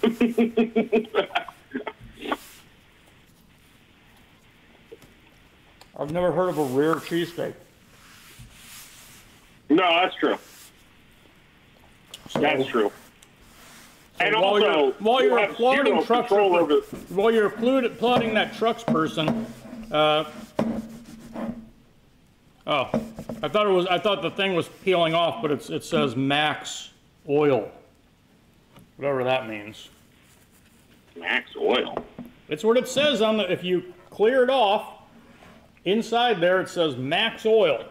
I've 5.99 6.11
never 6.13 6.33
heard 6.33 6.49
of 6.49 6.59
a 6.59 6.65
rare 6.65 6.95
cheesesteak. 6.97 7.55
No, 9.69 9.77
that's 9.77 10.15
true. 10.17 10.37
So, 12.31 12.41
That's 12.41 12.67
true. 12.67 12.91
and 14.21 14.35
while 14.35 14.45
also, 14.45 14.65
you're- 14.67 14.93
while 15.01 15.23
you 15.23 15.29
you're 15.31 15.39
applauding 15.39 16.05
trucks 16.05 16.33
over. 16.33 16.77
While 17.11 17.31
you're 17.31 17.47
applauding 17.47 18.35
that 18.35 18.55
trucks 18.55 18.83
person, 18.85 19.47
uh, 19.91 20.25
oh, 22.67 22.91
I 23.43 23.49
thought 23.49 23.67
it 23.67 23.71
was. 23.73 23.87
I 23.87 23.99
thought 23.99 24.23
the 24.23 24.31
thing 24.31 24.55
was 24.55 24.69
peeling 24.85 25.15
off, 25.15 25.43
but 25.43 25.51
it's 25.51 25.69
it 25.69 25.85
says 25.85 26.17
Max 26.17 26.91
Oil, 27.29 27.71
whatever 28.97 29.25
that 29.25 29.49
means. 29.49 29.89
Max 31.17 31.51
oil. 31.57 32.03
It's 32.49 32.65
what 32.65 32.77
it 32.79 32.89
says 32.89 33.21
on 33.21 33.37
the. 33.37 33.51
If 33.51 33.63
you 33.65 33.93
clear 34.11 34.43
it 34.45 34.51
off, 34.51 35.02
inside 35.85 36.41
there 36.41 36.61
it 36.61 36.69
says 36.69 36.97
Max 36.97 37.45
Oil. 37.47 37.85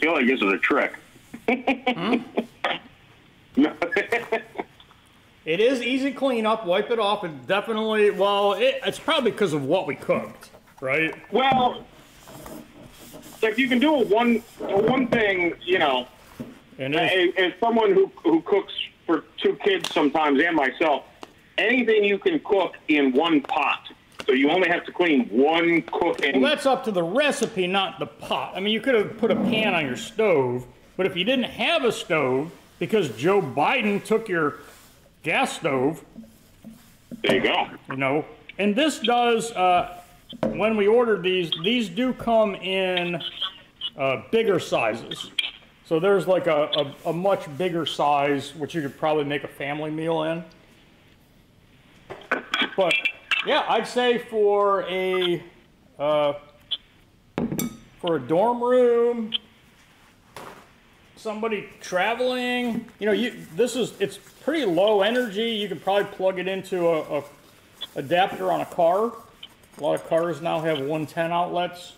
Feel 0.00 0.12
like 0.14 0.26
this 0.26 0.40
is 0.40 0.52
a 0.52 0.58
trick. 0.58 0.92
No. 3.54 3.74
It 5.44 5.58
is 5.60 5.82
easy 5.82 6.12
cleanup. 6.12 6.66
Wipe 6.66 6.90
it 6.90 6.98
off. 6.98 7.24
It 7.24 7.46
definitely. 7.46 8.10
Well, 8.10 8.52
it, 8.54 8.80
it's 8.86 8.98
probably 8.98 9.32
because 9.32 9.52
of 9.52 9.64
what 9.64 9.86
we 9.86 9.96
cooked, 9.96 10.50
right? 10.80 11.14
well, 11.32 11.84
if 13.42 13.58
you 13.58 13.68
can 13.68 13.80
do 13.80 13.94
a 13.96 14.04
one 14.04 14.42
a 14.60 14.80
one 14.80 15.08
thing, 15.08 15.54
you 15.62 15.78
know, 15.80 16.06
And 16.78 16.94
as, 16.94 17.52
someone 17.60 17.92
who 17.92 18.10
who 18.22 18.40
cooks 18.42 18.72
for 19.04 19.24
two 19.36 19.56
kids 19.56 19.92
sometimes 19.92 20.40
and 20.40 20.54
myself. 20.54 21.04
Anything 21.58 22.04
you 22.04 22.18
can 22.18 22.40
cook 22.40 22.76
in 22.88 23.12
one 23.12 23.40
pot, 23.42 23.88
so 24.26 24.32
you 24.32 24.50
only 24.50 24.68
have 24.68 24.84
to 24.86 24.92
clean 24.92 25.26
one 25.26 25.82
cooking. 25.82 26.40
Well, 26.40 26.50
that's 26.50 26.66
up 26.66 26.84
to 26.84 26.92
the 26.92 27.02
recipe, 27.02 27.66
not 27.66 27.98
the 27.98 28.06
pot. 28.06 28.54
I 28.56 28.60
mean, 28.60 28.72
you 28.72 28.80
could 28.80 28.94
have 28.94 29.18
put 29.18 29.30
a 29.30 29.36
pan 29.36 29.74
on 29.74 29.86
your 29.86 29.96
stove, 29.96 30.66
but 30.96 31.06
if 31.06 31.16
you 31.16 31.24
didn't 31.24 31.44
have 31.44 31.84
a 31.84 31.92
stove, 31.92 32.50
because 32.78 33.10
Joe 33.16 33.40
Biden 33.40 34.02
took 34.02 34.28
your 34.28 34.60
gas 35.22 35.56
stove, 35.56 36.04
there 37.22 37.36
you 37.36 37.42
go. 37.42 37.68
you 37.90 37.96
know, 37.96 38.24
and 38.58 38.74
this 38.74 38.98
does, 38.98 39.52
uh, 39.52 40.00
when 40.42 40.76
we 40.76 40.86
ordered 40.86 41.22
these, 41.22 41.52
these 41.62 41.88
do 41.88 42.12
come 42.12 42.54
in 42.54 43.22
uh, 43.96 44.22
bigger 44.30 44.58
sizes. 44.58 45.30
So 45.84 46.00
there's 46.00 46.26
like 46.26 46.46
a, 46.46 46.94
a, 47.04 47.10
a 47.10 47.12
much 47.12 47.46
bigger 47.58 47.84
size, 47.84 48.54
which 48.54 48.74
you 48.74 48.82
could 48.82 48.96
probably 48.98 49.24
make 49.24 49.44
a 49.44 49.48
family 49.48 49.90
meal 49.90 50.22
in. 50.22 50.44
But 52.76 52.94
yeah, 53.46 53.64
I'd 53.68 53.86
say 53.86 54.18
for 54.18 54.82
a 54.84 55.42
uh, 55.98 56.34
for 58.00 58.16
a 58.16 58.20
dorm 58.20 58.62
room, 58.62 59.32
somebody 61.16 61.68
traveling, 61.80 62.86
you 62.98 63.06
know, 63.06 63.12
you 63.12 63.32
this 63.54 63.76
is 63.76 63.94
it's 64.00 64.18
pretty 64.42 64.64
low 64.64 65.02
energy. 65.02 65.50
You 65.50 65.68
could 65.68 65.82
probably 65.82 66.04
plug 66.16 66.38
it 66.38 66.48
into 66.48 66.88
a, 66.88 67.18
a 67.18 67.24
adapter 67.96 68.50
on 68.50 68.60
a 68.60 68.66
car. 68.66 69.12
A 69.78 69.82
lot 69.82 69.94
of 69.94 70.06
cars 70.08 70.40
now 70.40 70.60
have 70.60 70.78
110 70.78 71.32
outlets. 71.32 71.94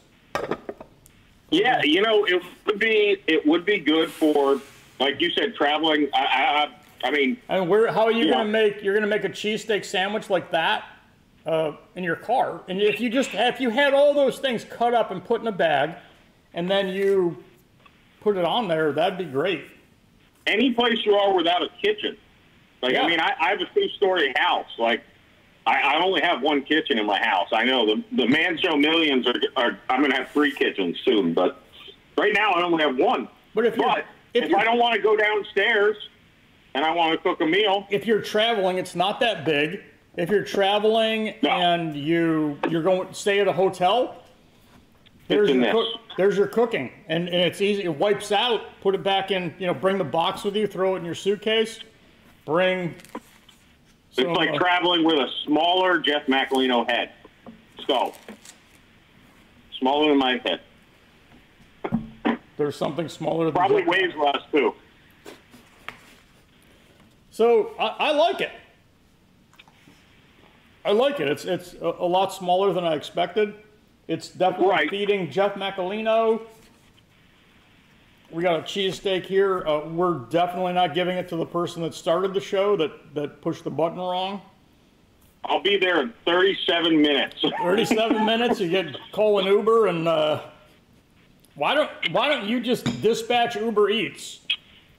Yeah, 1.51 1.83
you 1.83 2.03
know, 2.03 2.25
it 2.25 2.43
would 2.67 2.79
be 2.79 3.23
it 3.27 3.47
would 3.47 3.65
be 3.65 3.79
good 3.79 4.11
for, 4.11 4.61
like 4.99 5.21
you 5.21 5.31
said, 5.31 5.55
traveling. 5.55 6.09
I, 6.15 6.19
I 6.21 6.69
I, 7.05 7.11
mean, 7.11 7.37
And 7.49 7.69
where 7.69 7.93
how 7.93 8.05
are 8.05 8.13
you 8.13 8.27
Yeah. 8.27 8.33
gonna 8.33 8.49
make 8.49 8.83
you're 8.83 8.95
gonna 8.95 9.07
make 9.07 9.25
a 9.25 9.29
cheesesteak 9.29 9.85
sandwich 9.85 10.31
like 10.31 10.51
that 10.53 10.85
uh, 11.47 11.73
in 11.95 12.03
your 12.03 12.17
car? 12.17 12.63
And 12.69 12.81
if 12.81 13.01
you 13.01 13.11
just 13.11 13.31
if 13.35 13.61
you 13.61 13.71
had 13.71 13.93
all 13.95 14.15
those 14.15 14.39
things 14.39 14.65
cut 14.65 14.95
up 14.95 15.11
and 15.11 15.23
put 15.25 15.41
in 15.43 15.47
a 15.47 15.53
bag, 15.53 15.91
and 16.55 16.71
then 16.71 16.89
you 16.89 17.37
put 18.21 18.37
it 18.37 18.45
on 18.45 18.69
there, 18.69 18.93
that'd 18.93 19.19
be 19.19 19.25
great. 19.25 19.65
any 20.47 20.73
place 20.73 20.99
you 21.07 21.15
are 21.15 21.35
without 21.35 21.63
a 21.63 21.69
kitchen. 21.83 22.17
Like, 22.83 22.93
Yeah. 22.93 23.05
I 23.05 23.09
mean, 23.09 23.19
I, 23.19 23.33
I 23.41 23.49
have 23.51 23.61
a 23.63 23.67
two-story 23.75 24.35
house. 24.37 24.69
Like, 24.79 25.03
I, 25.67 25.81
I 25.81 26.03
only 26.05 26.21
have 26.21 26.43
one 26.43 26.63
kitchen 26.65 26.99
in 26.99 27.07
my 27.07 27.19
house. 27.19 27.49
I 27.53 27.65
know 27.65 27.87
the 27.87 28.03
the 28.13 28.27
Man 28.27 28.59
Show 28.59 28.77
Millions 28.77 29.27
are, 29.27 29.35
are 29.57 29.79
I'm 29.89 30.01
going 30.01 30.11
to 30.11 30.19
have 30.19 30.31
three 30.33 30.53
kitchens 30.53 30.99
soon, 31.05 31.33
but 31.33 31.63
right 32.19 32.33
now 32.35 32.51
I 32.53 32.63
only 32.63 32.83
have 32.83 32.97
one. 32.97 33.29
But 33.55 33.65
if 33.67 33.77
but 33.77 34.05
if 34.35 34.45
if, 34.45 34.55
I 34.55 34.65
don't 34.65 34.79
want 34.79 34.95
to 34.97 35.01
go 35.01 35.17
downstairs 35.17 35.97
and 36.75 36.85
I 36.85 36.91
want 36.91 37.13
to 37.13 37.19
cook 37.19 37.41
a 37.41 37.47
meal, 37.47 37.87
If 37.91 38.07
you're 38.07 38.21
traveling, 38.21 38.79
it's 38.79 38.95
not 38.95 39.21
that 39.21 39.45
big. 39.45 39.83
If 40.17 40.31
you're 40.31 40.45
traveling 40.45 41.35
No. 41.43 41.51
and 41.51 41.97
you 41.97 42.59
you're 42.69 42.83
going 42.83 43.09
to 43.09 43.15
stay 43.15 43.41
at 43.41 43.49
a 43.49 43.53
hotel, 43.53 44.23
there's 45.29 45.51
your, 45.51 45.73
cook, 45.73 45.87
there's 46.17 46.37
your 46.37 46.47
cooking, 46.47 46.93
and, 47.09 47.29
and 47.29 47.37
it's 47.37 47.61
easy. 47.61 47.85
It 47.85 47.97
wipes 47.97 48.31
out. 48.31 48.61
Put 48.83 48.95
it 48.95 49.03
back 49.03 49.31
in. 49.31 49.55
You 49.59 49.67
know, 49.67 49.75
bring 49.75 49.99
the 49.99 50.05
box 50.05 50.45
with 50.45 50.55
you. 50.55 50.67
Throw 50.67 50.95
it 50.95 50.99
in 50.99 51.05
your 51.05 51.15
suitcase. 51.15 51.81
Bring. 52.45 52.95
it's 54.17 54.37
like 54.37 54.51
uh, 54.51 54.59
traveling 54.59 55.03
with 55.03 55.17
a 55.17 55.29
smaller 55.45 55.99
Jeff 55.99 56.27
Macolino 56.27 56.89
head. 56.89 57.13
So 57.87 58.13
smaller 59.79 60.11
than 60.11 60.19
my 60.19 60.41
head. 60.45 60.61
There's 62.57 62.77
something 62.77 63.09
smaller 63.09 63.47
than 63.47 63.55
Probably 63.55 63.85
weighs 63.85 64.15
less 64.17 64.39
too. 64.53 64.75
So 67.35 67.73
I, 67.81 67.87
I 67.99 68.13
like 68.13 68.41
it. 68.41 68.53
I 70.85 70.93
like 70.93 71.19
it. 71.19 71.27
It's 71.27 71.45
it's 71.45 71.75
a, 71.75 71.87
a 71.99 72.07
lot 72.07 72.33
smaller 72.33 72.73
than 72.73 72.85
I 72.85 72.95
expected. 72.95 73.55
It's 74.07 74.29
definitely 74.29 74.69
Right. 74.69 74.89
feeding 74.89 75.29
Jeff 75.33 75.55
Macolino. 75.55 76.43
We 78.31 78.45
got 78.45 78.61
a 78.61 78.63
cheesesteak 78.63 79.27
here. 79.27 79.67
Uh, 79.67 79.89
we're 79.89 80.19
definitely 80.31 80.75
not 80.75 80.95
giving 80.95 81.19
it 81.19 81.29
to 81.31 81.37
the 81.37 81.45
person 81.45 81.83
that 81.83 81.93
started 81.95 82.35
the 82.35 82.41
show 82.41 82.77
that, 82.77 83.15
that 83.15 83.41
pushed 83.43 83.65
the 83.65 83.71
button 83.71 83.99
wrong. 83.99 84.41
I'll 85.45 85.61
be 85.63 85.77
there 85.77 86.03
in 86.03 86.13
37 86.25 87.03
minutes. 87.03 87.45
37 87.61 88.25
minutes, 88.25 88.61
you 88.61 88.69
get 88.69 88.97
call 89.11 89.41
an 89.41 89.47
Uber, 89.47 89.89
and 89.89 90.07
uh, 90.07 90.41
why 91.57 91.75
don't 91.75 91.91
why 92.13 92.29
don't 92.29 92.47
you 92.49 92.61
just 92.61 92.85
dispatch 93.03 93.57
Uber 93.57 93.91
Eats 93.91 94.39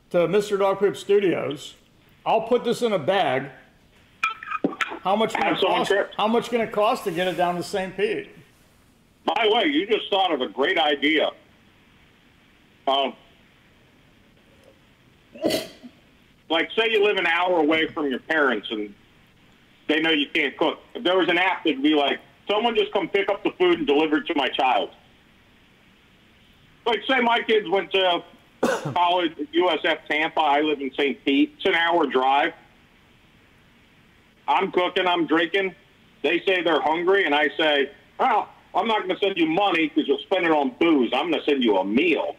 to 0.10 0.18
Mr. 0.28 0.60
Dog 0.60 0.80
Poop 0.80 0.98
Studios? 0.98 1.76
I'll 2.26 2.42
put 2.42 2.64
this 2.64 2.82
in 2.82 2.92
a 2.94 3.00
bag. 3.00 3.50
How 5.04 5.16
much 5.16 5.34
Have 5.36 5.60
someone 5.60 5.80
cost? 5.80 5.92
trip. 5.92 6.12
How 6.18 6.28
much 6.28 6.50
gonna 6.50 6.68
cost 6.68 7.04
to 7.04 7.12
get 7.12 7.28
it 7.28 7.38
down 7.38 7.56
to 7.56 7.64
St. 7.64 7.96
Pete? 7.96 8.30
By 9.26 9.46
the 9.48 9.56
way, 9.56 9.66
you 9.66 9.86
just 9.86 10.10
thought 10.10 10.32
of 10.34 10.42
a 10.42 10.48
great 10.48 10.80
idea. 10.80 11.30
Um, 12.88 13.14
like, 16.50 16.70
say 16.78 16.90
you 16.92 17.04
live 17.04 17.18
an 17.18 17.28
hour 17.28 17.60
away 17.60 17.88
from 17.88 18.10
your 18.10 18.20
parents 18.20 18.68
and 18.72 18.94
they 19.88 20.00
know 20.02 20.12
you 20.12 20.28
can't 20.34 20.56
cook. 20.58 20.80
If 20.94 21.04
there 21.04 21.18
was 21.18 21.28
an 21.30 21.38
app 21.38 21.64
that'd 21.64 21.82
be 21.82 21.94
like, 21.96 22.20
someone 22.50 22.76
just 22.76 22.92
come 22.92 23.08
pick 23.10 23.30
up 23.30 23.44
the 23.44 23.52
food 23.60 23.80
and 23.80 23.88
deliver 23.88 24.18
it 24.18 24.28
to 24.28 24.36
my 24.36 24.50
child. 24.50 24.90
Like, 26.86 27.02
say 27.08 27.20
my 27.22 27.42
kids 27.42 27.68
went 27.70 27.92
to 27.92 28.24
college 28.94 29.32
at 29.40 29.52
USF 29.52 30.00
Tampa. 30.10 30.40
I 30.42 30.62
live 30.62 30.80
in 30.82 30.92
St. 30.94 31.24
Pete. 31.26 31.54
It's 31.58 31.66
an 31.66 31.76
hour 31.76 32.06
drive. 32.08 32.54
I'm 34.48 34.72
cooking, 34.72 35.08
I'm 35.08 35.26
drinking. 35.26 35.76
They 36.22 36.40
say 36.46 36.62
they're 36.62 36.82
hungry, 36.82 37.26
and 37.26 37.34
I 37.34 37.50
say, 37.58 37.92
well, 38.20 38.50
I'm 38.74 38.88
not 38.88 39.04
going 39.04 39.16
to 39.16 39.20
send 39.20 39.38
you 39.38 39.48
money 39.48 39.88
because 39.88 40.08
you'll 40.08 40.20
spend 40.20 40.46
it 40.46 40.52
on 40.52 40.76
booze. 40.80 41.12
I'm 41.14 41.32
going 41.32 41.44
to 41.44 41.50
send 41.50 41.64
you 41.64 41.78
a 41.78 41.86
meal. 41.86 42.36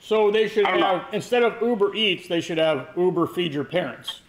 So 0.00 0.30
they 0.30 0.48
should 0.48 0.64
don't 0.64 0.80
know. 0.80 0.98
have 0.98 1.14
instead 1.14 1.42
of 1.42 1.60
Uber 1.60 1.94
Eats, 1.94 2.28
they 2.28 2.40
should 2.40 2.58
have 2.58 2.88
Uber 2.96 3.26
Feed 3.26 3.52
Your 3.52 3.64
Parents. 3.64 4.20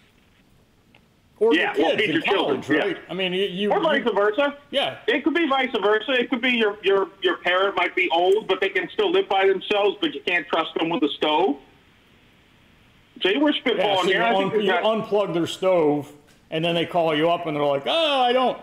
Or 1.40 1.54
Yeah, 1.54 1.74
your 1.74 1.88
kids 1.96 2.00
feed 2.02 2.04
in 2.10 2.12
your 2.16 2.22
children, 2.22 2.62
college, 2.62 2.92
yeah. 2.92 2.98
I 3.08 3.14
mean, 3.14 3.32
you, 3.32 3.44
you, 3.46 3.72
Or 3.72 3.80
vice 3.80 4.04
you- 4.04 4.12
versa. 4.12 4.58
yeah. 4.70 4.98
It 5.08 5.24
could 5.24 5.32
be 5.32 5.48
vice 5.48 5.70
versa. 5.82 6.12
It 6.12 6.28
could 6.28 6.42
be 6.42 6.50
your, 6.50 6.76
your, 6.82 7.08
your 7.22 7.38
parent 7.38 7.76
might 7.76 7.96
be 7.96 8.10
old, 8.10 8.46
but 8.46 8.60
they 8.60 8.68
can 8.68 8.90
still 8.92 9.10
live 9.10 9.26
by 9.26 9.46
themselves, 9.46 9.96
but 10.02 10.14
you 10.14 10.20
can't 10.26 10.46
trust 10.48 10.74
them 10.74 10.90
with 10.90 11.02
a 11.02 11.08
stove. 11.16 11.56
See, 13.22 13.38
we're 13.38 13.52
Yeah, 13.52 13.60
spitballing 13.62 13.96
so 14.02 14.04
you, 14.04 14.12
here. 14.12 14.22
I 14.22 14.34
un- 14.34 14.60
you 14.60 14.66
got- 14.66 14.82
unplug 14.84 15.32
their 15.32 15.46
stove, 15.46 16.12
and 16.50 16.62
then 16.62 16.74
they 16.74 16.84
call 16.84 17.14
you 17.16 17.30
up 17.30 17.46
and 17.46 17.56
they're 17.56 17.64
like, 17.64 17.84
"Oh, 17.86 18.20
I 18.20 18.32
don't. 18.32 18.58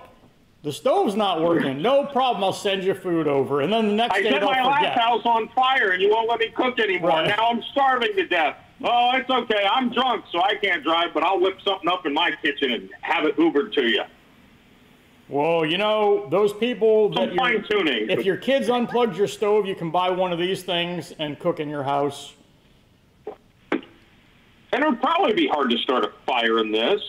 The 0.63 0.71
stove's 0.71 1.15
not 1.15 1.41
working. 1.41 1.82
No 1.82 2.05
problem. 2.05 2.43
I'll 2.43 2.53
send 2.53 2.84
you 2.84 2.93
food 2.95 3.28
over." 3.28 3.61
And 3.61 3.71
then 3.73 3.88
the 3.88 3.93
next 3.93 4.15
I 4.17 4.21
day 4.21 4.30
set 4.32 4.41
they'll 4.41 4.49
my 4.51 4.63
last 4.63 4.99
house 4.99 5.21
on 5.25 5.47
fire, 5.49 5.91
and 5.91 6.01
you 6.01 6.09
won't 6.11 6.28
let 6.30 6.39
me 6.39 6.49
cook 6.55 6.80
anymore. 6.80 7.09
Right. 7.11 7.28
Now 7.28 7.49
I'm 7.49 7.61
starving 7.71 8.15
to 8.15 8.25
death. 8.28 8.57
Oh, 8.84 9.11
it's 9.15 9.30
okay. 9.30 9.67
I'm 9.71 9.91
drunk, 9.91 10.25
so 10.32 10.41
I 10.41 10.55
can't 10.55 10.84
drive, 10.84 11.13
but 11.13 11.23
I'll 11.23 11.39
whip 11.39 11.59
something 11.63 11.89
up 11.89 12.05
in 12.05 12.13
my 12.13 12.32
kitchen 12.41 12.71
and 12.71 12.89
have 13.01 13.25
it 13.25 13.36
Ubered 13.38 13.73
to 13.73 13.88
you. 13.88 14.03
Well, 15.30 15.65
you 15.65 15.78
know 15.78 16.28
those 16.30 16.53
people 16.53 17.09
that 17.09 17.30
Some 17.30 17.38
fine 17.38 17.65
tuning. 17.69 18.09
if 18.09 18.23
your 18.23 18.38
kids 18.38 18.69
unplugged 18.69 19.17
your 19.17 19.28
stove, 19.28 19.65
you 19.65 19.75
can 19.75 19.91
buy 19.91 20.09
one 20.09 20.32
of 20.32 20.39
these 20.39 20.63
things 20.63 21.11
and 21.19 21.38
cook 21.38 21.59
in 21.59 21.69
your 21.69 21.84
house. 21.84 22.34
And 23.71 24.84
it 24.84 24.89
would 24.89 25.01
probably 25.01 25.34
be 25.34 25.47
hard 25.47 25.69
to 25.71 25.78
start 25.80 26.05
a 26.05 26.11
fire 26.25 26.59
in 26.59 26.71
this, 26.71 27.01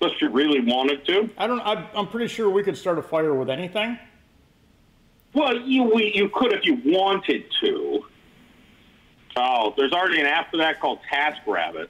unless 0.00 0.20
you 0.20 0.30
really 0.30 0.60
wanted 0.60 1.04
to. 1.06 1.28
I 1.36 1.46
don't. 1.46 1.60
I, 1.60 1.88
I'm 1.94 2.08
pretty 2.08 2.28
sure 2.28 2.48
we 2.50 2.62
could 2.62 2.76
start 2.76 2.98
a 2.98 3.02
fire 3.02 3.34
with 3.34 3.50
anything. 3.50 3.98
Well, 5.32 5.56
you 5.60 5.82
we, 5.84 6.12
you 6.14 6.28
could 6.30 6.52
if 6.52 6.64
you 6.64 6.80
wanted 6.84 7.44
to. 7.60 8.04
Oh, 9.36 9.74
there's 9.76 9.92
already 9.92 10.20
an 10.20 10.26
app 10.26 10.50
for 10.50 10.56
that 10.58 10.80
called 10.80 10.98
TaskRabbit. 11.12 11.88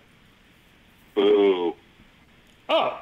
Boo. 1.15 1.75
Oh, 2.69 3.01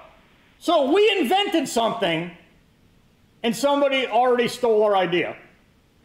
so 0.59 0.93
we 0.93 1.11
invented 1.19 1.69
something, 1.69 2.31
and 3.43 3.57
somebody 3.57 4.07
already 4.07 4.49
stole 4.49 4.83
our 4.85 4.97
idea. 4.97 5.37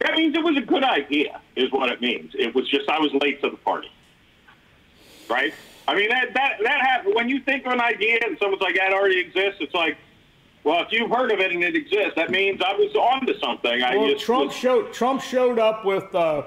That 0.00 0.14
means 0.14 0.34
it 0.34 0.42
was 0.42 0.56
a 0.56 0.62
good 0.62 0.82
idea, 0.82 1.40
is 1.56 1.70
what 1.70 1.90
it 1.90 2.00
means. 2.00 2.32
It 2.34 2.54
was 2.54 2.66
just 2.68 2.88
I 2.88 2.98
was 2.98 3.12
late 3.20 3.42
to 3.42 3.50
the 3.50 3.56
party. 3.58 3.90
Right? 5.28 5.52
I 5.86 5.94
mean 5.94 6.08
that 6.08 6.32
that 6.34 6.58
that 6.62 6.80
happens 6.80 7.14
when 7.14 7.28
you 7.28 7.40
think 7.40 7.66
of 7.66 7.72
an 7.72 7.80
idea 7.80 8.18
and 8.26 8.38
someone's 8.38 8.62
like 8.62 8.76
that 8.76 8.92
already 8.94 9.18
exists. 9.20 9.58
It's 9.60 9.74
like, 9.74 9.98
well, 10.64 10.82
if 10.82 10.88
you've 10.90 11.10
heard 11.10 11.30
of 11.32 11.38
it 11.40 11.52
and 11.52 11.62
it 11.62 11.76
exists, 11.76 12.12
that 12.16 12.30
means 12.30 12.60
I 12.66 12.72
was 12.74 12.94
onto 12.96 13.38
something. 13.38 13.82
I 13.82 13.96
Well, 13.96 14.08
just 14.12 14.24
Trump 14.24 14.46
was- 14.46 14.56
showed 14.56 14.92
Trump 14.94 15.20
showed 15.20 15.58
up 15.58 15.84
with 15.84 16.12
uh, 16.14 16.44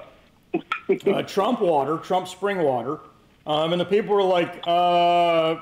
uh, 0.89 1.23
Trump 1.23 1.61
water, 1.61 1.97
Trump 1.97 2.27
spring 2.27 2.59
water, 2.59 2.99
um, 3.45 3.73
and 3.73 3.79
the 3.79 3.85
people 3.85 4.15
were 4.15 4.23
like, 4.23 4.59
uh, 4.65 5.55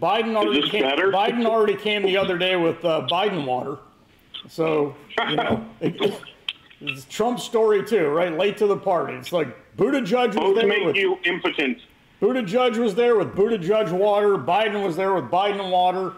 "Biden 0.00 0.36
already 0.36 0.68
came. 0.68 0.82
better? 0.82 1.10
Biden 1.10 1.46
already 1.46 1.76
came 1.76 2.02
the 2.02 2.16
other 2.16 2.38
day 2.38 2.56
with 2.56 2.84
uh, 2.84 3.06
Biden 3.10 3.44
water." 3.46 3.78
So 4.48 4.94
you 5.28 5.36
know, 5.36 5.64
it, 5.80 6.22
it's 6.80 7.04
Trump's 7.06 7.44
story 7.44 7.84
too, 7.84 8.08
right? 8.08 8.36
Late 8.36 8.56
to 8.58 8.66
the 8.66 8.76
party. 8.76 9.14
It's 9.14 9.32
like 9.32 9.48
Buttigieg 9.76 10.28
was 10.28 10.36
both 10.36 10.56
there 10.56 10.66
make 10.66 10.84
with 10.84 10.96
you 10.96 11.18
impotent. 11.24 11.78
Buttigieg 12.20 12.76
was 12.78 12.94
there 12.94 13.16
with 13.16 13.34
Buttigieg 13.34 13.92
water. 13.92 14.38
Biden 14.38 14.84
was 14.84 14.96
there 14.96 15.14
with 15.14 15.24
Biden 15.24 15.70
water, 15.70 16.14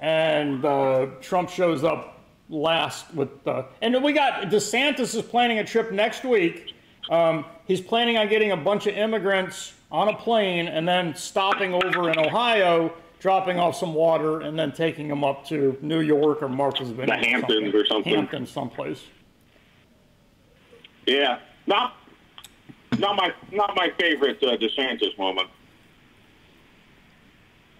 and 0.00 0.64
uh, 0.64 1.06
Trump 1.20 1.48
shows 1.48 1.84
up 1.84 2.20
last 2.48 3.12
with. 3.14 3.46
Uh, 3.46 3.64
and 3.82 4.02
we 4.02 4.12
got 4.12 4.44
DeSantis 4.50 5.14
is 5.14 5.22
planning 5.22 5.58
a 5.58 5.64
trip 5.64 5.92
next 5.92 6.24
week. 6.24 6.74
Um, 7.10 7.44
he's 7.68 7.80
planning 7.80 8.16
on 8.16 8.28
getting 8.28 8.50
a 8.50 8.56
bunch 8.56 8.88
of 8.88 8.96
immigrants 8.96 9.74
on 9.92 10.08
a 10.08 10.16
plane 10.16 10.66
and 10.66 10.88
then 10.88 11.14
stopping 11.14 11.72
over 11.74 12.10
in 12.10 12.18
Ohio, 12.18 12.92
dropping 13.20 13.58
off 13.60 13.76
some 13.76 13.94
water, 13.94 14.40
and 14.40 14.58
then 14.58 14.72
taking 14.72 15.06
them 15.06 15.22
up 15.22 15.46
to 15.46 15.78
New 15.80 16.00
York 16.00 16.42
or 16.42 16.48
Martha's 16.48 16.90
Vineyard. 16.90 17.20
The 17.20 17.26
Hamptons 17.28 17.74
or 17.74 17.86
something. 17.86 18.14
Hamptons, 18.14 18.50
someplace. 18.50 19.04
Yeah, 21.06 21.38
not 21.66 21.94
not 22.98 23.16
my 23.16 23.32
not 23.52 23.74
my 23.76 23.90
favorite 23.98 24.42
uh, 24.42 24.56
DeSantis 24.56 25.16
moment. 25.18 25.48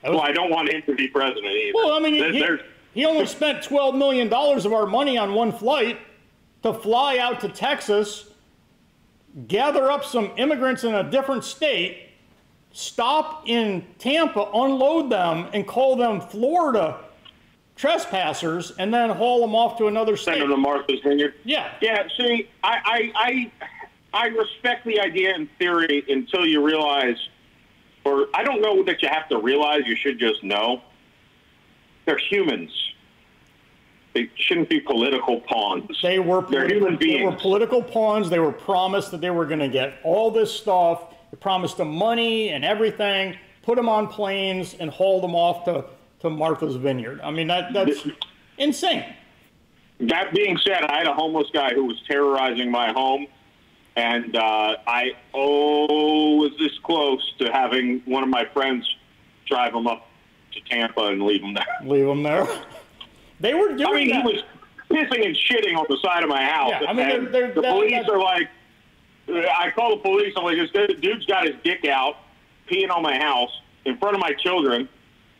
Was- 0.02 0.12
Well, 0.12 0.20
I 0.20 0.32
don't 0.32 0.50
want 0.50 0.70
him 0.70 0.82
to 0.86 0.94
be 0.94 1.08
president 1.08 1.44
either. 1.46 1.72
Well, 1.74 1.92
I 1.92 1.98
mean, 2.00 2.18
There- 2.18 2.56
he, 2.58 2.62
he 3.00 3.04
only 3.04 3.26
spent 3.26 3.62
$12 3.62 3.96
million 3.98 4.32
of 4.32 4.72
our 4.72 4.86
money 4.86 5.18
on 5.18 5.34
one 5.34 5.52
flight 5.52 5.98
to 6.62 6.72
fly 6.72 7.18
out 7.18 7.40
to 7.40 7.48
Texas, 7.48 8.27
gather 9.46 9.90
up 9.90 10.04
some 10.04 10.32
immigrants 10.36 10.84
in 10.84 10.94
a 10.94 11.08
different 11.08 11.44
state, 11.44 12.08
stop 12.72 13.48
in 13.48 13.86
Tampa, 13.98 14.50
unload 14.52 15.10
them, 15.10 15.48
and 15.52 15.66
call 15.66 15.96
them 15.96 16.20
Florida 16.20 16.98
trespassers, 17.76 18.72
and 18.72 18.92
then 18.92 19.10
haul 19.10 19.40
them 19.40 19.54
off 19.54 19.78
to 19.78 19.86
another 19.86 20.16
send 20.16 20.36
state. 20.36 20.44
him 20.44 20.50
to 20.50 20.56
Martha's 20.56 21.00
Vineyard. 21.00 21.34
Yeah. 21.44 21.72
Yeah, 21.80 22.08
see, 22.16 22.48
I, 22.64 23.12
I, 23.14 23.52
I, 24.12 24.24
I 24.24 24.26
respect 24.28 24.84
the 24.84 25.00
idea 25.00 25.34
in 25.34 25.48
theory 25.58 26.04
until 26.08 26.44
you 26.44 26.64
realize, 26.64 27.16
or 28.04 28.26
I 28.34 28.42
don't 28.42 28.60
know 28.60 28.82
that 28.82 29.00
you 29.00 29.08
have 29.08 29.28
to 29.28 29.38
realize, 29.38 29.82
you 29.86 29.94
should 29.94 30.18
just 30.18 30.42
know. 30.42 30.82
They're 32.04 32.18
humans. 32.18 32.72
They 34.18 34.28
shouldn't 34.34 34.68
be 34.68 34.80
political 34.80 35.40
pawns. 35.42 35.96
They 36.02 36.18
were, 36.18 36.42
They're 36.42 36.66
politi- 36.66 36.72
human 36.72 36.98
they 36.98 37.22
were 37.22 37.36
political 37.36 37.80
pawns. 37.80 38.28
They 38.28 38.40
were 38.40 38.50
promised 38.50 39.12
that 39.12 39.20
they 39.20 39.30
were 39.30 39.46
going 39.46 39.60
to 39.60 39.68
get 39.68 40.00
all 40.02 40.32
this 40.32 40.52
stuff. 40.52 41.14
They 41.30 41.36
promised 41.36 41.76
them 41.76 41.92
money 41.94 42.48
and 42.48 42.64
everything, 42.64 43.36
put 43.62 43.76
them 43.76 43.88
on 43.88 44.08
planes, 44.08 44.74
and 44.80 44.90
haul 44.90 45.20
them 45.20 45.36
off 45.36 45.64
to, 45.66 45.84
to 46.20 46.30
Martha's 46.30 46.74
Vineyard. 46.74 47.20
I 47.22 47.30
mean, 47.30 47.46
that 47.46 47.72
that's 47.72 48.08
insane. 48.56 49.04
That 50.00 50.34
being 50.34 50.58
said, 50.66 50.82
I 50.82 50.98
had 50.98 51.06
a 51.06 51.14
homeless 51.14 51.48
guy 51.52 51.72
who 51.72 51.84
was 51.84 52.02
terrorizing 52.08 52.72
my 52.72 52.90
home, 52.90 53.28
and 53.94 54.34
uh, 54.34 54.78
I 54.84 55.12
oh 55.32 56.38
was 56.38 56.50
this 56.58 56.76
close 56.82 57.34
to 57.38 57.52
having 57.52 58.02
one 58.04 58.24
of 58.24 58.28
my 58.28 58.46
friends 58.52 58.84
drive 59.46 59.74
him 59.74 59.86
up 59.86 60.08
to 60.54 60.60
Tampa 60.62 61.06
and 61.06 61.22
leave 61.22 61.42
him 61.42 61.54
there. 61.54 61.66
Leave 61.84 62.06
them 62.06 62.24
there. 62.24 62.48
They 63.40 63.54
were 63.54 63.68
doing 63.74 63.82
I 63.86 63.92
mean, 63.92 64.08
that. 64.10 64.22
he 64.26 64.32
was 64.34 64.42
pissing 64.90 65.24
and 65.26 65.36
shitting 65.36 65.76
on 65.76 65.86
the 65.88 65.98
side 66.02 66.22
of 66.22 66.28
my 66.28 66.42
house. 66.44 66.72
Yeah, 66.80 66.88
I 66.88 66.92
mean, 66.92 67.08
they're- 67.08 67.20
they're- 67.26 67.52
the 67.52 67.60
that- 67.62 67.72
police 67.72 67.92
that- 67.92 68.08
are 68.10 68.18
like, 68.18 68.48
I 69.28 69.70
call 69.74 69.90
the 69.90 70.02
police. 70.02 70.32
I'm 70.36 70.44
like, 70.44 70.56
this 70.72 70.96
dude's 71.00 71.26
got 71.26 71.46
his 71.46 71.54
dick 71.62 71.84
out, 71.86 72.16
peeing 72.70 72.90
on 72.90 73.02
my 73.02 73.16
house 73.18 73.50
in 73.84 73.96
front 73.98 74.14
of 74.14 74.20
my 74.20 74.32
children. 74.32 74.88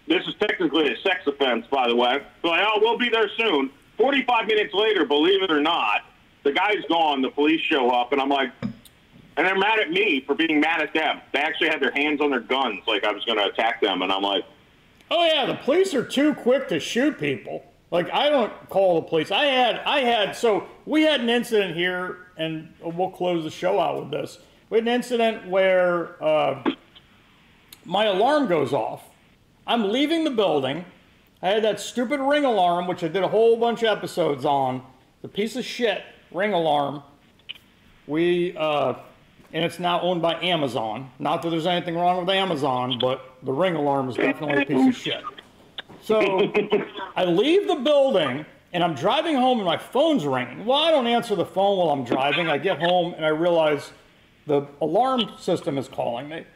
This 0.07 0.27
is 0.27 0.35
technically 0.41 0.93
a 0.93 0.97
sex 0.99 1.27
offense, 1.27 1.67
by 1.71 1.89
the 1.89 1.97
way. 1.97 2.21
They're 2.43 2.51
like, 2.51 2.67
oh, 2.67 2.79
we'll 2.81 2.99
be 2.99 3.09
there 3.09 3.29
soon. 3.37 3.71
45 3.97 4.47
minutes 4.47 4.73
later, 4.75 5.05
believe 5.05 5.43
it 5.43 5.51
or 5.51 5.61
not, 5.61 6.03
the 6.45 6.53
guy's 6.53 6.85
gone. 6.89 7.21
The 7.23 7.31
police 7.31 7.61
show 7.63 7.91
up, 7.91 8.13
and 8.13 8.21
I'm 8.21 8.29
like, 8.29 8.51
and 8.63 9.47
they're 9.47 9.57
mad 9.59 9.81
at 9.81 9.91
me 9.91 10.21
for 10.27 10.35
being 10.35 10.61
mad 10.61 10.81
at 10.81 10.93
them. 10.95 11.21
They 11.33 11.41
actually 11.41 11.69
had 11.69 11.81
their 11.81 11.91
hands 11.93 12.21
on 12.21 12.31
their 12.31 12.41
guns, 12.41 12.83
like 12.87 13.05
I 13.05 13.13
was 13.13 13.25
going 13.25 13.39
to 13.39 13.47
attack 13.47 13.81
them, 13.81 14.03
and 14.03 14.13
I'm 14.13 14.23
like, 14.23 14.45
Oh 15.11 15.25
yeah, 15.25 15.47
the 15.47 15.55
police 15.55 15.95
are 15.95 16.05
too 16.05 16.35
quick 16.35 16.69
to 16.69 16.79
shoot 16.79 17.19
people. 17.19 17.65
Like 17.91 18.11
I 18.13 18.29
don't 18.29 18.53
call 18.69 19.01
the 19.01 19.07
police. 19.07 19.31
I 19.31 19.47
had 19.47 19.81
I 19.81 20.01
had 20.01 20.37
so 20.37 20.67
we 20.85 21.03
had 21.03 21.21
an 21.21 21.31
incident 21.31 21.75
here, 21.75 22.19
and 22.37 22.73
we'll 22.83 23.11
close 23.11 23.45
the 23.45 23.51
show 23.51 23.81
out 23.81 24.01
with 24.01 24.11
this. 24.11 24.39
We 24.71 24.79
had 24.79 24.87
an 24.87 24.93
incident 24.93 25.49
where 25.49 26.23
uh, 26.23 26.63
my 27.85 28.05
alarm 28.05 28.49
goes 28.49 28.73
off. 28.73 29.03
I'm 29.67 29.91
leaving 29.91 30.25
the 30.25 30.31
building. 30.31 30.85
I 31.43 31.49
had 31.49 31.65
that 31.65 31.81
stupid 31.81 32.21
ring 32.21 32.45
alarm, 32.45 32.87
which 32.87 33.03
I 33.03 33.09
did 33.09 33.23
a 33.23 33.29
whole 33.29 33.57
bunch 33.57 33.83
of 33.83 33.97
episodes 33.97 34.45
on. 34.45 34.83
The 35.23 35.29
piece 35.29 35.57
of 35.57 35.65
shit 35.65 36.03
ring 36.31 36.53
alarm. 36.53 37.03
We 38.07 38.55
uh, 38.57 38.95
and 39.53 39.65
it's 39.65 39.79
now 39.79 40.01
owned 40.03 40.21
by 40.21 40.35
Amazon. 40.43 41.11
Not 41.19 41.43
that 41.43 41.51
there's 41.51 41.67
anything 41.67 41.97
wrong 41.97 42.19
with 42.21 42.29
Amazon, 42.29 42.99
but 43.01 43.23
the 43.43 43.53
ring 43.53 43.77
alarm 43.77 44.11
is 44.11 44.17
definitely 44.17 44.63
a 44.63 44.67
piece 44.67 44.89
of 44.89 45.03
shit. 45.03 45.23
So 46.09 46.51
I 47.17 47.27
leave 47.27 47.69
the 47.69 47.75
building 47.75 48.47
and 48.73 48.83
I'm 48.83 48.95
driving 48.95 49.37
home 49.37 49.59
and 49.59 49.67
my 49.67 49.77
phone's 49.77 50.25
ringing. 50.25 50.65
Well, 50.65 50.79
I 50.79 50.91
don't 50.91 51.07
answer 51.07 51.35
the 51.35 51.45
phone 51.45 51.77
while 51.77 51.91
I'm 51.91 52.03
driving. 52.03 52.49
I 52.49 52.57
get 52.57 52.81
home 52.81 53.13
and 53.13 53.27
I 53.27 53.29
realize 53.29 53.93
the 54.47 54.67
alarm 54.81 55.33
system 55.39 55.77
is 55.77 55.87
calling 55.87 56.31
me. 56.31 56.47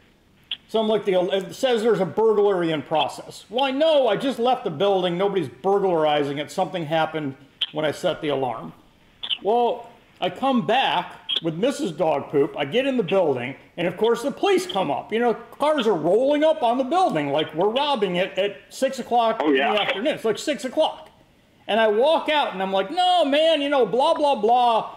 So 0.69 0.79
I'm 0.79 0.87
like, 0.87 1.05
the, 1.05 1.13
it 1.31 1.53
says 1.53 1.83
there's 1.83 1.99
a 1.99 2.05
burglary 2.05 2.71
in 2.71 2.81
process. 2.81 3.45
Well, 3.47 3.63
I 3.63 3.69
know 3.69 4.07
I 4.07 4.17
just 4.17 4.39
left 4.39 4.63
the 4.63 4.71
building. 4.71 5.19
Nobody's 5.19 5.49
burglarizing 5.49 6.39
it. 6.39 6.49
Something 6.49 6.87
happened 6.87 7.35
when 7.73 7.85
I 7.85 7.91
set 7.91 8.21
the 8.21 8.29
alarm. 8.29 8.73
Well, 9.43 9.87
I 10.19 10.31
come 10.31 10.65
back 10.65 11.22
with 11.41 11.59
Mrs. 11.59 11.97
Dog 11.97 12.29
Poop. 12.29 12.55
I 12.57 12.65
get 12.65 12.85
in 12.85 12.97
the 12.97 13.03
building, 13.03 13.55
and 13.77 13.87
of 13.87 13.97
course 13.97 14.21
the 14.21 14.31
police 14.31 14.67
come 14.67 14.91
up. 14.91 15.11
You 15.11 15.19
know, 15.19 15.33
cars 15.33 15.87
are 15.87 15.93
rolling 15.95 16.43
up 16.43 16.61
on 16.63 16.77
the 16.77 16.83
building 16.83 17.29
like 17.29 17.53
we're 17.55 17.69
robbing 17.69 18.17
it 18.17 18.37
at 18.37 18.57
six 18.69 18.99
o'clock 18.99 19.37
Oh, 19.43 19.51
yeah. 19.51 19.69
in 19.69 19.75
the 19.75 19.81
afternoon. 19.81 20.13
It's 20.15 20.25
like 20.25 20.37
six 20.37 20.65
o'clock, 20.65 21.09
and 21.67 21.79
I 21.79 21.87
walk 21.87 22.29
out, 22.29 22.53
and 22.53 22.61
I'm 22.61 22.71
like, 22.71 22.91
no, 22.91 23.25
man, 23.25 23.61
you 23.61 23.69
know, 23.69 23.85
blah 23.85 24.13
blah 24.13 24.35
blah. 24.35 24.95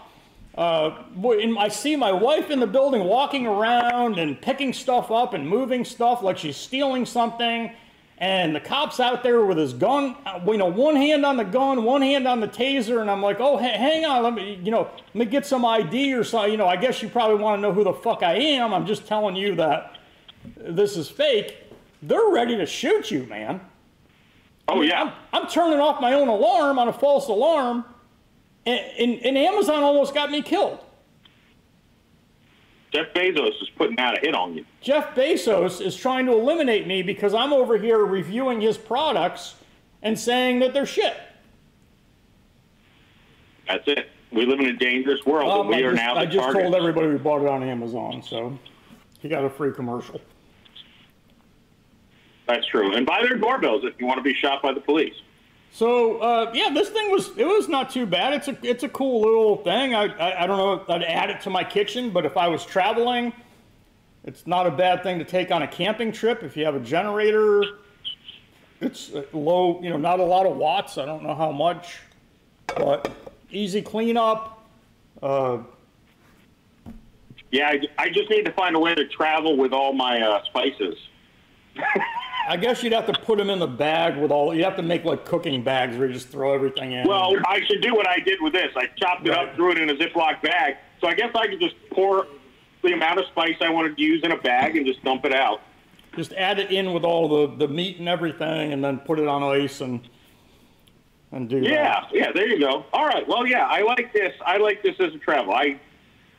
Uh, 0.56 1.02
and 1.22 1.58
I 1.58 1.68
see 1.68 1.96
my 1.96 2.12
wife 2.12 2.50
in 2.50 2.60
the 2.60 2.66
building 2.66 3.04
walking 3.04 3.46
around 3.46 4.18
and 4.18 4.40
picking 4.40 4.72
stuff 4.72 5.10
up 5.10 5.34
and 5.34 5.46
moving 5.46 5.84
stuff 5.84 6.22
like 6.22 6.38
she's 6.38 6.56
stealing 6.56 7.04
something. 7.04 7.72
And 8.18 8.56
the 8.56 8.60
cop's 8.60 8.98
out 8.98 9.22
there 9.22 9.44
with 9.44 9.58
his 9.58 9.74
gun, 9.74 10.16
uh, 10.24 10.40
you 10.46 10.56
know, 10.56 10.66
one 10.66 10.96
hand 10.96 11.26
on 11.26 11.36
the 11.36 11.44
gun, 11.44 11.84
one 11.84 12.00
hand 12.00 12.26
on 12.26 12.40
the 12.40 12.48
taser. 12.48 13.02
And 13.02 13.10
I'm 13.10 13.20
like, 13.20 13.40
oh, 13.40 13.58
ha- 13.58 13.76
hang 13.76 14.06
on, 14.06 14.22
let 14.22 14.32
me, 14.32 14.58
you 14.62 14.70
know, 14.70 14.88
let 15.12 15.14
me 15.14 15.26
get 15.26 15.44
some 15.44 15.66
ID 15.66 16.14
or 16.14 16.24
something. 16.24 16.50
You 16.50 16.56
know, 16.56 16.66
I 16.66 16.76
guess 16.76 17.02
you 17.02 17.10
probably 17.10 17.36
want 17.36 17.58
to 17.58 17.62
know 17.62 17.74
who 17.74 17.84
the 17.84 17.92
fuck 17.92 18.22
I 18.22 18.34
am. 18.36 18.72
I'm 18.72 18.86
just 18.86 19.06
telling 19.06 19.36
you 19.36 19.56
that 19.56 19.98
this 20.56 20.96
is 20.96 21.10
fake. 21.10 21.58
They're 22.02 22.30
ready 22.30 22.56
to 22.56 22.64
shoot 22.64 23.10
you, 23.10 23.24
man. 23.24 23.60
oh, 24.68 24.80
I'm, 24.80 24.88
yeah. 24.88 25.12
I'm 25.34 25.46
turning 25.48 25.80
off 25.80 26.00
my 26.00 26.14
own 26.14 26.28
alarm 26.28 26.78
on 26.78 26.88
a 26.88 26.94
false 26.94 27.28
alarm, 27.28 27.84
and, 28.64 28.80
and, 28.98 29.26
and 29.26 29.36
Amazon 29.36 29.82
almost 29.82 30.14
got 30.14 30.30
me 30.30 30.40
killed. 30.40 30.78
Jeff 32.92 33.12
Bezos 33.14 33.60
is 33.62 33.68
putting 33.76 33.98
out 33.98 34.16
a 34.16 34.20
hit 34.20 34.34
on 34.34 34.54
you. 34.56 34.64
Jeff 34.80 35.14
Bezos 35.14 35.84
is 35.84 35.96
trying 35.96 36.26
to 36.26 36.32
eliminate 36.32 36.86
me 36.86 37.02
because 37.02 37.34
I'm 37.34 37.52
over 37.52 37.76
here 37.76 37.98
reviewing 38.04 38.60
his 38.60 38.78
products 38.78 39.54
and 40.02 40.18
saying 40.18 40.60
that 40.60 40.72
they're 40.72 40.86
shit. 40.86 41.16
That's 43.68 43.86
it. 43.88 44.08
We 44.32 44.46
live 44.46 44.60
in 44.60 44.66
a 44.66 44.72
dangerous 44.72 45.24
world, 45.24 45.50
Um, 45.50 45.66
and 45.66 45.74
I 45.74 45.78
we 45.78 45.84
are 45.84 45.92
just, 45.92 46.02
now 46.02 46.14
I 46.16 46.26
just 46.26 46.52
told 46.52 46.74
everybody 46.74 47.08
we 47.08 47.16
bought 47.16 47.42
it 47.42 47.48
on 47.48 47.62
Amazon, 47.62 48.22
so 48.22 48.58
he 49.20 49.28
got 49.28 49.44
a 49.44 49.50
free 49.50 49.72
commercial. 49.72 50.20
That's 52.46 52.66
true. 52.66 52.94
And 52.94 53.04
buy 53.04 53.22
their 53.22 53.36
doorbells 53.36 53.82
if 53.84 53.94
you 53.98 54.06
want 54.06 54.18
to 54.18 54.22
be 54.22 54.34
shot 54.34 54.62
by 54.62 54.72
the 54.72 54.80
police. 54.80 55.14
So 55.76 56.16
uh, 56.20 56.52
yeah, 56.54 56.70
this 56.72 56.88
thing 56.88 57.10
was 57.10 57.36
it 57.36 57.46
was 57.46 57.68
not 57.68 57.90
too 57.90 58.06
bad. 58.06 58.32
It's 58.32 58.48
a 58.48 58.56
it's 58.62 58.82
a 58.82 58.88
cool 58.88 59.20
little 59.20 59.58
thing. 59.58 59.94
I, 59.94 60.04
I 60.04 60.44
I 60.44 60.46
don't 60.46 60.56
know 60.56 60.72
if 60.72 60.88
I'd 60.88 61.02
add 61.02 61.28
it 61.28 61.42
to 61.42 61.50
my 61.50 61.64
kitchen, 61.64 62.08
but 62.08 62.24
if 62.24 62.38
I 62.38 62.48
was 62.48 62.64
traveling, 62.64 63.30
it's 64.24 64.46
not 64.46 64.66
a 64.66 64.70
bad 64.70 65.02
thing 65.02 65.18
to 65.18 65.24
take 65.26 65.50
on 65.50 65.60
a 65.60 65.68
camping 65.68 66.12
trip. 66.12 66.42
If 66.42 66.56
you 66.56 66.64
have 66.64 66.76
a 66.76 66.80
generator, 66.80 67.62
it's 68.80 69.14
uh, 69.14 69.24
low, 69.34 69.78
you 69.82 69.90
know, 69.90 69.98
not 69.98 70.18
a 70.18 70.24
lot 70.24 70.46
of 70.46 70.56
watts. 70.56 70.96
I 70.96 71.04
don't 71.04 71.22
know 71.22 71.34
how 71.34 71.52
much, 71.52 71.98
but 72.68 73.12
easy 73.50 73.82
cleanup. 73.82 74.66
Uh, 75.22 75.58
Yeah, 77.50 77.68
I, 77.68 77.80
I 77.98 78.08
just 78.08 78.30
need 78.30 78.46
to 78.46 78.52
find 78.52 78.76
a 78.76 78.78
way 78.78 78.94
to 78.94 79.06
travel 79.08 79.58
with 79.58 79.74
all 79.74 79.92
my 79.92 80.22
uh, 80.22 80.42
spices. 80.44 80.96
I 82.46 82.56
guess 82.56 82.82
you'd 82.82 82.92
have 82.92 83.06
to 83.06 83.12
put 83.12 83.38
them 83.38 83.50
in 83.50 83.58
the 83.58 83.66
bag 83.66 84.16
with 84.16 84.30
all. 84.30 84.54
You 84.54 84.64
have 84.64 84.76
to 84.76 84.82
make 84.82 85.04
like 85.04 85.24
cooking 85.24 85.62
bags 85.62 85.96
where 85.96 86.06
you 86.06 86.14
just 86.14 86.28
throw 86.28 86.54
everything 86.54 86.92
in. 86.92 87.06
Well, 87.08 87.34
I 87.46 87.60
should 87.66 87.82
do 87.82 87.94
what 87.94 88.08
I 88.08 88.20
did 88.20 88.40
with 88.40 88.52
this. 88.52 88.70
I 88.76 88.86
chopped 88.96 89.26
it 89.26 89.30
Right. 89.30 89.48
up, 89.48 89.56
threw 89.56 89.72
it 89.72 89.78
in 89.78 89.90
a 89.90 89.94
Ziploc 89.94 90.42
bag. 90.42 90.76
So 91.00 91.08
I 91.08 91.14
guess 91.14 91.30
I 91.34 91.46
could 91.48 91.60
just 91.60 91.74
pour 91.90 92.26
the 92.82 92.92
amount 92.92 93.18
of 93.18 93.26
spice 93.26 93.56
I 93.60 93.68
wanted 93.70 93.96
to 93.96 94.02
use 94.02 94.22
in 94.22 94.32
a 94.32 94.36
bag 94.36 94.76
and 94.76 94.86
just 94.86 95.02
dump 95.02 95.24
it 95.24 95.34
out. 95.34 95.60
just 96.14 96.32
add 96.34 96.58
it 96.58 96.70
in 96.70 96.94
with 96.94 97.04
all 97.04 97.28
the, 97.46 97.56
the 97.56 97.68
meat 97.68 97.98
and 97.98 98.08
everything, 98.08 98.72
and 98.72 98.82
then 98.82 98.98
put 98.98 99.18
it 99.18 99.26
on 99.28 99.42
ice 99.42 99.80
and 99.82 100.08
and 101.32 101.48
do 101.48 101.58
Yeah, 101.58 102.00
that. 102.00 102.08
yeah, 102.14 102.32
there 102.32 102.46
you 102.46 102.58
go. 102.60 102.86
All 102.92 103.06
right. 103.06 103.26
Well, 103.28 103.46
yeah, 103.46 103.66
I 103.66 103.82
like 103.82 104.12
this. 104.14 104.32
I 104.46 104.56
like 104.58 104.82
this 104.82 104.94
as 105.00 105.12
a 105.14 105.18
travel. 105.18 105.52
I 105.52 105.78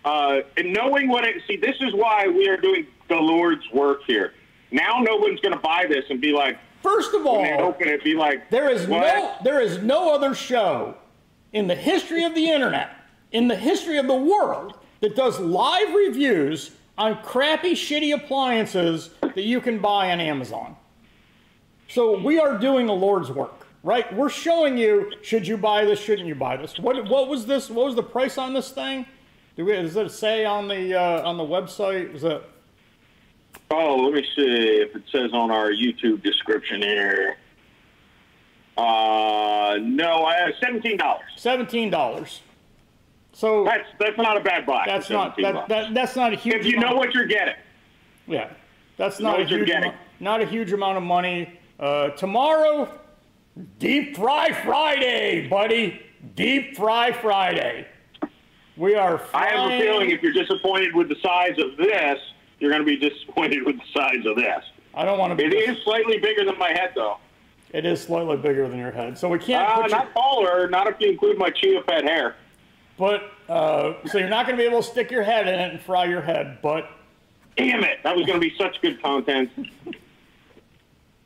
uh, 0.06 0.42
and 0.56 0.72
knowing 0.74 1.10
what 1.10 1.26
it 1.26 1.36
see, 1.48 1.58
this 1.58 1.76
is 1.82 1.94
why 1.94 2.28
we 2.28 2.48
are 2.48 2.56
doing 2.58 2.88
the 3.10 3.18
Lord's 3.18 3.70
work 3.72 4.00
here. 4.08 4.34
Now 4.72 5.00
no 5.00 5.16
one's 5.16 5.40
going 5.40 5.54
to 5.54 5.60
buy 5.60 5.86
this 5.88 6.06
and 6.10 6.20
be 6.22 6.34
like, 6.34 6.58
First 6.84 7.14
of 7.16 7.26
all, 7.26 7.42
they 7.42 7.54
open 7.54 7.88
it, 7.88 8.04
be 8.04 8.14
like, 8.14 8.50
There 8.50 8.70
is 8.70 8.88
what? 8.88 9.02
no 9.02 9.36
there 9.44 9.62
is 9.62 9.80
no 9.80 10.14
other 10.14 10.36
show 10.36 10.96
in 11.54 11.68
the 11.68 11.76
history 11.76 12.24
of 12.24 12.36
the 12.36 12.50
internet, 12.50 12.92
in 13.32 13.48
the 13.48 13.56
history 13.56 13.98
of 13.98 14.08
the 14.08 14.16
world, 14.16 14.78
that 15.02 15.16
does 15.16 15.40
live 15.40 15.94
reviews 15.94 16.72
on 16.98 17.22
crappy, 17.24 17.74
shitty 17.74 18.14
appliances 18.14 19.12
that 19.22 19.44
you 19.44 19.62
can 19.62 19.80
buy 19.80 20.12
on 20.12 20.20
Amazon. 20.20 20.76
So 21.88 22.20
we 22.20 22.40
are 22.40 22.58
doing 22.58 22.86
the 22.88 22.94
Lord's 22.94 23.32
work, 23.32 23.68
right? 23.84 24.12
We're 24.16 24.30
showing 24.30 24.78
you 24.78 25.12
should 25.22 25.48
you 25.48 25.58
buy 25.58 25.86
this, 25.86 26.00
shouldn't 26.00 26.28
you 26.28 26.36
buy 26.36 26.58
this? 26.58 26.78
What 26.80 27.08
what 27.10 27.28
was 27.28 27.46
this? 27.46 27.70
What 27.70 27.86
was 27.86 27.96
the 27.96 28.04
price 28.04 28.38
on 28.38 28.54
this 28.54 28.72
thing? 28.72 29.06
Do 29.56 29.66
we, 29.66 29.72
does 29.74 29.96
it 29.96 30.10
say 30.12 30.46
on 30.46 30.68
the 30.68 30.96
uh, 30.96 31.28
on 31.28 31.38
the 31.38 31.44
website? 31.44 32.14
Was 32.14 32.24
it 32.24 32.44
Oh, 33.70 33.98
let 33.98 34.14
me 34.14 34.24
see 34.36 34.44
if 34.82 34.96
it 34.96 35.04
says 35.12 35.32
on 35.34 35.52
our 35.52 35.72
YouTube 35.72 36.24
description 36.24 36.82
here. 36.82 37.38
Uh, 38.78 39.78
no, 39.82 40.24
I 40.24 40.36
have 40.36 40.54
seventeen 40.62 40.98
dollars. 40.98 41.26
seventeen 41.36 41.90
dollars? 41.90 42.42
So 43.34 43.66
That's 43.66 43.88
that's 44.00 44.18
not 44.18 44.38
a 44.38 44.40
bad 44.40 44.66
buy. 44.66 44.84
that's 44.88 45.10
not 45.12 45.36
17 45.36 45.44
that, 45.54 45.68
that 45.70 45.94
that's 45.94 46.16
not 46.16 46.34
a 46.34 46.36
huge. 46.36 46.56
if 46.56 46.66
you 46.66 46.80
know 46.80 46.96
what 46.96 47.14
you're 47.14 47.28
getting. 47.28 47.54
Yeah, 48.28 48.50
that's 48.98 49.20
not 49.20 49.40
a 49.40 49.46
huge 49.46 49.68
getting. 49.68 49.84
amount, 49.92 49.96
not 50.20 50.42
a 50.42 50.46
huge 50.46 50.72
amount 50.72 50.98
of 50.98 51.04
money. 51.04 51.60
Uh, 51.80 52.10
tomorrow, 52.12 52.90
deep 53.80 54.16
fry 54.16 54.52
Friday, 54.64 55.48
buddy. 55.48 56.02
Deep 56.36 56.76
fry 56.76 57.12
Friday. 57.12 57.88
We 58.76 58.96
are. 58.96 59.22
I 59.34 59.48
have 59.50 59.72
a 59.72 59.80
feeling 59.80 60.10
if 60.12 60.22
you're 60.24 60.34
disappointed 60.34 60.96
with 60.96 61.10
the 61.10 61.16
size 61.22 61.58
of 61.60 61.78
this, 61.78 62.20
you're 62.60 62.72
going 62.72 62.84
to 62.84 62.86
be 62.86 62.98
disappointed 62.98 63.66
with 63.66 63.78
the 63.78 63.86
size 63.94 64.26
of 64.26 64.36
this. 64.36 64.64
I 64.94 65.06
don't 65.06 65.20
want 65.20 65.32
to 65.32 65.36
be. 65.36 65.46
It 65.46 65.70
is 65.70 65.84
slightly 65.84 66.18
bigger 66.18 66.44
than 66.44 66.58
my 66.58 66.70
head, 66.70 66.92
though. 66.96 67.18
It 67.72 67.86
is 67.86 68.02
slightly 68.02 68.38
bigger 68.38 68.68
than 68.68 68.80
your 68.80 68.92
head, 68.92 69.18
so 69.18 69.30
we 69.30 69.40
can't. 69.40 69.68
Uh, 69.70 69.88
not 69.88 70.14
taller, 70.14 70.70
not 70.70 70.88
if 70.88 70.96
you 71.00 71.10
include 71.10 71.38
my 71.38 71.50
chia 71.50 71.82
pet 71.82 72.04
hair. 72.04 72.36
but 72.98 73.32
uh, 73.50 73.94
so 74.08 74.18
you're 74.18 74.30
not 74.30 74.46
going 74.46 74.58
to 74.58 74.64
be 74.64 74.68
able 74.68 74.82
to 74.82 74.88
stick 74.90 75.12
your 75.12 75.24
head 75.24 75.48
in 75.48 75.60
it 75.60 75.72
and 75.72 75.82
fry 75.82 76.06
your 76.06 76.22
head. 76.22 76.60
But 76.62 76.90
Damn 77.58 77.84
it, 77.84 78.04
that 78.04 78.16
was 78.16 78.26
going 78.28 78.40
to 78.40 78.48
be 78.50 78.56
such 78.56 78.80
good 78.82 79.02
content. 79.02 79.50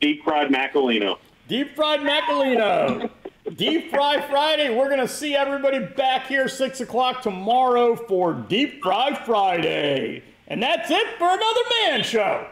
Deep 0.00 0.24
fried 0.24 0.48
Macolino. 0.48 1.18
deep 1.46 1.76
fried 1.76 2.00
Macolino. 2.00 3.10
Deep 3.56 3.90
Fry 3.90 4.20
Friday. 4.30 4.74
We're 4.74 4.88
going 4.88 5.00
to 5.00 5.08
see 5.08 5.34
everybody 5.34 5.80
back 5.80 6.26
here 6.28 6.48
6 6.48 6.80
o'clock 6.80 7.22
tomorrow 7.22 7.96
for 7.96 8.32
Deep 8.32 8.80
Fry 8.82 9.14
Friday. 9.26 10.22
And 10.52 10.62
that's 10.62 10.90
it 10.90 11.06
for 11.18 11.28
another 11.28 11.60
man 11.80 12.04
show. 12.04 12.46